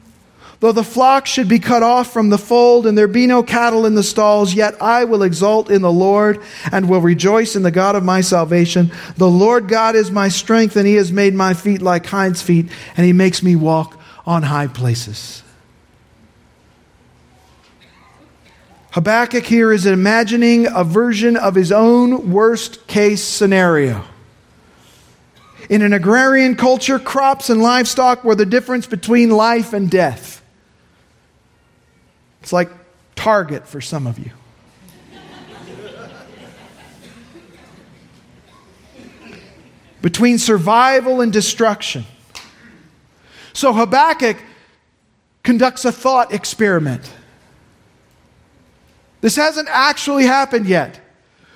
Though 0.63 0.71
the 0.71 0.85
flock 0.85 1.27
should 1.27 1.49
be 1.49 1.59
cut 1.59 1.83
off 1.83 2.13
from 2.13 2.29
the 2.29 2.39
fold 2.39 2.87
and 2.87 2.97
there 2.97 3.09
be 3.09 3.27
no 3.27 3.43
cattle 3.43 3.85
in 3.85 3.97
the 3.97 4.03
stalls, 4.05 4.55
yet 4.55 4.81
I 4.81 5.03
will 5.03 5.25
exult 5.25 5.73
in 5.73 5.83
the 5.83 5.91
Lord 5.91 6.41
and 6.71 6.89
will 6.89 7.01
rejoice 7.01 7.57
in 7.57 7.65
the 7.65 7.73
God 7.73 7.97
of 7.97 8.05
my 8.05 8.21
salvation. 8.21 8.93
The 9.17 9.29
Lord 9.29 9.67
God 9.67 9.97
is 9.97 10.13
my 10.13 10.29
strength, 10.29 10.77
and 10.77 10.87
he 10.87 10.95
has 10.95 11.11
made 11.11 11.35
my 11.35 11.53
feet 11.53 11.83
like 11.83 12.07
hinds' 12.07 12.43
feet, 12.43 12.71
and 12.97 13.05
he 13.05 13.13
makes 13.13 13.43
me 13.43 13.57
walk 13.57 13.99
on 14.25 14.45
high 14.45 14.69
places. 14.69 15.43
Habakkuk 18.93 19.45
here 19.45 19.73
is 19.73 19.85
imagining 19.85 20.69
a 20.69 20.85
version 20.85 21.37
of 21.37 21.57
his 21.57 21.73
own 21.73 22.31
worst 22.31 22.87
case 22.87 23.25
scenario. 23.25 24.05
In 25.69 25.83
an 25.83 25.93
agrarian 25.93 26.55
culture, 26.55 27.01
crops 27.01 27.51
and 27.51 27.61
livestock 27.61 28.23
were 28.23 28.37
the 28.37 28.47
difference 28.47 28.87
between 28.87 29.31
life 29.31 29.73
and 29.73 29.91
death. 29.91 30.39
It's 32.43 32.53
like 32.53 32.71
Target 33.15 33.69
for 33.69 33.81
some 33.81 34.09
of 34.09 34.19
you. 34.19 34.33
Between 40.01 40.39
survival 40.39 41.21
and 41.21 41.33
destruction. 41.33 42.05
So 43.53 43.73
Habakkuk 43.73 44.39
conducts 45.45 45.85
a 45.85 45.93
thought 45.93 46.33
experiment. 46.35 47.09
This 49.21 49.37
hasn't 49.37 49.69
actually 49.71 50.25
happened 50.25 50.67
yet, 50.67 51.01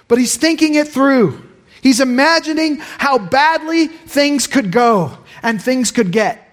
but 0.06 0.18
he's 0.18 0.36
thinking 0.36 0.76
it 0.76 0.86
through. 0.86 1.42
He's 1.82 1.98
imagining 1.98 2.76
how 2.78 3.18
badly 3.18 3.88
things 3.88 4.46
could 4.46 4.70
go 4.70 5.18
and 5.42 5.60
things 5.60 5.90
could 5.90 6.12
get. 6.12 6.45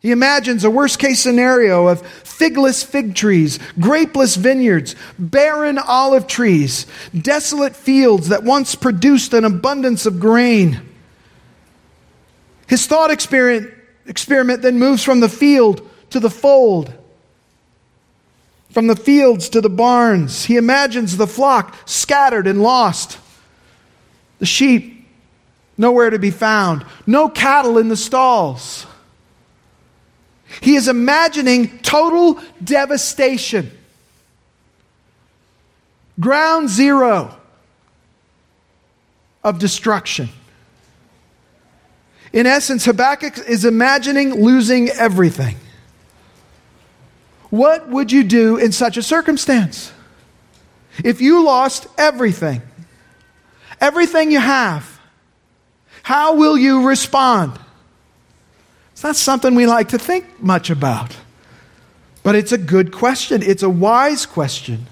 He 0.00 0.12
imagines 0.12 0.62
a 0.64 0.70
worst 0.70 0.98
case 0.98 1.20
scenario 1.20 1.88
of 1.88 2.06
figless 2.06 2.84
fig 2.84 3.16
trees, 3.16 3.58
grapeless 3.80 4.36
vineyards, 4.36 4.94
barren 5.18 5.76
olive 5.78 6.28
trees, 6.28 6.86
desolate 7.20 7.74
fields 7.74 8.28
that 8.28 8.44
once 8.44 8.76
produced 8.76 9.34
an 9.34 9.44
abundance 9.44 10.06
of 10.06 10.20
grain. 10.20 10.80
His 12.68 12.86
thought 12.86 13.10
experiment, 13.10 13.74
experiment 14.06 14.62
then 14.62 14.78
moves 14.78 15.02
from 15.02 15.18
the 15.18 15.28
field 15.28 15.88
to 16.10 16.20
the 16.20 16.30
fold, 16.30 16.92
from 18.70 18.86
the 18.86 18.96
fields 18.96 19.48
to 19.48 19.60
the 19.60 19.70
barns. 19.70 20.44
He 20.44 20.56
imagines 20.56 21.16
the 21.16 21.26
flock 21.26 21.74
scattered 21.86 22.46
and 22.46 22.62
lost, 22.62 23.18
the 24.38 24.46
sheep 24.46 24.94
nowhere 25.76 26.10
to 26.10 26.18
be 26.20 26.30
found, 26.30 26.84
no 27.04 27.28
cattle 27.28 27.78
in 27.78 27.88
the 27.88 27.96
stalls. 27.96 28.86
He 30.60 30.76
is 30.76 30.88
imagining 30.88 31.78
total 31.80 32.40
devastation. 32.62 33.70
Ground 36.18 36.68
zero 36.68 37.36
of 39.44 39.58
destruction. 39.58 40.28
In 42.32 42.46
essence, 42.46 42.84
Habakkuk 42.84 43.38
is 43.48 43.64
imagining 43.64 44.34
losing 44.34 44.88
everything. 44.90 45.56
What 47.50 47.88
would 47.88 48.12
you 48.12 48.24
do 48.24 48.56
in 48.58 48.72
such 48.72 48.96
a 48.96 49.02
circumstance? 49.02 49.92
If 51.04 51.20
you 51.20 51.44
lost 51.44 51.86
everything, 51.96 52.60
everything 53.80 54.30
you 54.30 54.40
have, 54.40 55.00
how 56.02 56.34
will 56.34 56.58
you 56.58 56.86
respond? 56.86 57.58
It's 58.98 59.04
not 59.04 59.14
something 59.14 59.54
we 59.54 59.64
like 59.64 59.90
to 59.90 59.98
think 59.98 60.42
much 60.42 60.70
about. 60.70 61.16
But 62.24 62.34
it's 62.34 62.50
a 62.50 62.58
good 62.58 62.90
question, 62.90 63.44
it's 63.44 63.62
a 63.62 63.70
wise 63.70 64.26
question. 64.26 64.88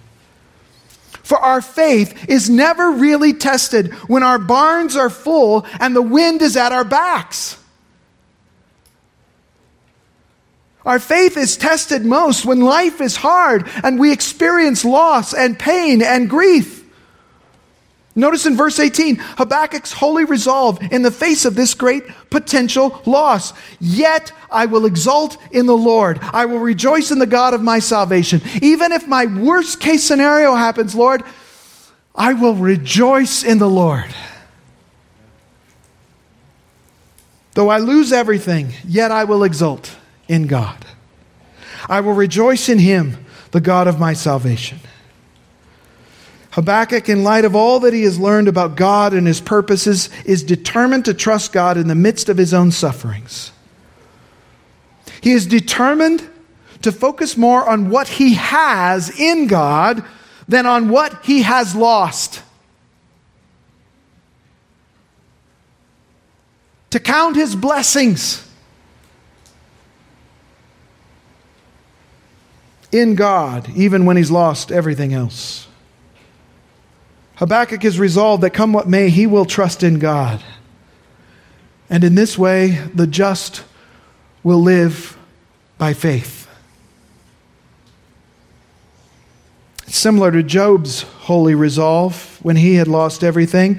For 1.24 1.36
our 1.36 1.60
faith 1.60 2.28
is 2.28 2.48
never 2.48 2.92
really 2.92 3.32
tested 3.32 3.92
when 4.06 4.22
our 4.22 4.38
barns 4.38 4.94
are 4.94 5.10
full 5.10 5.66
and 5.80 5.96
the 5.96 6.02
wind 6.02 6.40
is 6.40 6.56
at 6.56 6.70
our 6.70 6.84
backs. 6.84 7.58
Our 10.84 11.00
faith 11.00 11.36
is 11.36 11.56
tested 11.56 12.06
most 12.06 12.46
when 12.46 12.60
life 12.60 13.00
is 13.00 13.16
hard 13.16 13.68
and 13.82 13.98
we 13.98 14.12
experience 14.12 14.84
loss 14.84 15.34
and 15.34 15.58
pain 15.58 16.00
and 16.00 16.30
grief. 16.30 16.85
Notice 18.18 18.46
in 18.46 18.56
verse 18.56 18.80
18, 18.80 19.16
Habakkuk's 19.16 19.92
holy 19.92 20.24
resolve 20.24 20.80
in 20.90 21.02
the 21.02 21.10
face 21.10 21.44
of 21.44 21.54
this 21.54 21.74
great 21.74 22.02
potential 22.30 23.02
loss. 23.04 23.52
Yet 23.78 24.32
I 24.50 24.64
will 24.64 24.86
exult 24.86 25.36
in 25.52 25.66
the 25.66 25.76
Lord. 25.76 26.18
I 26.22 26.46
will 26.46 26.58
rejoice 26.58 27.10
in 27.10 27.18
the 27.18 27.26
God 27.26 27.52
of 27.52 27.60
my 27.60 27.78
salvation. 27.78 28.40
Even 28.62 28.92
if 28.92 29.06
my 29.06 29.26
worst 29.26 29.80
case 29.80 30.02
scenario 30.02 30.54
happens, 30.54 30.94
Lord, 30.94 31.22
I 32.14 32.32
will 32.32 32.54
rejoice 32.54 33.44
in 33.44 33.58
the 33.58 33.68
Lord. 33.68 34.14
Though 37.52 37.68
I 37.68 37.78
lose 37.78 38.12
everything, 38.12 38.72
yet 38.86 39.10
I 39.10 39.24
will 39.24 39.44
exult 39.44 39.94
in 40.26 40.46
God. 40.46 40.86
I 41.86 42.00
will 42.00 42.14
rejoice 42.14 42.70
in 42.70 42.78
him, 42.78 43.26
the 43.50 43.60
God 43.60 43.86
of 43.88 44.00
my 44.00 44.14
salvation. 44.14 44.80
Habakkuk, 46.56 47.10
in 47.10 47.22
light 47.22 47.44
of 47.44 47.54
all 47.54 47.80
that 47.80 47.92
he 47.92 48.04
has 48.04 48.18
learned 48.18 48.48
about 48.48 48.76
God 48.76 49.12
and 49.12 49.26
his 49.26 49.42
purposes, 49.42 50.08
is 50.24 50.42
determined 50.42 51.04
to 51.04 51.12
trust 51.12 51.52
God 51.52 51.76
in 51.76 51.86
the 51.86 51.94
midst 51.94 52.30
of 52.30 52.38
his 52.38 52.54
own 52.54 52.72
sufferings. 52.72 53.52
He 55.20 55.32
is 55.32 55.44
determined 55.44 56.26
to 56.80 56.92
focus 56.92 57.36
more 57.36 57.68
on 57.68 57.90
what 57.90 58.08
he 58.08 58.34
has 58.34 59.20
in 59.20 59.48
God 59.48 60.02
than 60.48 60.64
on 60.64 60.88
what 60.88 61.26
he 61.26 61.42
has 61.42 61.76
lost. 61.76 62.42
To 66.88 66.98
count 66.98 67.36
his 67.36 67.54
blessings 67.54 68.48
in 72.90 73.14
God, 73.14 73.68
even 73.76 74.06
when 74.06 74.16
he's 74.16 74.30
lost 74.30 74.72
everything 74.72 75.12
else. 75.12 75.66
Habakkuk 77.36 77.84
is 77.84 77.98
resolved 77.98 78.42
that 78.42 78.50
come 78.50 78.72
what 78.72 78.88
may, 78.88 79.10
he 79.10 79.26
will 79.26 79.44
trust 79.44 79.82
in 79.82 79.98
God. 79.98 80.42
And 81.88 82.02
in 82.02 82.14
this 82.14 82.36
way, 82.36 82.82
the 82.94 83.06
just 83.06 83.62
will 84.42 84.60
live 84.60 85.16
by 85.78 85.92
faith. 85.92 86.48
It's 89.86 89.98
similar 89.98 90.32
to 90.32 90.42
Job's 90.42 91.02
holy 91.02 91.54
resolve 91.54 92.38
when 92.42 92.56
he 92.56 92.74
had 92.74 92.88
lost 92.88 93.22
everything. 93.22 93.78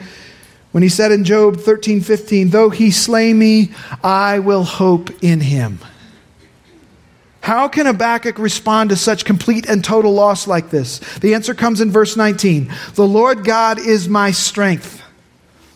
When 0.72 0.84
he 0.84 0.90
said 0.90 1.12
in 1.12 1.24
Job 1.24 1.58
13:15, 1.58 2.52
"Though 2.52 2.70
he 2.70 2.92
slay 2.92 3.34
me, 3.34 3.72
I 4.04 4.40
will 4.40 4.64
hope 4.64 5.10
in 5.22 5.42
him." 5.42 5.80
How 7.48 7.70
can 7.70 7.86
Habakkuk 7.86 8.40
respond 8.40 8.90
to 8.90 8.98
such 8.98 9.24
complete 9.24 9.70
and 9.70 9.82
total 9.82 10.14
loss 10.14 10.48
like 10.48 10.70
this? 10.70 11.00
The 11.20 11.34
answer 11.34 11.54
comes 11.54 11.80
in 11.80 11.92
verse 11.92 12.18
19 12.18 12.70
The 12.96 13.08
Lord 13.08 13.46
God 13.46 13.80
is 13.80 14.10
my 14.10 14.32
strength. 14.32 15.02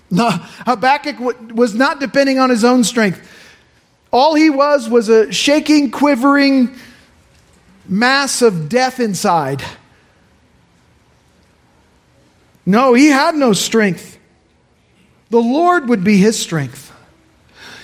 No, 0.09 0.31
Habakkuk 0.65 1.55
was 1.55 1.73
not 1.73 2.01
depending 2.01 2.39
on 2.39 2.49
his 2.49 2.65
own 2.65 2.83
strength. 2.83 3.25
All 4.11 4.35
he 4.35 4.49
was 4.49 4.89
was 4.89 5.07
a 5.07 5.31
shaking, 5.31 5.91
quivering 5.91 6.75
mass 7.87 8.41
of 8.41 8.67
death 8.67 8.99
inside. 8.99 9.63
No, 12.65 12.93
he 12.93 13.07
had 13.07 13.33
no 13.35 13.53
strength. 13.53 14.19
The 15.29 15.39
Lord 15.39 15.87
would 15.87 16.03
be 16.03 16.17
his 16.17 16.37
strength. 16.37 16.90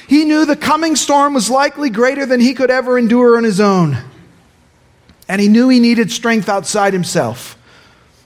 He 0.08 0.24
knew 0.24 0.45
the 0.45 0.55
coming 0.55 0.95
storm 0.95 1.34
was 1.34 1.49
likely 1.49 1.89
greater 1.89 2.26
than 2.26 2.39
he 2.39 2.53
could 2.53 2.72
ever 2.72 2.97
endure 2.97 3.36
on 3.36 3.43
his 3.43 3.60
own. 3.60 3.97
And 5.28 5.41
he 5.41 5.49
knew 5.49 5.68
he 5.68 5.82
needed 5.82 6.12
strength 6.12 6.49
outside 6.49 6.93
himself 6.93 7.55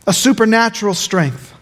a 0.08 0.14
supernatural 0.14 0.94
strength. 0.96 1.54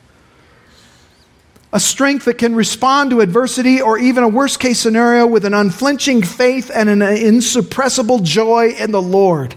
A 1.72 1.80
strength 1.80 2.26
that 2.26 2.38
can 2.38 2.55
respond 2.55 3.11
to 3.11 3.22
adversity 3.22 3.82
or 3.82 3.97
even 3.97 4.24
a 4.24 4.28
worst 4.28 4.59
case 4.59 4.80
scenario 4.80 5.28
with 5.28 5.45
an 5.45 5.53
unflinching 5.53 6.24
faith 6.24 6.72
and 6.74 6.89
an 6.89 6.99
insuppressible 6.99 8.24
joy 8.24 8.70
in 8.70 8.91
the 8.91 9.01
Lord, 9.01 9.55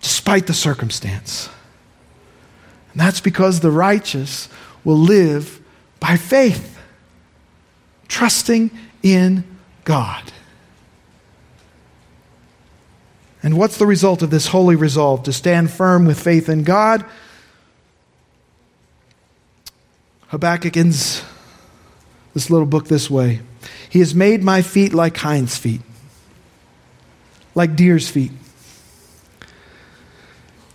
despite 0.00 0.46
the 0.46 0.54
circumstance. 0.54 1.48
And 2.92 3.00
that's 3.00 3.20
because 3.20 3.60
the 3.60 3.70
righteous 3.70 4.48
will 4.84 4.98
live 4.98 5.60
by 5.98 6.16
faith 6.16 6.71
trusting 8.12 8.70
in 9.02 9.42
God. 9.84 10.22
And 13.42 13.56
what's 13.56 13.78
the 13.78 13.86
result 13.86 14.20
of 14.20 14.28
this 14.28 14.48
holy 14.48 14.76
resolve? 14.76 15.22
To 15.22 15.32
stand 15.32 15.70
firm 15.70 16.04
with 16.04 16.20
faith 16.20 16.50
in 16.50 16.62
God. 16.62 17.06
Habakkuk 20.28 20.76
ends 20.76 21.24
this 22.34 22.50
little 22.50 22.66
book 22.66 22.86
this 22.86 23.08
way 23.08 23.40
He 23.88 24.00
has 24.00 24.14
made 24.14 24.44
my 24.44 24.60
feet 24.60 24.92
like 24.92 25.16
hinds' 25.16 25.56
feet, 25.56 25.80
like 27.54 27.74
deer's 27.74 28.10
feet. 28.10 28.32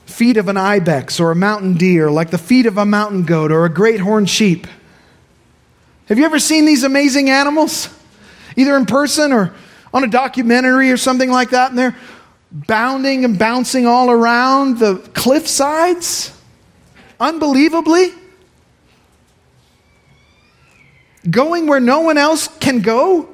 Feet 0.08 0.38
of 0.38 0.48
an 0.48 0.58
ibex 0.58 1.20
or 1.20 1.30
a 1.30 1.36
mountain 1.36 1.76
deer, 1.76 2.10
like 2.10 2.32
the 2.32 2.40
feet 2.40 2.66
of 2.66 2.80
a 2.80 2.86
mountain 2.86 3.24
goat 3.26 3.52
or 3.52 3.64
a 3.64 3.70
great 3.70 4.00
horned 4.00 4.28
sheep. 4.28 4.66
Have 6.08 6.18
you 6.18 6.26
ever 6.26 6.40
seen 6.40 6.66
these 6.66 6.84
amazing 6.84 7.30
animals? 7.30 7.90
Either 8.56 8.76
in 8.78 8.86
person 8.86 9.32
or 9.32 9.54
on 9.94 10.04
a 10.04 10.08
documentary 10.08 10.92
or 10.92 10.98
something 10.98 11.30
like 11.30 11.52
that, 11.52 11.70
and 11.70 11.78
they're 11.78 11.96
bounding 12.52 13.26
and 13.26 13.38
bouncing 13.38 13.86
all 13.86 14.10
around 14.10 14.80
the 14.80 14.98
cliff 15.14 15.48
sides, 15.48 16.32
unbelievably. 17.20 18.12
Going 21.30 21.68
where 21.68 21.82
no 21.82 22.00
one 22.02 22.18
else 22.18 22.48
can 22.60 22.82
go, 22.82 23.28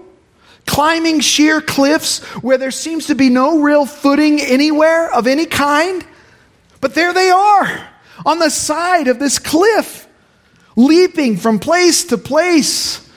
climbing 0.66 1.20
sheer 1.20 1.62
cliffs 1.62 2.24
where 2.42 2.58
there 2.58 2.72
seems 2.72 3.08
to 3.08 3.16
be 3.16 3.30
no 3.30 3.60
real 3.62 3.86
footing 3.86 4.42
anywhere 4.42 5.14
of 5.14 5.28
any 5.28 5.46
kind. 5.46 6.04
But 6.82 6.96
there 6.96 7.14
they 7.14 7.30
are 7.30 7.88
on 8.26 8.40
the 8.40 8.50
side 8.50 9.08
of 9.08 9.20
this 9.20 9.38
cliff, 9.38 10.08
leaping 10.76 11.38
from 11.38 11.60
place 11.60 12.06
to 12.06 12.18
place, 12.18 13.08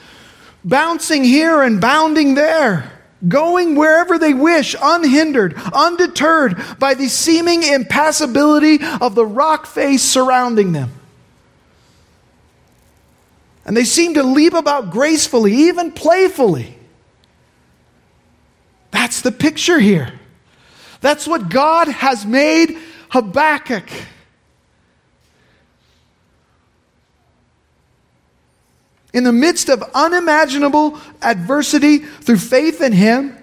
bouncing 0.63 1.23
here 1.23 1.61
and 1.61 1.81
bounding 1.81 2.35
there 2.35 2.91
going 3.27 3.75
wherever 3.75 4.19
they 4.19 4.33
wish, 4.33 4.75
unhindered, 4.81 5.55
undeterred 5.73 6.55
by 6.79 6.93
the 6.93 7.07
seeming 7.07 7.63
impassibility 7.63 8.79
of 9.01 9.15
the 9.15 9.25
rock 9.25 9.65
face 9.65 10.03
surrounding 10.03 10.71
them. 10.71 10.91
And 13.65 13.75
they 13.75 13.83
seem 13.83 14.13
to 14.13 14.23
leap 14.23 14.53
about 14.53 14.91
gracefully, 14.91 15.53
even 15.53 15.91
playfully. 15.91 16.77
That's 18.91 19.21
the 19.21 19.31
picture 19.31 19.79
here. 19.79 20.13
That's 21.01 21.27
what 21.27 21.49
God 21.49 21.87
has 21.87 22.25
made 22.25 22.77
Habakkuk. 23.09 23.89
In 29.17 29.23
the 29.23 29.33
midst 29.33 29.67
of 29.67 29.83
unimaginable 29.95 31.01
adversity 31.23 31.97
through 31.97 32.37
faith 32.37 32.81
in 32.81 32.93
Him, 32.93 33.35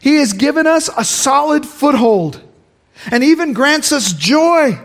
He 0.00 0.18
has 0.18 0.32
given 0.32 0.68
us 0.68 0.88
a 0.96 1.04
solid 1.04 1.66
foothold 1.66 2.40
and 3.10 3.24
even 3.24 3.54
grants 3.54 3.90
us 3.90 4.12
joy. 4.12 4.78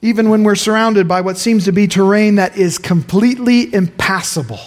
Even 0.00 0.30
when 0.30 0.44
we're 0.44 0.54
surrounded 0.54 1.08
by 1.08 1.22
what 1.22 1.38
seems 1.38 1.64
to 1.64 1.72
be 1.72 1.88
terrain 1.88 2.36
that 2.36 2.56
is 2.56 2.78
completely 2.78 3.74
impassable 3.74 4.60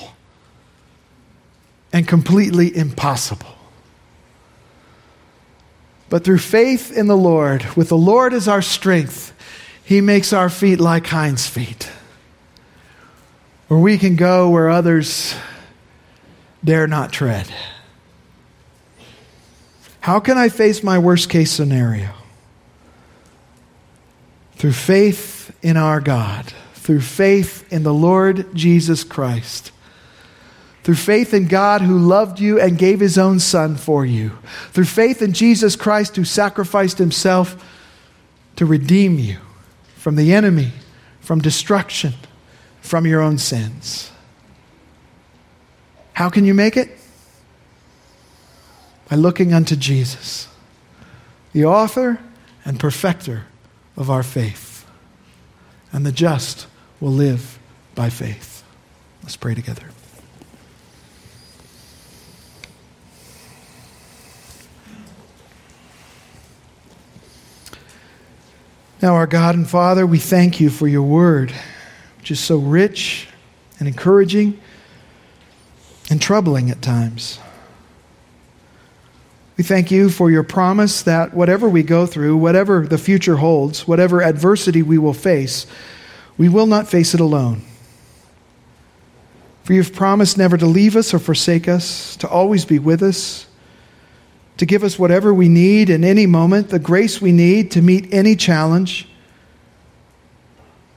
and 1.94 2.06
completely 2.06 2.76
impossible. 2.76 3.56
But 6.10 6.26
through 6.26 6.40
faith 6.40 6.92
in 6.92 7.08
the 7.08 7.16
Lord, 7.16 7.64
with 7.78 7.88
the 7.88 7.98
Lord 7.98 8.34
as 8.34 8.50
our 8.50 8.62
strength, 8.62 9.32
he 9.84 10.02
makes 10.02 10.34
our 10.34 10.50
feet 10.50 10.80
like 10.80 11.08
hinds' 11.08 11.48
feet, 11.48 11.90
where 13.68 13.80
we 13.80 13.98
can 13.98 14.16
go 14.16 14.50
where 14.50 14.70
others 14.70 15.36
dare 16.64 16.88
not 16.88 17.12
tread. 17.12 17.48
How 20.02 20.20
can 20.20 20.38
I 20.38 20.50
face 20.50 20.84
my 20.84 20.98
worst 20.98 21.30
case 21.30 21.52
scenario? 21.52 22.10
Through 24.56 24.74
faith 24.74 25.56
in 25.62 25.78
our 25.78 26.00
God, 26.00 26.54
through 26.74 27.02
faith 27.02 27.72
in 27.72 27.84
the 27.84 27.94
Lord 27.94 28.54
Jesus 28.56 29.04
Christ, 29.04 29.72
through 30.84 30.96
faith 30.96 31.34
in 31.34 31.48
God 31.48 31.82
who 31.82 32.00
loved 32.00 32.40
you 32.40 32.60
and 32.60 32.78
gave 32.78 33.00
his 33.00 33.18
own 33.18 33.40
Son 33.40 33.76
for 33.76 34.06
you, 34.06 34.32
through 34.72 34.86
faith 34.86 35.22
in 35.22 35.34
Jesus 35.34 35.76
Christ 35.76 36.16
who 36.16 36.24
sacrificed 36.24 36.98
himself 36.98 37.64
to 38.56 38.66
redeem 38.66 39.20
you 39.20 39.38
from 40.02 40.16
the 40.16 40.34
enemy, 40.34 40.72
from 41.20 41.39
destruction, 41.39 42.12
from 42.82 43.06
your 43.06 43.22
own 43.22 43.38
sins. 43.38 44.10
How 46.14 46.28
can 46.28 46.43
you 46.43 46.56
make 46.56 46.76
it? 46.76 46.89
By 49.08 49.16
looking 49.16 49.54
unto 49.54 49.76
Jesus, 49.76 50.47
the 51.54 51.66
author 51.66 52.20
and 52.66 52.80
perfecter 52.80 53.43
of 53.95 54.10
our 54.10 54.24
faith. 54.24 54.88
And 55.93 56.04
the 56.04 56.12
just 56.12 56.66
will 56.99 57.12
live 57.12 57.60
by 57.93 58.10
faith. 58.10 58.64
Let's 59.22 59.38
pray 59.38 59.54
together. 59.54 59.86
Now, 69.02 69.16
our 69.16 69.26
God 69.26 69.56
and 69.56 69.68
Father, 69.68 70.06
we 70.06 70.20
thank 70.20 70.60
you 70.60 70.70
for 70.70 70.88
your 70.88 71.02
word, 71.02 71.52
which 72.20 72.30
is 72.30 72.39
so 72.39 72.58
rich 72.58 73.28
and 73.80 73.88
encouraging 73.88 74.60
and 76.12 76.22
troubling 76.22 76.70
at 76.70 76.84
times. 76.84 77.39
We 79.58 79.64
thank 79.64 79.89
you 79.89 80.12
for 80.12 80.30
your 80.30 80.43
promise 80.43 81.02
that 81.02 81.34
whatever 81.34 81.68
we 81.68 81.82
go 81.82 82.06
through, 82.06 82.38
whatever 82.38 82.86
the 82.86 82.99
future 82.99 83.38
holds, 83.38 83.88
whatever 83.88 84.22
adversity 84.22 84.84
we 84.84 84.99
will 84.99 85.14
face, 85.14 85.66
we 86.38 86.47
will 86.47 86.68
not 86.68 86.88
face 86.88 87.16
it 87.16 87.20
alone. 87.20 87.64
For 89.64 89.74
you've 89.74 89.93
promised 89.93 90.38
never 90.38 90.58
to 90.58 90.68
leave 90.68 90.95
us 90.95 91.12
or 91.12 91.18
forsake 91.18 91.68
us, 91.68 92.16
to 92.18 92.30
always 92.30 92.66
be 92.66 92.78
with 92.78 93.02
us 93.02 93.47
to 94.62 94.66
give 94.68 94.84
us 94.84 94.99
whatever 94.99 95.34
we 95.34 95.49
need 95.49 95.89
in 95.89 96.03
any 96.03 96.28
moment, 96.28 96.70
the 96.70 96.78
grace 96.78 97.20
we 97.20 97.32
need 97.32 97.72
to 97.72 97.82
meet 97.82 98.14
any 98.14 98.36
challenge. 98.36 99.07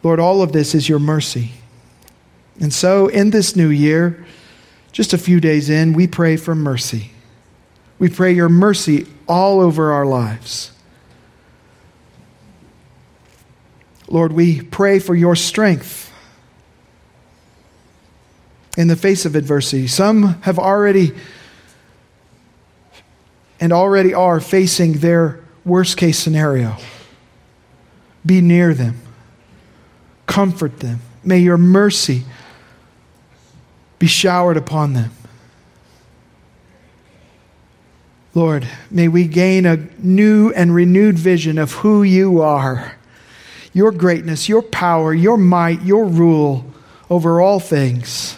Lord, 0.03 0.21
all 0.21 0.43
of 0.43 0.53
this 0.53 0.75
is 0.75 0.87
your 0.87 0.99
mercy. 0.99 1.53
And 2.61 2.75
so, 2.75 3.07
in 3.07 3.31
this 3.31 3.57
new 3.57 3.71
year, 3.71 4.27
just 4.93 5.15
a 5.15 5.19
few 5.19 5.41
days 5.41 5.71
in, 5.71 5.95
we 5.95 6.07
pray 6.07 6.37
for 6.37 6.55
mercy. 6.55 7.13
We 7.99 8.11
pray 8.11 8.33
your 8.33 8.51
mercy 8.51 9.07
all 9.27 9.61
over 9.61 9.93
our 9.93 10.05
lives. 10.05 10.71
Lord, 14.09 14.35
we 14.35 14.61
pray 14.61 14.99
for 14.99 15.15
your 15.15 15.35
strength 15.35 16.13
in 18.77 18.89
the 18.89 18.97
face 18.97 19.25
of 19.25 19.35
adversity. 19.35 19.87
Some 19.87 20.43
have 20.43 20.59
already 20.59 21.13
and 23.65 23.73
already 23.73 24.13
are 24.13 24.41
facing 24.41 24.93
their 24.99 25.41
worst 25.65 25.97
case 25.97 26.19
scenario. 26.19 26.77
Be 28.27 28.43
near 28.43 28.75
them, 28.75 29.01
comfort 30.27 30.81
them. 30.81 31.01
May 31.23 31.39
your 31.39 31.57
mercy 31.57 32.25
be 33.99 34.07
showered 34.07 34.59
upon 34.59 34.93
them. 34.93 35.13
Lord, 38.35 38.69
may 38.91 39.09
we 39.09 39.27
gain 39.27 39.65
a 39.65 39.77
new 39.99 40.53
and 40.53 40.75
renewed 40.75 41.19
vision 41.19 41.57
of 41.57 41.73
who 41.73 42.03
you 42.03 42.43
are, 42.43 42.97
your 43.73 43.93
greatness, 43.93 44.47
your 44.47 44.61
power, 44.61 45.15
your 45.15 45.39
might, 45.39 45.81
your 45.81 46.05
rule 46.05 46.67
over 47.09 47.41
all 47.41 47.61
things. 47.61 48.37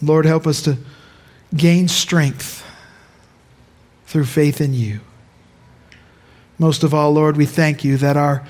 Lord, 0.00 0.26
help 0.26 0.46
us 0.46 0.62
to 0.62 0.78
gain 1.56 1.88
strength 1.88 2.64
through 4.06 4.26
faith 4.26 4.60
in 4.60 4.74
you. 4.74 5.00
Most 6.58 6.82
of 6.82 6.92
all, 6.92 7.12
Lord, 7.12 7.36
we 7.36 7.46
thank 7.46 7.84
you 7.84 7.96
that 7.98 8.16
our 8.16 8.46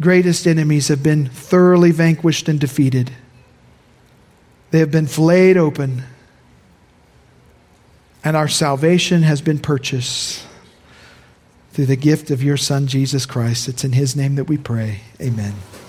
greatest 0.00 0.46
enemies 0.46 0.88
have 0.88 1.02
been 1.02 1.26
thoroughly 1.26 1.90
vanquished 1.90 2.48
and 2.48 2.58
defeated. 2.58 3.12
They 4.70 4.78
have 4.78 4.90
been 4.90 5.06
flayed 5.06 5.56
open, 5.56 6.02
and 8.24 8.36
our 8.36 8.48
salvation 8.48 9.22
has 9.22 9.40
been 9.40 9.58
purchased 9.58 10.46
through 11.72 11.86
the 11.86 11.96
gift 11.96 12.30
of 12.30 12.42
your 12.42 12.56
Son, 12.56 12.86
Jesus 12.86 13.24
Christ. 13.24 13.68
It's 13.68 13.84
in 13.84 13.92
his 13.92 14.14
name 14.14 14.34
that 14.34 14.44
we 14.44 14.58
pray. 14.58 15.00
Amen. 15.20 15.54